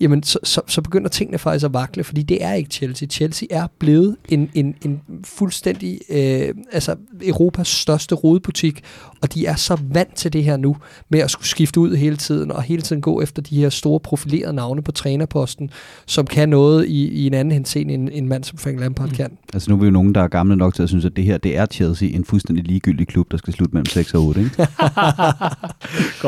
[0.00, 3.08] jamen så, så, så begynder tingene faktisk at vakle, fordi det er ikke Chelsea.
[3.08, 8.84] Chelsea er blevet en, en, en fuldstændig, øh, altså Europas største rodebutik,
[9.20, 10.76] og de er så vant til det her nu,
[11.08, 14.00] med at skulle skifte ud hele tiden, og hele tiden gå efter de her store
[14.00, 15.70] profilerede navne på trænerposten,
[16.06, 19.14] som kan noget i, i en anden henseende, end en mand som Frank Lampard mm.
[19.14, 19.30] kan.
[19.52, 21.24] Altså nu er vi jo nogen, der er gamle nok til at synes, at det
[21.24, 24.40] her, det er Chelsea, en fuldstændig ligegyldig klub, der skal slutte mellem 6 og 8,
[24.40, 24.56] ikke?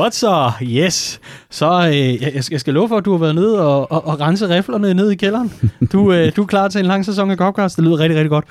[0.00, 1.20] Godt så, yes.
[1.50, 4.20] Så øh, jeg, jeg skal love for, at du har været nede og, og, og
[4.20, 5.52] rense riflerne ned i kælderen.
[5.92, 7.76] Du, øh, du er klar til en lang sæson af Copcast.
[7.76, 8.44] Det lyder rigtig, rigtig godt.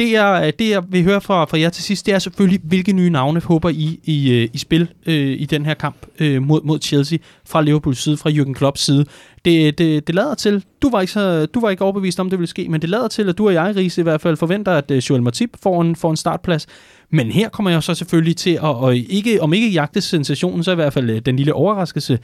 [0.00, 2.60] det, jeg, øh, det, jeg vil høre fra, fra jer til sidst, det er selvfølgelig,
[2.62, 6.42] hvilke nye navne håber I i, øh, i spil øh, i den her kamp øh,
[6.42, 9.04] mod, mod Chelsea fra Liverpools side, fra Jürgen Klopps side.
[9.44, 12.38] Det, det, det lader til, du var, ikke så, du var ikke overbevist om, det
[12.38, 14.72] ville ske, men det lader til, at du og jeg, Riese, i hvert fald forventer,
[14.72, 16.66] at øh, Joel Matip får en, får en startplads.
[17.10, 20.72] Men her kommer jeg så selvfølgelig til at, og ikke, om ikke jagte sensationen, så
[20.72, 22.18] i hvert fald den lille overraskelse,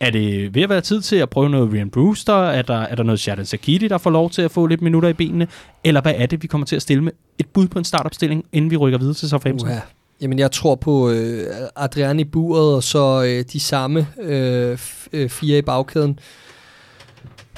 [0.00, 2.34] er det ved at være tid til at prøve noget Rian Brewster?
[2.34, 5.08] Er der, er der noget Shadon Sakiti, der får lov til at få lidt minutter
[5.08, 5.48] i benene?
[5.84, 8.44] Eller hvad er det, vi kommer til at stille med et bud på en startopstilling,
[8.52, 9.68] inden vi rykker videre til Southampton?
[9.68, 9.80] Uh-huh.
[10.20, 14.78] Jamen, jeg tror på øh, Adrian i buret, og så øh, de samme øh,
[15.12, 16.18] øh, fire i bagkæden.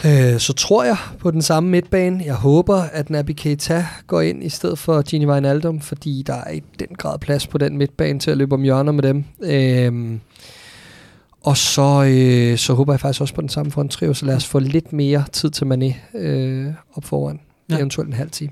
[0.06, 2.24] Øh, så tror jeg på den samme midtbane.
[2.24, 6.50] Jeg håber, at Naby Keita går ind i stedet for Gini Wijnaldum, fordi der er
[6.50, 9.24] i den grad plads på den midtbane til at løbe om hjørner med dem.
[9.42, 10.18] Øh,
[11.48, 14.46] og så, øh, så håber jeg faktisk også på den samme fronttrio, så lad os
[14.46, 17.40] få lidt mere tid til Mané øh, op foran.
[17.70, 17.76] Ja.
[17.76, 18.50] Eventuelt en halv time.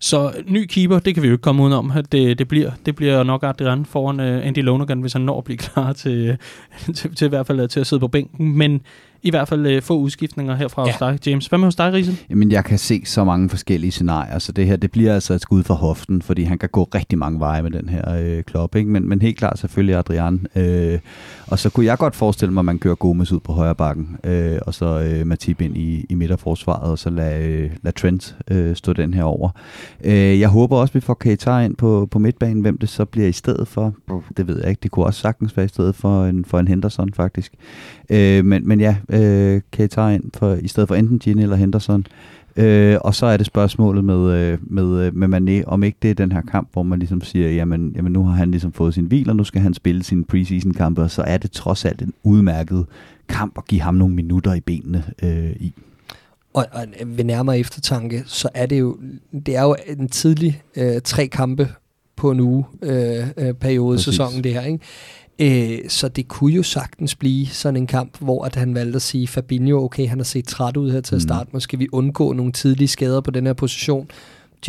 [0.00, 1.92] Så ny keeper, det kan vi jo ikke komme udenom.
[2.12, 5.44] Det, det, bliver, det bliver nok Adrian foran uh, Andy Lonergan, hvis han når at
[5.44, 6.36] blive klar til,
[6.94, 8.58] til, til, i hvert fald til at sidde på bænken.
[8.58, 8.80] Men
[9.22, 10.92] i hvert fald øh, få udskiftninger herfra ja.
[10.92, 11.46] hos dig, James.
[11.46, 12.16] Hvad med hos dig, Riese?
[12.30, 15.40] Jamen, jeg kan se så mange forskellige scenarier, så det her, det bliver altså et
[15.40, 18.76] skud for hoften, fordi han kan gå rigtig mange veje med den her øh, klop,
[18.76, 18.90] ikke?
[18.90, 20.46] Men, men helt klart selvfølgelig Adrian.
[20.56, 20.98] Øh,
[21.46, 24.16] og så kunne jeg godt forestille mig, at man kører Gomes ud på højre bakken,
[24.24, 28.36] øh, og så øh, Matip ind i, i midterforsvaret, og så lad, øh, lad Trent
[28.50, 29.50] øh, stå den her over.
[30.04, 33.04] Øh, jeg håber også, at vi får Keita ind på, på midtbanen, hvem det så
[33.04, 33.94] bliver i stedet for.
[34.36, 34.80] Det ved jeg ikke.
[34.82, 37.52] Det kunne også sagtens være i stedet for en, for en Henderson, faktisk.
[38.10, 39.15] Øh, men, men ja, øh,
[39.72, 42.06] Keita ind for, i stedet for enten Gini eller Henderson.
[42.56, 46.10] Øh, og så er det spørgsmålet med, øh, med, øh, med Mané, om ikke det
[46.10, 48.94] er den her kamp, hvor man ligesom siger, jamen, jamen nu har han ligesom fået
[48.94, 51.84] sin hvil, og nu skal han spille sin preseason kampe, og så er det trods
[51.84, 52.86] alt en udmærket
[53.28, 55.74] kamp at give ham nogle minutter i benene øh, i.
[56.54, 58.98] Og, og ved nærmere eftertanke, så er det jo,
[59.46, 61.68] det er jo en tidlig øh, tre kampe
[62.16, 64.04] på en uge øh, øh, periode, Præcis.
[64.04, 64.84] sæsonen det her, ikke?
[65.38, 69.02] Øh, så det kunne jo sagtens blive sådan en kamp, hvor at han valgte at
[69.02, 71.28] sige, Fabinho, okay, han har set træt ud her til at mm.
[71.28, 74.08] starte, måske vi undgå nogle tidlige skader på den her position.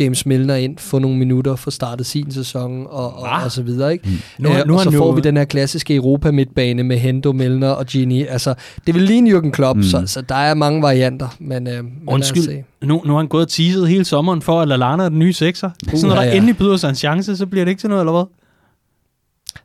[0.00, 3.44] James Milner ind, få nogle minutter, få startet sin sæson og, og, ah.
[3.44, 3.92] og så videre.
[3.92, 4.08] Ikke?
[4.08, 4.18] Mm.
[4.38, 5.10] Nu, øh, nu og så får jo...
[5.10, 8.26] vi den her klassiske Europa-midtbane med Hendo, Milner og Gini.
[8.26, 8.54] Altså,
[8.86, 9.82] det vil lige en Jürgen Klopp, mm.
[9.82, 11.28] så, så der er mange varianter.
[11.38, 15.04] Men, øh, Undskyld, nu, nu har han gået og teaset hele sommeren for, at Lallana
[15.04, 15.70] er den nye sekser.
[15.92, 16.34] Uh, så når ja, der ja.
[16.34, 18.24] endelig byder sig en chance, så bliver det ikke til noget, eller hvad?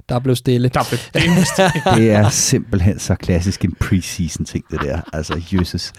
[0.10, 0.70] Der blev stille.
[0.70, 1.00] Der blev
[1.46, 1.72] stille.
[1.98, 5.02] det er simpelthen så klassisk en preseason ting, det der.
[5.14, 5.94] Altså, Jesus.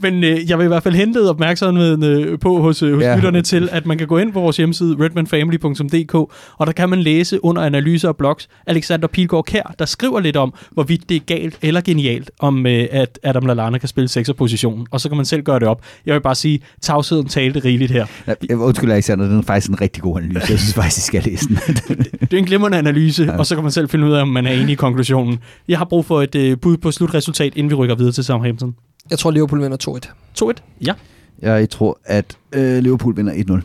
[0.00, 3.16] Men øh, jeg vil i hvert fald hente opmærksomheden øh, på hos, øh, hos ja.
[3.16, 6.14] lytterne til, at man kan gå ind på vores hjemmeside, redmanfamily.dk,
[6.58, 10.36] og der kan man læse under analyser og blogs Alexander Pilgaard Kær, der skriver lidt
[10.36, 14.86] om, hvorvidt det er galt eller genialt, om øh, at Adam Lallana kan spille sekserpositionen,
[14.90, 15.82] og så kan man selv gøre det op.
[16.06, 18.06] Jeg vil bare sige, tavsheden talte rigeligt her.
[18.50, 20.46] Ja, undskyld, Alexander, det er faktisk en rigtig god analyse.
[20.50, 21.56] Jeg synes faktisk, I skal læse den.
[21.66, 23.38] det, det er en glimrende analyse, ja.
[23.38, 25.38] og så kan man selv finde ud af, om man er enig i konklusionen.
[25.68, 28.74] Jeg har brug for et øh, bud på slutresultat, inden vi rykker videre til Southampton.
[29.10, 30.00] Jeg tror, Liverpool vinder
[30.42, 30.50] 2-1.
[30.50, 30.52] 2-1?
[30.86, 30.94] Ja.
[31.42, 33.60] Jeg tror, at øh, Liverpool vinder 1-0.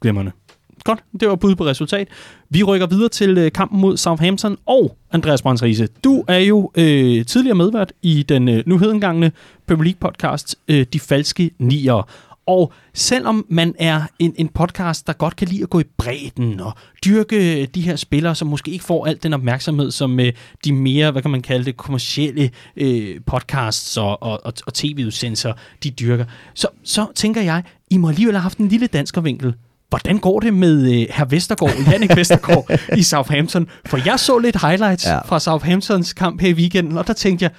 [0.00, 0.32] Glemmerne.
[0.84, 2.08] Godt, det var bud på resultat.
[2.50, 6.70] Vi rykker videre til øh, kampen mod Southampton, og Andreas Brands Riese, du er jo
[6.74, 9.32] øh, tidligere medvært i den øh, nu hedengangne
[9.66, 12.08] Premier League podcast øh, De Falske Nier.
[12.46, 16.60] Og selvom man er en, en podcast, der godt kan lide at gå i bredden
[16.60, 16.72] og
[17.04, 20.32] dyrke de her spillere, som måske ikke får alt den opmærksomhed, som øh,
[20.64, 25.52] de mere, hvad kan man kalde det, kommercielle øh, podcasts og, og, og, og tv-udsendelser,
[25.82, 26.24] de dyrker,
[26.54, 29.54] så, så tænker jeg, I må alligevel have haft en lille danskervinkel
[29.92, 33.68] Hvordan går det med øh, herr Vestergaard, Jannik Vestergaard i Southampton?
[33.86, 35.18] For jeg så lidt highlights ja.
[35.18, 37.50] fra Southamptons kamp her i weekenden, og der tænkte jeg,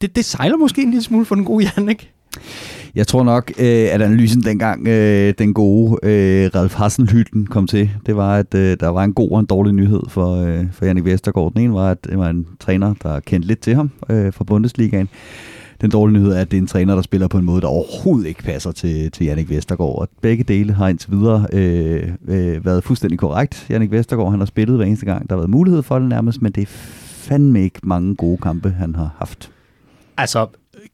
[0.00, 2.10] det, det sejler måske en lille smule for den gode Jannik.
[2.96, 7.90] Jeg tror nok, øh, at analysen dengang øh, den gode øh, Ralf Hassenhytten kom til,
[8.06, 10.86] det var, at øh, der var en god og en dårlig nyhed for, øh, for
[10.86, 11.52] Jannik Vestergaard.
[11.52, 14.44] Den ene var, at det var en træner, der kendte lidt til ham øh, fra
[14.44, 15.08] Bundesligaen.
[15.80, 17.66] Den dårlige nyhed er, at det er en træner, der spiller på en måde, der
[17.66, 19.98] overhovedet ikke passer til, til Jannik Vestergaard.
[19.98, 23.66] Og begge dele har indtil videre øh, øh, været fuldstændig korrekt.
[23.70, 26.42] Jannik Vestergaard han har spillet hver eneste gang, der har været mulighed for det nærmest,
[26.42, 29.50] men det er fandme ikke mange gode kampe, han har haft.
[30.18, 30.46] Altså,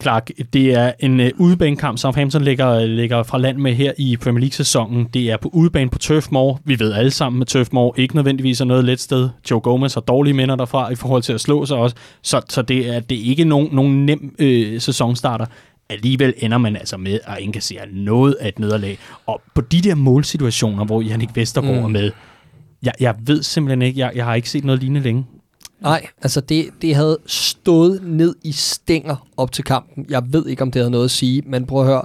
[0.03, 4.40] Clark, det er en uh, udebanekamp, Southampton ligger, ligger fra land med her i Premier
[4.40, 5.09] League-sæsonen.
[5.14, 6.61] Det er på udebane på Turf Moor.
[6.64, 9.28] Vi ved alle sammen, med Turf Moor ikke nødvendigvis er noget let sted.
[9.51, 11.97] Joe Gomez har dårlige minder derfra i forhold til at slå sig også.
[12.23, 15.47] Så, så det, er, det er ikke nogen, nogen nem øh, sæsonstarter.
[15.90, 18.98] Alligevel ender man altså med at inkassere noget af et nederlag.
[19.27, 21.85] Og på de der målsituationer, hvor Jannik Vestergaard mm.
[21.85, 22.10] er med,
[22.82, 25.24] jeg, jeg ved simpelthen ikke, jeg, jeg har ikke set noget lignende længe.
[25.82, 30.06] Nej, altså det, det havde stået ned i stænger op til kampen.
[30.09, 32.02] Jeg ved ikke, om det havde noget at sige, men prøv at høre.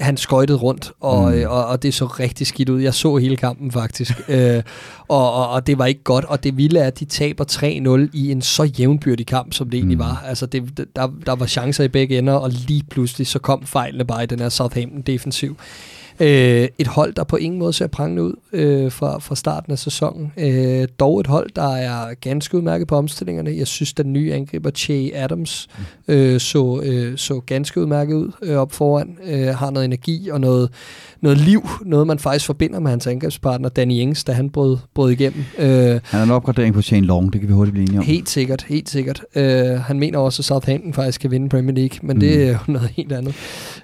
[0.00, 1.38] han skøjtede rundt, og, Mm.
[1.38, 1.44] mm.
[1.48, 2.80] og, og det så rigtig skidt ud.
[2.82, 4.62] Jeg så hele kampen faktisk, øh,
[5.08, 6.24] og, og, og det var ikke godt.
[6.24, 7.44] Og det vilde er, at de taber
[8.08, 10.04] 3-0 i en så jævnbyrdig kamp, som det egentlig Mm.
[10.04, 10.24] var.
[10.26, 14.04] Altså, det, der, der var chancer i begge ender, og lige pludselig så kom fejlene
[14.04, 15.56] bare i den her Southampton-defensiv.
[16.20, 19.78] Øh, et hold, der på ingen måde ser prangende ud øh, fra, fra starten af
[19.78, 20.32] sæsonen.
[20.36, 23.56] Øh, dog et hold, der er ganske udmærket på omstillingerne.
[23.56, 25.68] Jeg synes, den nye angriber, Che Adams,
[26.08, 29.18] øh, så, øh, så ganske udmærket ud øh, op foran.
[29.26, 30.70] Øh, har noget energi og noget,
[31.20, 31.68] noget liv.
[31.84, 35.44] Noget, man faktisk forbinder med hans angrebspartner, Danny Ings, da han brød, brød igennem.
[35.58, 35.68] Øh,
[36.04, 38.04] Han er en opgradering på Shane Long, det kan vi hurtigt blive enige om.
[38.04, 39.22] Helt sikkert, helt sikkert.
[39.34, 42.20] Øh, han mener også, at Southampton faktisk kan vinde Premier League, men mm.
[42.20, 43.34] det er jo noget helt andet.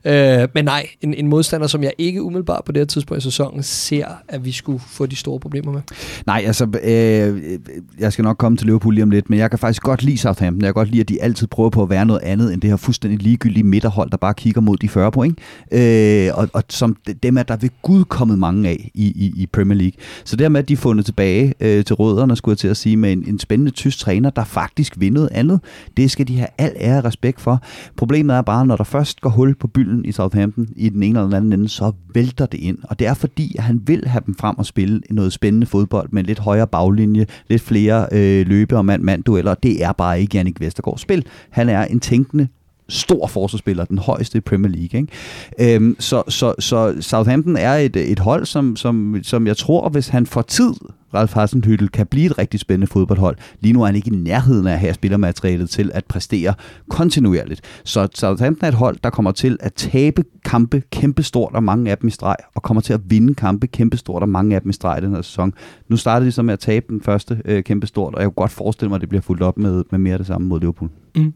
[0.05, 3.25] Øh, men nej, en, en modstander, som jeg ikke umiddelbart på det her tidspunkt i
[3.25, 5.81] sæsonen ser, at vi skulle få de store problemer med.
[6.27, 7.59] Nej, altså, øh,
[7.99, 10.19] jeg skal nok komme til Liverpool lige om lidt, men jeg kan faktisk godt lide
[10.19, 10.61] Southampton.
[10.61, 12.71] Jeg kan godt lide, at de altid prøver på at være noget andet end det
[12.71, 15.39] her fuldstændig ligegyldige midterhold, der bare kigger mod de 40 point.
[15.73, 19.47] Øh, og, og som dem er der ved Gud kommet mange af i, i, i
[19.47, 19.99] Premier League.
[20.25, 23.13] Så dermed, at de fundet tilbage øh, til rødderne, skulle jeg til at sige, med
[23.13, 25.61] en, en spændende tysk træner, der faktisk vil noget andet.
[25.97, 27.63] Det skal de have al ære og respekt for.
[27.97, 31.19] Problemet er bare, når der først går hul på bylden i Southampton i den ene
[31.19, 32.79] eller den anden ende, så vælter det ind.
[32.83, 36.09] Og det er fordi, at han vil have dem frem og spille noget spændende fodbold
[36.13, 39.55] med lidt højere baglinje, lidt flere øh, løbe- og mand-mand-dueller.
[39.55, 41.25] Det er bare ikke Jannik Vestergaards spil.
[41.51, 42.49] Han er en tænkende
[42.93, 45.01] stor forsvarsspiller, den højeste i Premier League.
[45.01, 45.75] Ikke?
[45.75, 50.09] Øhm, så, så, så Southampton er et, et hold, som, som, som jeg tror, hvis
[50.09, 50.73] han får tid,
[51.15, 53.37] Ralf Hasenhüttel, kan blive et rigtig spændende fodboldhold.
[53.61, 56.55] Lige nu er han ikke i nærheden af at have spillermaterialet til at præstere
[56.91, 57.61] kontinuerligt.
[57.85, 61.99] Så Southampton er et hold, der kommer til at tabe kampe kæmpestort, og mange af
[61.99, 64.73] dem i streg, og kommer til at vinde kampe kæmpestort, og mange af dem i
[64.73, 65.55] streg i den her sæson.
[65.89, 68.51] Nu startede de så med at tabe den første øh, kæmpestort, og jeg kunne godt
[68.51, 70.91] forestille mig, at det bliver fuldt op med, med mere af det samme mod Liverpool.
[71.17, 71.35] Mm.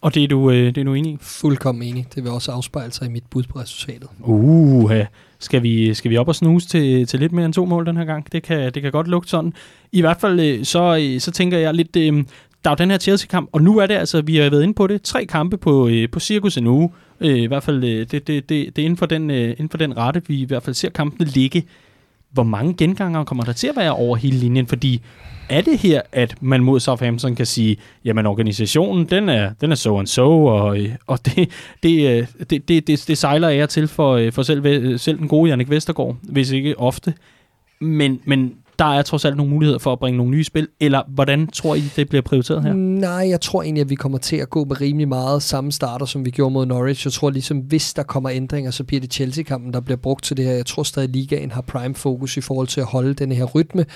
[0.00, 1.18] Og det er du, øh, det er du enig i?
[1.20, 2.06] Fuldkommen enig.
[2.14, 4.08] Det vil også afspejle sig i mit bud på resultatet.
[4.20, 4.92] Uh,
[5.38, 7.96] skal vi, skal vi op og snuse til, til lidt mere end to mål den
[7.96, 8.32] her gang?
[8.32, 9.52] Det kan, det kan godt lugte sådan.
[9.92, 12.24] I hvert fald, øh, så, øh, så tænker jeg lidt, øh,
[12.64, 14.74] der er jo den her Chelsea-kamp, og nu er det altså, vi har været inde
[14.74, 16.90] på det, tre kampe på, øh, på cirkus en uge.
[17.20, 19.68] Øh, I hvert fald, øh, det, det, det, det er inden for, den, øh, inden
[19.68, 21.64] for den rette, vi i hvert fald ser kampene ligge.
[22.32, 24.66] Hvor mange genganger kommer der til at være over hele linjen?
[24.66, 25.02] Fordi
[25.48, 29.76] er det her, at man mod Southampton kan sige, jamen organisationen, den er, den er
[29.76, 31.50] so and so, og, øh, og det,
[31.82, 35.28] det, øh, det, det, det, det sejler jeg til for, øh, for selv, selv den
[35.28, 37.14] gode Jannik Vestergaard, hvis ikke ofte.
[37.80, 41.02] Men, men der er trods alt nogle muligheder for at bringe nogle nye spil, eller
[41.08, 42.72] hvordan tror I, det bliver prioriteret her?
[42.72, 45.72] Mm, nej, jeg tror egentlig, at vi kommer til at gå med rimelig meget samme
[45.72, 47.06] starter, som vi gjorde mod Norwich.
[47.06, 50.36] Jeg tror ligesom, hvis der kommer ændringer, så bliver det Chelsea-kampen, der bliver brugt til
[50.36, 50.52] det her.
[50.52, 53.44] Jeg tror stadig, at ligaen har prime fokus i forhold til at holde den her
[53.44, 53.86] rytme.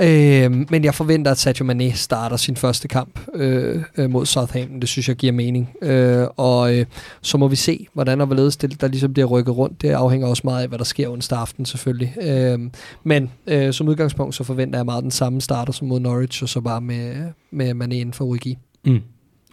[0.00, 4.80] Øh, men jeg forventer, at Sadio Mane starter sin første kamp øh, øh, mod Southampton.
[4.80, 5.70] Det synes jeg giver mening.
[5.82, 6.86] Øh, og øh,
[7.22, 9.82] så må vi se, hvordan og hvorledes det, der ligesom bliver rykket rundt.
[9.82, 12.14] Det afhænger også meget af, hvad der sker onsdag aften selvfølgelig.
[12.22, 12.58] Øh,
[13.04, 16.48] men øh, som udgangspunkt, så forventer jeg meget den samme starter som mod Norwich, og
[16.48, 17.14] så bare med,
[17.50, 18.58] med Mane inden for Rigi.
[18.86, 19.00] Mm.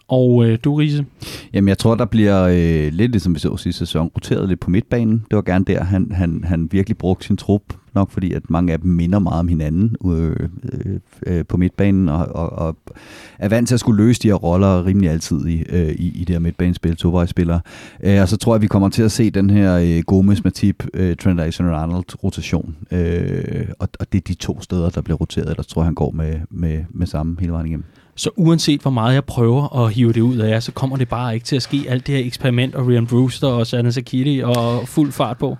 [0.08, 1.06] Og øh, du, Riese?
[1.52, 4.70] Jamen, jeg tror, der bliver øh, lidt ligesom vi så sidste sæson, roteret lidt på
[4.70, 5.24] midtbanen.
[5.30, 7.62] Det var gerne der, han, han, han virkelig brugte sin trup,
[7.94, 10.36] nok fordi, at mange af dem minder meget om hinanden øh,
[10.72, 12.76] øh, øh, på midtbanen, og, og, og
[13.38, 16.24] er vant til at skulle løse de her roller rimelig altid i, øh, i, i
[16.24, 17.60] det her midtbanespil, tovejsspillere.
[18.04, 20.86] Øh, og så tror jeg, vi kommer til at se den her øh, Gomez, Matip,
[20.94, 22.76] øh, Trent Alexander-Arnold rotation.
[22.90, 25.94] Øh, og, og det er de to steder, der bliver roteret, ellers tror jeg, han
[25.94, 27.84] går med, med, med samme hele vejen igennem.
[28.16, 31.08] Så uanset hvor meget jeg prøver at hive det ud af jer, så kommer det
[31.08, 34.42] bare ikke til at ske alt det her eksperiment, og Ryan Brewster og Sana Sakiti
[34.44, 35.56] og fuld fart på.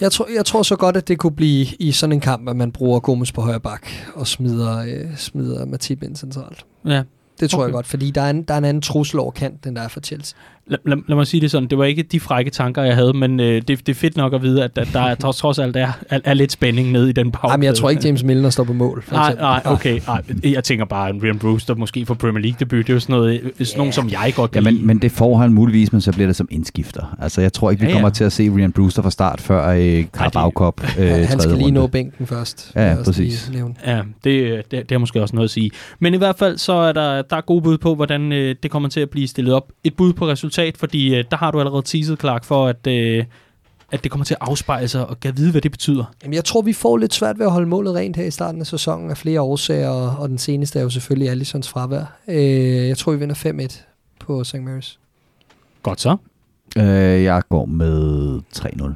[0.00, 2.56] Jeg tror, jeg tror så godt, at det kunne blive i sådan en kamp, at
[2.56, 6.64] man bruger Gomes på højre bak og smider, øh, smider Matip ind centralt.
[6.86, 7.02] Ja.
[7.40, 7.66] Det tror okay.
[7.66, 9.82] Jeg godt, fordi der er, en, der er en anden trussel over kant, end der
[9.82, 10.38] er for Chelsea.
[10.66, 13.12] Lad, lad, lad mig sige det sådan, det var ikke de frække tanker, jeg havde,
[13.12, 15.58] men øh, det, det er fedt nok at vide, at, at der er, trods, trods
[15.58, 17.52] alt er, er, er lidt spænding nede i den bagkæde.
[17.52, 19.02] Jamen, jeg tror ikke, James Milner står på mål.
[19.02, 20.00] For Nej, nej, okay.
[20.06, 20.22] Nej.
[20.44, 23.12] Jeg tænker bare, en Ryan Brewster måske for Premier League debut, det er jo sådan
[23.16, 23.76] noget, sådan yeah.
[23.78, 24.86] nogen, som jeg godt Ja, kan men, lide.
[24.86, 27.16] men det får han muligvis, men så bliver det som indskifter.
[27.20, 28.00] Altså, jeg tror ikke, vi Ja, ja, ja.
[28.00, 31.40] kommer til at se Ryan Brewster fra start før øh, Carabao Cup øh, Ja, han
[31.40, 31.74] skal lige runde.
[31.80, 32.72] nå bænken først.
[32.76, 33.52] Ja, også præcis.
[33.86, 35.70] Ja, det, det, det har måske også noget at sige.
[35.98, 38.70] Men i hvert fald, så er der, der er gode bud på, hvordan øh, det
[38.70, 39.68] kommer til at blive stillet op.
[39.84, 43.24] Et bud på resultat, fordi øh, der har du allerede teaset, Clark, for at, øh,
[43.92, 46.04] at det kommer til at afspejle sig, og kan vide, hvad det betyder.
[46.22, 48.60] Jamen, jeg tror, vi får lidt svært ved at holde målet rent her i starten
[48.60, 52.16] af sæsonen af flere årsager, og, og den seneste er jo selvfølgelig Allisons fravær.
[52.28, 53.82] Øh, jeg tror, vi vinder 5-1
[54.20, 54.54] på St.
[54.54, 54.98] Mary's.
[55.82, 56.16] Godt så.
[56.78, 56.84] Øh,
[57.22, 58.92] jeg går med 3-0.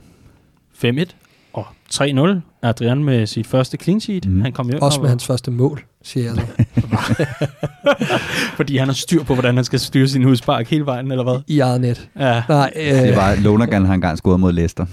[0.87, 1.15] 5-1
[1.53, 2.41] og 3-0.
[2.63, 4.27] Adrian med sit første clean sheet.
[4.29, 4.41] Mm.
[4.41, 7.27] Han kom hjem, Også og- med hans første mål, siger jeg så.
[8.57, 11.41] fordi han har styr på, hvordan han skal styre sin udspark hele vejen, eller hvad?
[11.47, 12.09] I eget net.
[12.19, 14.87] Ja, Nej, øh, Det var Lonergan har engang scoret mod Leicester.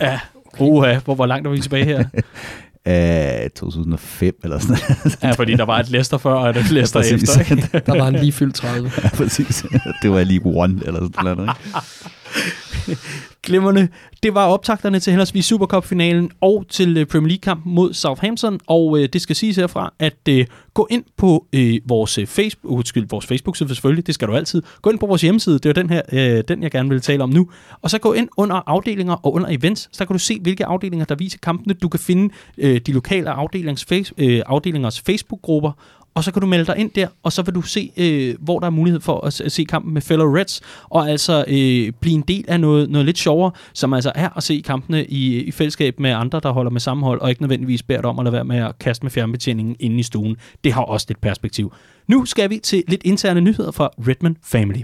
[0.00, 0.20] ja.
[0.60, 2.04] Uha, hvor, hvor langt er vi tilbage her?
[2.88, 5.18] Øh, 2005 eller sådan noget.
[5.22, 7.22] Ja, fordi der var et Leicester før, og et Leicester Præcis.
[7.36, 7.56] efter.
[7.56, 7.68] Ikke?
[7.86, 8.90] der var han lige fyldt 30.
[9.04, 9.64] ja, præcis.
[10.02, 11.50] Det var League One eller sådan noget.
[13.44, 13.88] Glimrende.
[14.22, 19.08] Det var optakterne til henholdsvis Supercup-finalen og til øh, Premier League-kampen mod Southampton, og øh,
[19.12, 23.08] det skal siges herfra, at øh, gå ind på øh, vores øh, Facebook, uh, undskyld,
[23.08, 24.62] vores Facebook-side selvfølgelig, det skal du altid.
[24.82, 27.22] Gå ind på vores hjemmeside, det er den her, øh, den jeg gerne vil tale
[27.22, 27.50] om nu,
[27.82, 31.06] og så gå ind under afdelinger og under events, så kan du se, hvilke afdelinger,
[31.06, 31.74] der viser kampene.
[31.74, 35.72] Du kan finde øh, de lokale afdelings, face, øh, afdelingers Facebook-grupper,
[36.14, 38.58] og så kan du melde dig ind der, og så vil du se, øh, hvor
[38.58, 42.24] der er mulighed for at, se- kampen med fellow Reds, og altså øh, blive en
[42.28, 46.00] del af noget, noget lidt sjovere, som altså er at se kampene i, i fællesskab
[46.00, 48.56] med andre, der holder med sammenhold, og ikke nødvendigvis bærer om at lade være med
[48.56, 50.36] at kaste med fjernbetjeningen inde i stuen.
[50.64, 51.72] Det har også lidt perspektiv.
[52.08, 54.80] Nu skal vi til lidt interne nyheder fra Redman Family.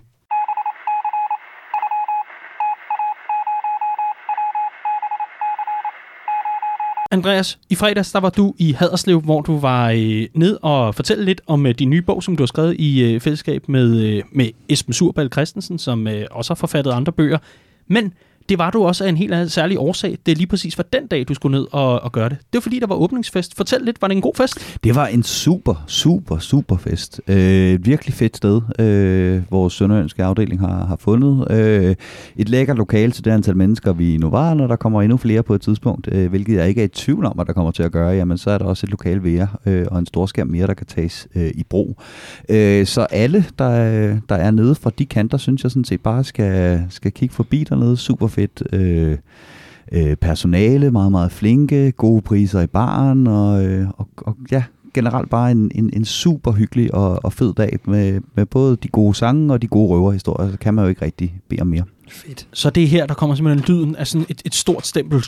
[7.13, 11.25] Andreas, i fredags der var du i Haderslev, hvor du var øh, ned og fortælle
[11.25, 14.23] lidt om øh, din nye bog, som du har skrevet i øh, fællesskab med, øh,
[14.33, 17.39] med Esben Surbal Christensen, som øh, også har forfattet andre bøger.
[17.87, 18.13] Men
[18.51, 20.19] det var du også af en helt særlig årsag.
[20.27, 22.39] Det er lige præcis var den dag, du skulle ned og, og gøre det.
[22.39, 23.57] Det var fordi, der var åbningsfest.
[23.57, 24.79] Fortæl lidt, var det en god fest?
[24.85, 27.21] Det var en super, super, super fest.
[27.29, 31.51] Øh, et virkelig fedt sted, øh, vores sønderjyske afdeling har, har fundet.
[31.51, 31.97] Øh,
[32.37, 35.43] et lækkert lokale til det antal mennesker, vi nu var, når der kommer endnu flere
[35.43, 37.83] på et tidspunkt, øh, hvilket jeg ikke er i tvivl om, at der kommer til
[37.83, 40.67] at gøre, jamen så er der også et lokale mere øh, og en storskærm mere,
[40.67, 42.01] der kan tages øh, i brug.
[42.49, 43.71] Øh, så alle, der,
[44.29, 47.65] der er nede fra de kanter, synes jeg sådan set bare skal, skal kigge forbi
[47.65, 47.97] dernede.
[47.97, 48.40] Super fedt.
[48.73, 49.19] Øh,
[49.93, 54.65] øh, personale, meget, meget flinke, gode priser i baren, og, øh, og, og ja,
[54.95, 58.89] generelt bare en, en, en super hyggelig og, og fed dag med, med både de
[58.89, 61.85] gode sange og de gode røverhistorier, så kan man jo ikke rigtig bede om mere.
[62.11, 62.47] Fedt.
[62.53, 65.25] Så det er her, der kommer simpelthen lyden af sådan et, et stort stempel.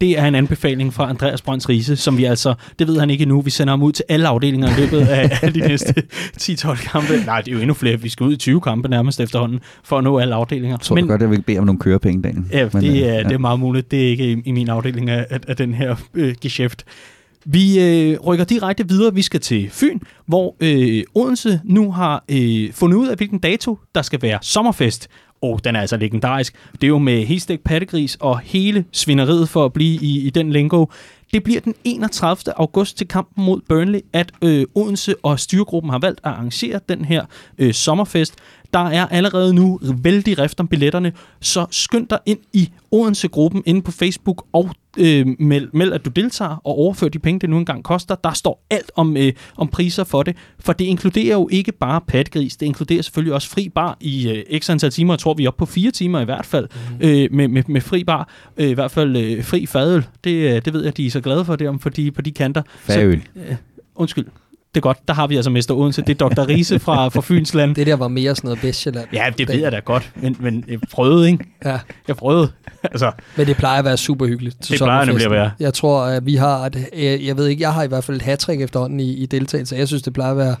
[0.00, 3.22] Det er en anbefaling fra Andreas Brønds Riese, som vi altså, det ved han ikke
[3.22, 5.94] endnu, vi sender ham ud til alle afdelinger i løbet af, de næste
[6.40, 7.12] 10-12 kampe.
[7.26, 8.00] Nej, det er jo endnu flere.
[8.00, 10.76] Vi skal ud i 20 kampe nærmest efterhånden, for at nå alle afdelinger.
[10.76, 12.44] Jeg tror Men, godt, jeg vil bede om nogle kørepenge, Daniel.
[12.52, 13.90] Ja, det, Men, øh, er, det er meget muligt.
[13.90, 16.84] Det er ikke i, i min afdeling af, af, af den her øh, geschæft.
[17.50, 19.14] Vi øh, rykker direkte videre.
[19.14, 23.78] Vi skal til Fyn, hvor øh, Odense nu har øh, fundet ud af, hvilken dato
[23.94, 25.08] der skal være sommerfest.
[25.42, 26.54] Og den er altså legendarisk.
[26.72, 30.52] Det er jo med Hestek pattegris og hele svineriet for at blive i, i den
[30.52, 30.86] lingo.
[31.32, 32.58] Det bliver den 31.
[32.58, 37.04] august til kampen mod Burnley, at øh, Odense og styregruppen har valgt at arrangere den
[37.04, 37.24] her
[37.58, 38.34] øh, sommerfest.
[38.72, 43.82] Der er allerede nu vældig rift om billetterne, så skynd dig ind i Odense-gruppen inde
[43.82, 47.58] på Facebook og øh, meld, meld, at du deltager og overfør de penge, det nu
[47.58, 48.14] engang koster.
[48.14, 52.00] Der står alt om, øh, om priser for det, for det inkluderer jo ikke bare
[52.00, 55.14] patgris, det inkluderer selvfølgelig også fri bar i øh, x antal timer.
[55.14, 56.68] Jeg tror, vi er oppe på fire timer i hvert fald
[57.00, 57.06] mm.
[57.08, 58.28] øh, med, med, med fri bar.
[58.56, 60.06] Øh, I hvert fald øh, fri fadøl.
[60.24, 62.32] Det, øh, det ved jeg, de er så glade for det om de, på de
[62.32, 62.62] kanter.
[62.78, 63.22] Færøl.
[63.34, 63.56] Så, øh,
[63.94, 64.26] undskyld.
[64.78, 66.02] Det er godt, der har vi altså Mester Odense.
[66.02, 66.48] Det er Dr.
[66.48, 67.74] Riese fra, fra Fynsland.
[67.74, 69.08] Det der var mere sådan noget Vestjylland.
[69.12, 71.44] Ja, det ved jeg da godt, men, men jeg prøvede, ikke?
[71.64, 71.78] Ja.
[72.08, 72.50] Jeg prøvede.
[72.84, 74.62] Altså, Men det plejer at være super hyggeligt.
[74.62, 75.50] til Det plejer nemlig at være.
[75.60, 78.16] Jeg tror, at vi har, et, jeg, jeg ved ikke, jeg har i hvert fald
[78.16, 79.76] et hat efterhånden i, i deltagelse.
[79.76, 80.56] Jeg synes, det plejer at være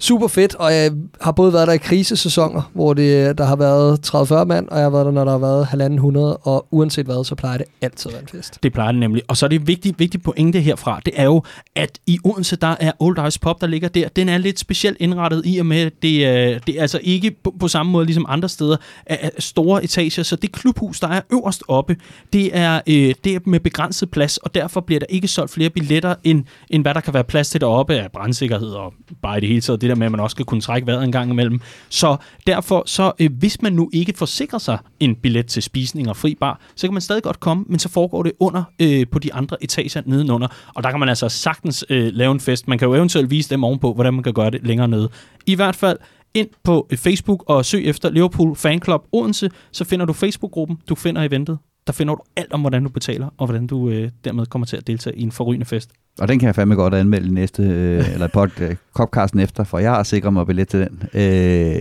[0.00, 4.06] super fedt, og jeg har både været der i krisesæsoner, hvor det, der har været
[4.06, 5.66] 30-40 mand, og jeg har været der, når der har været
[5.98, 8.62] 1.500, og uanset hvad, så plejer det altid at være en fest.
[8.62, 9.22] Det plejer det nemlig.
[9.28, 11.42] Og så er det et vigtigt, vigtigt pointe herfra, det er jo,
[11.74, 14.08] at i Odense, der er Old Ice Pop, der ligger der.
[14.08, 17.54] Den er lidt specielt indrettet i og med, det øh, det er altså ikke på,
[17.60, 20.22] på samme måde ligesom andre steder er, er store etager.
[20.22, 21.96] Så det klubhus, der er øverst oppe,
[22.32, 25.70] det er, øh, det er med begrænset plads, og derfor bliver der ikke solgt flere
[25.70, 29.40] billetter, end, end hvad der kan være plads til deroppe af brandsikkerhed og bare i
[29.40, 31.30] det hele taget det der med, at man også skal kunne trække vejret en gang
[31.30, 31.60] imellem.
[31.88, 36.16] Så derfor, så øh, hvis man nu ikke forsikrer sig en billet til spisning og
[36.16, 39.18] fri bar, så kan man stadig godt komme, men så foregår det under øh, på
[39.18, 40.48] de andre etager nedenunder.
[40.74, 42.68] Og der kan man altså sagtens øh, lave en fest.
[42.68, 45.08] Man kan jo eventuelt vise dem ovenpå, hvordan man kan gøre det længere nede.
[45.46, 45.98] I hvert fald
[46.34, 50.78] ind på øh, Facebook og søg efter Liverpool Fan Club Odense, så finder du Facebook-gruppen,
[50.88, 51.58] du finder eventet.
[51.86, 54.76] Der finder du alt om, hvordan du betaler, og hvordan du øh, dermed kommer til
[54.76, 55.90] at deltage i en forrygende fest.
[56.20, 59.90] Og den kan jeg fandme godt anmelde næste, øh, eller pod, øh, efter, for jeg
[59.90, 61.02] har sikret mig billet til den.
[61.20, 61.80] Øh,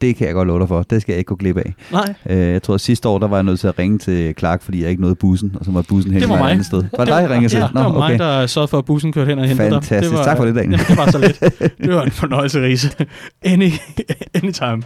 [0.00, 0.82] det kan jeg godt love dig for.
[0.82, 1.74] Det skal jeg ikke gå glip af.
[1.92, 4.34] Nej, Øh, jeg tror, at sidste år, der var jeg nødt til at ringe til
[4.38, 6.84] Clark, fordi jeg ikke nåede bussen, og så var bussen mig et andet sted.
[6.96, 7.58] Var det dig, jeg ringede til?
[7.58, 9.82] Ja, det var mig, der sørgede for, at bussen kørte hen og hentede dig.
[9.84, 10.10] Fantastisk.
[10.10, 10.70] Det var, Tak for det, Daniel.
[10.70, 11.40] Jamen, det var så lidt.
[11.78, 12.90] Det var en fornøjelse, Riese.
[13.42, 13.70] Any,
[14.34, 14.82] anytime.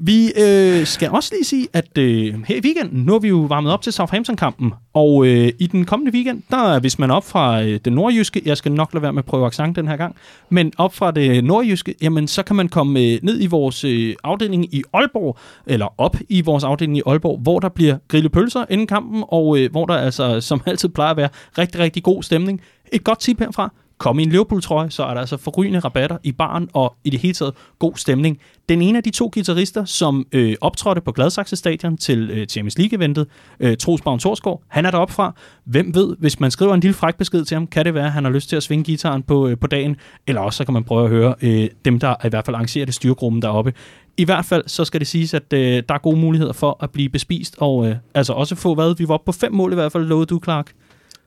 [0.00, 3.36] Vi øh, skal også lige sige, at øh, her i weekenden, nu har vi jo
[3.36, 7.62] varmet op til Southampton-kampen, og øh, i den kommende weekend, der hvis man op fra
[7.62, 10.16] øh, det nordjyske, jeg skal nok lade være med at prøve accent den her gang,
[10.50, 14.14] men op fra det nordjyske, jamen så kan man komme øh, ned i vores øh,
[14.24, 18.64] afdeling i Aalborg, eller op i vores afdeling i Aalborg, hvor der bliver grillet pølser
[18.70, 22.22] inden kampen, og øh, hvor der altså som altid plejer at være rigtig, rigtig god
[22.22, 22.60] stemning.
[22.92, 26.32] Et godt tip herfra, komme i en Liverpool-trøje, så er der altså forrygende rabatter i
[26.32, 28.38] baren og i det hele taget god stemning.
[28.68, 32.78] Den ene af de to guitarister, som øh, optrådte på Gladsaxe Stadion til øh, Champions
[32.78, 33.26] League-eventet,
[33.60, 35.34] øh, Troels Bavn Torsgaard, han er deroppe fra.
[35.64, 38.12] Hvem ved, hvis man skriver en lille fræk besked til ham, kan det være, at
[38.12, 39.96] han har lyst til at svinge gitaren på, øh, på dagen,
[40.26, 42.84] eller også så kan man prøve at høre øh, dem, der i hvert fald arrangerer
[42.84, 43.72] det styrgruppen deroppe.
[44.16, 46.90] I hvert fald så skal det siges, at øh, der er gode muligheder for at
[46.90, 48.94] blive bespist, og øh, altså også få hvad?
[48.98, 50.72] Vi var oppe på fem mål i hvert fald, lovede du, Clark,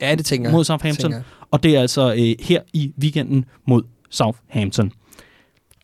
[0.02, 0.56] Ja, det tænker jeg.
[0.56, 1.12] mod Southampton.
[1.12, 1.24] jeg.
[1.52, 4.92] Og det er altså øh, her i weekenden mod Southampton.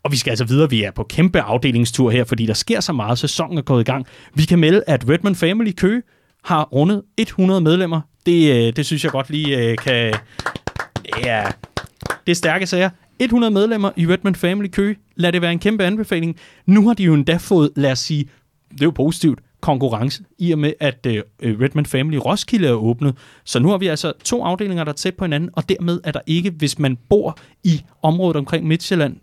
[0.03, 0.69] Og vi skal altså videre.
[0.69, 3.19] Vi er på kæmpe afdelingstur her, fordi der sker så meget.
[3.19, 4.05] Sæsonen er gået i gang.
[4.33, 6.01] Vi kan melde, at Redmond Family Køge
[6.43, 8.01] har rundet 100 medlemmer.
[8.25, 10.13] Det, øh, det synes jeg godt lige øh, kan...
[11.25, 11.43] Ja,
[12.25, 12.89] det er stærke sager.
[13.19, 14.95] 100 medlemmer i Redmond Family Køge.
[15.15, 16.35] Lad det være en kæmpe anbefaling.
[16.65, 18.29] Nu har de jo endda fået, lad os sige,
[18.71, 22.73] det er jo positivt, konkurrence, i og med, at øh, øh Redmond Family Roskilde er
[22.73, 23.15] åbnet.
[23.45, 26.11] Så nu har vi altså to afdelinger, der er tæt på hinanden, og dermed er
[26.11, 29.15] der ikke, hvis man bor i området omkring Midtjylland,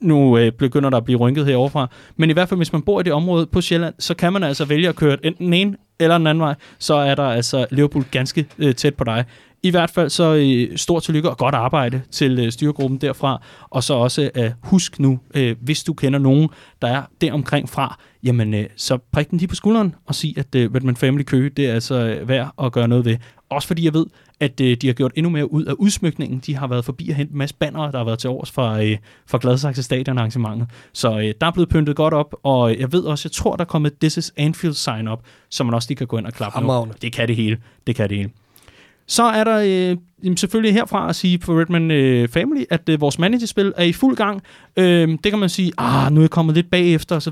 [0.00, 3.00] nu øh, begynder der at blive rynket heroverfra, men i hvert fald, hvis man bor
[3.00, 5.76] i det område på Sjælland, så kan man altså vælge at køre enten den ene
[6.00, 9.24] eller den anden vej, så er der altså Liverpool ganske øh, tæt på dig.
[9.62, 13.84] I hvert fald så øh, stort tillykke og godt arbejde til øh, styregruppen derfra, og
[13.84, 16.48] så også øh, husk nu, øh, hvis du kender nogen,
[16.82, 20.54] der er deromkring fra, jamen øh, så prik den lige på skulderen og sig, at
[20.54, 23.16] øh, Redmond Family Køge, det er altså øh, værd at gøre noget ved.
[23.50, 24.06] Også fordi jeg ved,
[24.40, 26.38] at øh, de har gjort endnu mere ud af udsmykningen.
[26.46, 28.82] De har været forbi og hentet en masse bannere, der har været til års fra,
[28.82, 28.96] øh,
[29.26, 30.68] fra Gladsaxe Stadion arrangementet.
[30.92, 33.64] Så øh, der er blevet pyntet godt op, og jeg ved også, jeg tror, der
[33.64, 35.18] er kommet This is Anfield sign up,
[35.48, 36.88] så man også lige kan gå ind og klappe nu.
[37.02, 37.58] Det kan det hele.
[37.86, 38.30] Det kan det hele.
[39.10, 43.18] Så er der øh, selvfølgelig herfra at sige for Redman øh, Family, at øh, vores
[43.18, 44.42] managerspil er i fuld gang.
[44.76, 47.22] Øh, det kan man sige, ah, nu er jeg kommet lidt bagefter og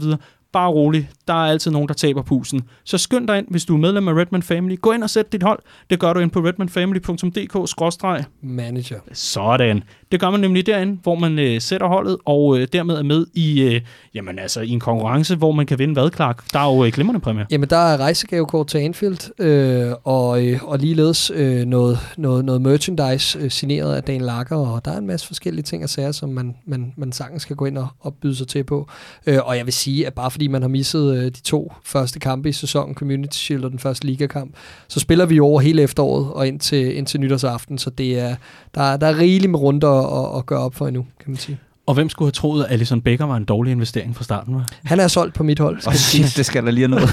[0.46, 0.52] så videre.
[0.52, 2.62] Bare rolig, der er altid nogen, der taber pusen.
[2.84, 4.76] Så skynd dig ind, hvis du er medlem af Redman Family.
[4.80, 5.58] Gå ind og sæt dit hold.
[5.90, 8.98] Det gør du ind på redmanfamily.dk Manager.
[9.12, 9.82] sådan.
[10.12, 13.26] Det gør man nemlig derinde, hvor man øh, sætter holdet, og øh, dermed er med
[13.34, 13.80] i, øh,
[14.14, 16.52] jamen, altså, i en konkurrence, hvor man kan vinde hvad, Clark?
[16.52, 17.44] Der er jo øh, glimrende præmier.
[17.50, 22.62] Jamen, der er rejsegavekort til Anfield, øh, og, øh, og ligeledes øh, noget, noget, noget
[22.62, 26.12] merchandise øh, signeret af Dan Lager, og der er en masse forskellige ting og sager,
[26.12, 28.88] som man, man, man sagtens skal gå ind og, og byde sig til på.
[29.26, 32.18] Øh, og jeg vil sige, at bare fordi man har misset øh, de to første
[32.18, 34.54] kampe i sæsonen, Community Shield og den første ligakamp,
[34.88, 38.18] så spiller vi jo over hele efteråret og ind til, ind til nytårsaften, så det
[38.18, 38.36] er,
[38.74, 39.90] der, er- der er rigeligt med runder
[40.32, 41.58] at, at gøre op for endnu, kan man sige.
[41.86, 44.54] Og hvem skulle have troet, at Alison Becker var en dårlig investering fra starten?
[44.54, 44.66] Var?
[44.84, 47.08] Han er solgt på mit hold, Og shit, det skal der lige noget.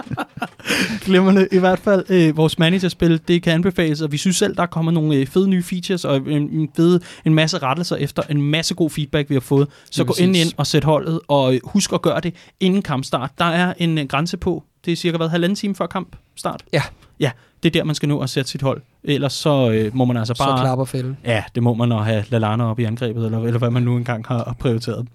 [1.04, 1.48] Glimrende.
[1.52, 4.66] I hvert fald, øh, vores managerspil, det kan anbefales, og vi synes selv, der er
[4.66, 8.42] kommet nogle øh, fede nye features, og en, en, fede, en masse rettelser efter en
[8.42, 9.68] masse god feedback, vi har fået.
[9.90, 13.30] Så gå ind ind og sæt holdet, og øh, husk at gøre det inden kampstart.
[13.38, 16.62] Der er en øh, grænse på, det er cirka hvad, halvanden time før kampstart?
[16.72, 16.82] Ja.
[17.20, 17.30] Ja,
[17.62, 18.82] det er der, man skal nå at sætte sit hold.
[19.04, 20.60] Ellers så øh, må man altså Så bare...
[20.60, 21.16] klapper fælden.
[21.24, 23.96] Ja, det må man at have Lallana op i angrebet, eller, eller hvad man nu
[23.96, 25.06] engang har prioriteret.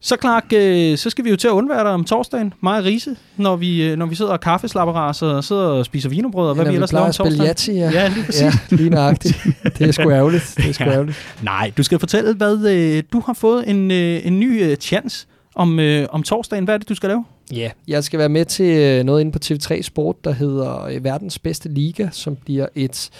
[0.00, 2.84] Så Clark, øh, så skal vi jo til at undvære dig om torsdagen, mig og
[2.84, 6.54] Riese, når vi, øh, når vi sidder og kaffeslapperas og sidder og spiser vinerbrød, og
[6.54, 7.46] hvad Når vi ellers laver om torsdagen.
[7.46, 7.90] Yahtzee, ja.
[7.90, 8.42] Ja, lige præcis.
[8.42, 9.46] Ja, lige nøjagtigt.
[9.78, 10.54] Det er sgu ærgerligt.
[10.56, 10.90] Det er sgu Ja.
[10.92, 11.18] ærgerligt.
[11.42, 15.26] Nej, du skal fortælle, hvad øh, du har fået en, øh, en ny øh, chance
[15.54, 16.64] om, øh, om torsdagen.
[16.64, 17.24] Hvad er det, du skal lave?
[17.52, 21.04] Ja, jeg skal være med til øh, noget inde på TV3 Sport, der hedder øh,
[21.04, 23.10] Verdens Bedste Liga, som bliver et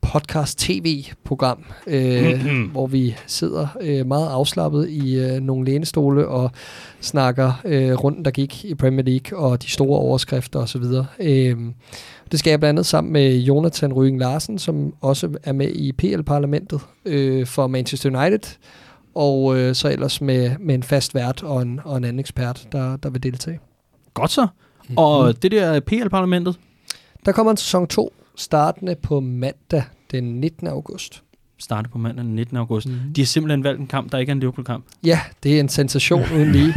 [0.00, 2.64] podcast-tv-program, øh, Mhm.
[2.66, 6.50] hvor vi sidder øh, meget afslappet i øh, nogle lænestole og
[7.00, 10.82] snakker øh, runden, der gik i Premier League og de store overskrifter osv.
[11.20, 11.56] Øh,
[12.32, 15.92] det skal jeg blandt andet sammen med Jonathan Ryggen Larsen, som også er med i
[15.92, 18.56] PL-parlamentet øh, for Manchester United,
[19.14, 22.68] og øh, så ellers med, med en fast vært og en, og en anden ekspert,
[22.72, 23.58] der, der vil deltage.
[24.18, 24.46] Godt så.
[24.88, 24.98] Mhm.
[24.98, 26.56] Og det der PL-parlamentet,
[27.26, 30.66] Der kommer en sæson 2, startende på mandag den 19.
[30.66, 31.22] august.
[31.60, 32.56] starter på mandag den 19.
[32.56, 32.86] august.
[32.88, 32.94] Mm.
[33.16, 34.84] De har simpelthen valgt en kamp, der ikke er en Liverpool-kamp.
[35.04, 36.72] Ja, det er en sensation uden lige.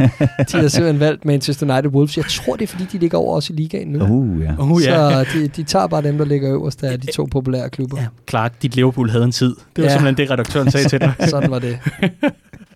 [0.52, 2.16] De har simpelthen valgt Manchester United Wolves.
[2.16, 4.04] Jeg tror, det er, fordi de ligger over os i ligaen nu.
[4.04, 4.54] Uh, ja.
[4.58, 5.24] Oh, ja.
[5.24, 8.00] Så de, de tager bare dem, der ligger øverst af de to populære klubber.
[8.00, 8.06] ja.
[8.30, 9.56] Clark, dit Liverpool havde en tid.
[9.76, 9.96] Det var Ja.
[9.96, 11.14] simpelthen det, redaktøren sagde til dig.
[11.30, 11.78] Sådan var det.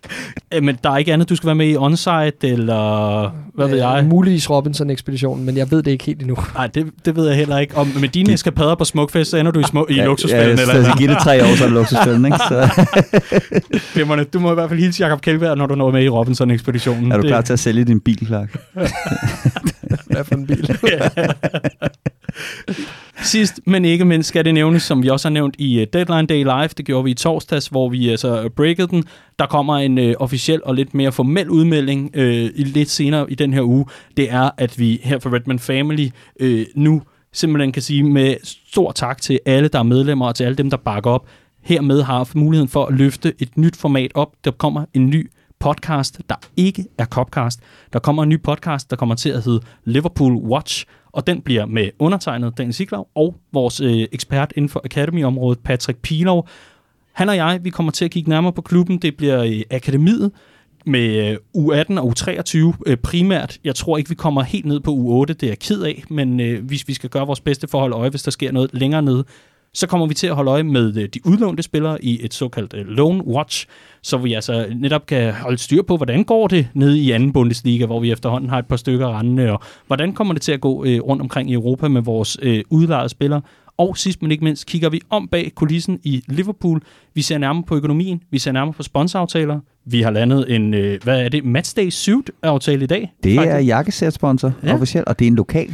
[0.53, 3.73] Øh, Men der er ikke andet, du skal være med i onsite, eller hvad ved
[3.73, 4.05] Øh, jeg?
[4.05, 6.37] Muligvis Robinson-ekspeditionen, men jeg ved det ikke helt endnu.
[6.55, 7.75] Nej, det, det ved jeg heller ikke.
[7.77, 10.57] Og med dine eskapader på Smukfest, så ender du i, smuk, i ja, luksusfælden.
[10.57, 12.37] Ja, eller så giver det tre år, så er det luksusfælden, ikke?
[12.37, 12.69] Så
[13.93, 14.23] Glimrende.
[14.23, 17.11] Du må i hvert fald hilse Jacob Kjeldberg, når du når med i Robinson-ekspeditionen.
[17.11, 18.57] er du Det- klar til at sælge din bil, Clark?
[20.11, 20.77] Hvad for en bil?
[23.21, 26.27] Sidst, men ikke mindst, skal det nævnes, som vi også har nævnt i øh, Deadline
[26.27, 26.67] Day Live.
[26.67, 29.03] Det gjorde vi i torsdags, hvor vi altså breakede den.
[29.39, 33.53] Der kommer en øh, officiel og lidt mere formel udmelding øh, lidt senere i den
[33.53, 33.85] her uge.
[34.17, 37.01] Det er, at vi her for Redman Family øh, nu
[37.33, 40.69] simpelthen kan sige med stor tak til alle, der er medlemmer, og til alle dem,
[40.69, 41.27] der bakker op.
[41.63, 44.31] Hermed har haft muligheden for at løfte et nyt format op.
[44.45, 47.59] Der kommer en ny podcast, der ikke er Copcast.
[47.93, 51.65] Der kommer en ny podcast, der kommer til at hedde Liverpool Watch, og den bliver
[51.65, 56.47] med undertegnet Daniel Siglau og vores øh, ekspert inden for Academy-området, Patrick Pilov.
[57.13, 58.97] Han og jeg, vi kommer til at kigge nærmere på klubben.
[58.97, 60.31] Det bliver øh, akademiet
[60.85, 63.59] med øh, U18 og U23 øh, primært.
[63.63, 66.39] Jeg tror ikke, vi kommer helt ned på U8, det er jeg ked af, men
[66.39, 68.69] øh, hvis vi skal gøre vores bedste for at holde øje, hvis der sker noget
[68.73, 69.25] længere nede,
[69.73, 72.73] så kommer vi til at holde øje med øh, de udlånte spillere i et såkaldt
[72.73, 73.67] øh, Lone Watch,
[74.01, 77.85] så vi altså netop kan holde styr på, hvordan går det nede i anden Bundesliga,
[77.85, 80.85] hvor vi efterhånden har et par stykker rendende, og hvordan kommer det til at gå
[80.85, 83.41] øh, rundt omkring i Europa med vores øh, udlejede spillere.
[83.77, 86.81] Og sidst men ikke mindst kigger vi om bag kulissen i Liverpool.
[87.13, 89.59] Vi ser nærmere på økonomien, vi ser nærmere på sponsoraftaler.
[89.85, 93.13] Vi har landet en, øh, hvad er det, Matchday Suit-aftale i dag.
[93.23, 93.53] Det faktisk.
[93.53, 94.67] er jakkesætsponsor Ja.
[94.67, 94.73] ja.
[94.75, 95.73] officielt, og det er en lokal.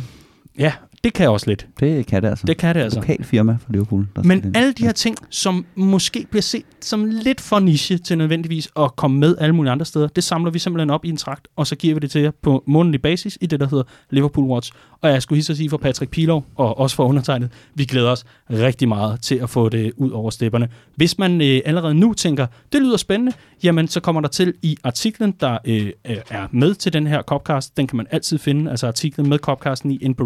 [0.60, 0.72] Ja,
[1.04, 1.68] det kan også lidt.
[1.80, 2.46] Det kan det altså.
[2.48, 3.00] Det kan det altså.
[3.00, 4.08] Lokal firma fra Liverpool.
[4.16, 8.18] Der Men alle de her ting, som måske bliver set som lidt for niche til
[8.18, 11.18] nødvendigvis at komme med alle mulige andre steder, det samler vi simpelthen op i en
[11.18, 13.84] trakt, og så giver vi det til jer på månedlig basis i det, der hedder
[14.10, 14.72] Liverpool Watch.
[15.02, 18.12] Og jeg skulle hilse at sige for Patrick Pilov, og også for undertegnet, vi glæder
[18.12, 20.70] os rigtig meget til at få det ud over stepperne.
[20.96, 24.78] Hvis man øh, allerede nu tænker, det lyder spændende, jamen så kommer der til i
[24.84, 28.88] artiklen, der øh, er med til den her Copcast, den kan man altid finde, altså
[28.88, 30.24] artiklen med Copcasten i, inde på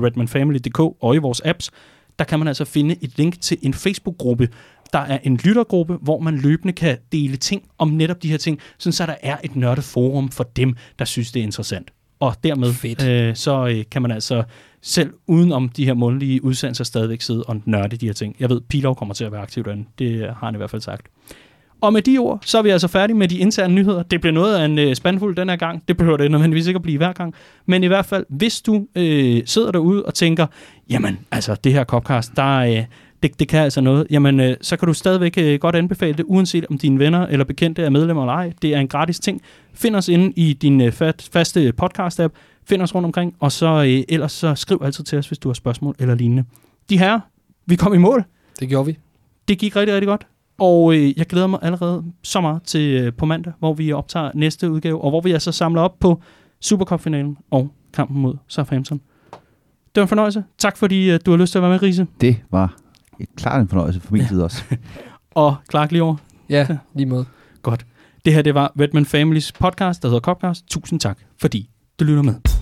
[0.68, 1.72] redmanfamily.dk og i vores apps,
[2.20, 4.50] der kan man altså finde et link til en Facebook-gruppe.
[4.94, 8.60] Der er en lyttergruppe, hvor man løbende kan dele ting om netop de her ting,
[8.78, 11.92] sådan så der er et nørdet forum for dem, der synes, det er interessant.
[12.20, 13.08] Og dermed Fedt.
[13.08, 14.44] øh, så øh, kan man altså
[14.82, 18.36] selv uden om de her mundtlige udsendelser stadigvæk sidde og nørde de her ting.
[18.40, 19.86] Jeg ved, Pilov kommer til at være aktiv derinde.
[20.00, 21.08] Det har han i hvert fald sagt.
[21.82, 24.04] Og med de ord, så er vi altså færdige med de interne nyheder.
[24.04, 25.84] Det bliver noget af en øh, spandfuld den her gang.
[25.88, 27.34] Det behøver det nødvendigvis ikke at blive hver gang.
[27.66, 30.48] Men i hvert fald, hvis du øh, sidder derude og tænker,
[30.90, 32.84] jamen, altså det her Copcast, der øh,
[33.24, 36.26] det, det kan altså noget, jamen øh, så kan du stadigvæk øh, godt anbefale det,
[36.28, 38.54] uanset om dine venner eller bekendte er medlemmer eller ej.
[38.62, 39.42] Det er en gratis ting.
[39.74, 42.34] Find os inde i din øh, fat, faste podcast-app.
[42.66, 45.50] Find os rundt omkring, og så øh, ellers så skriv altid til os, hvis du
[45.50, 46.44] har spørgsmål eller lignende.
[46.90, 47.20] De her,
[47.66, 48.24] vi kom i mål.
[48.60, 48.98] Det gjorde vi.
[49.48, 50.28] Det gik rigtig, rigtig godt.
[50.60, 54.32] Og øh, jeg glæder mig allerede så meget til øh, på mandag, hvor vi optager
[54.36, 56.22] næste udgave, og hvor vi altså samler op på
[56.62, 59.02] Supercup-finalen og kampen mod Southampton.
[59.32, 60.44] Det var en fornøjelse.
[60.58, 62.08] Tak fordi øh, du har lyst til at være med, Riese.
[62.22, 62.76] Det var
[63.20, 64.64] et klart en fornøjelse for min side også.
[65.36, 66.16] Og Clark lige over.
[66.50, 67.26] Ja, lige måde.
[67.62, 67.86] Godt.
[68.26, 70.68] Det her, det var Redman Families podcast, der hedder Copcast.
[70.68, 71.70] Tusind tak, fordi
[72.00, 72.57] du lytter med.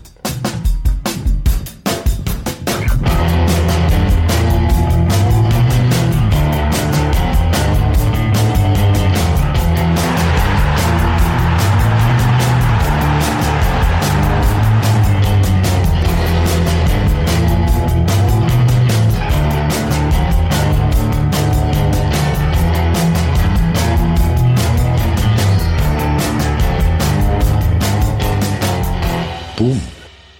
[29.65, 29.94] Boom.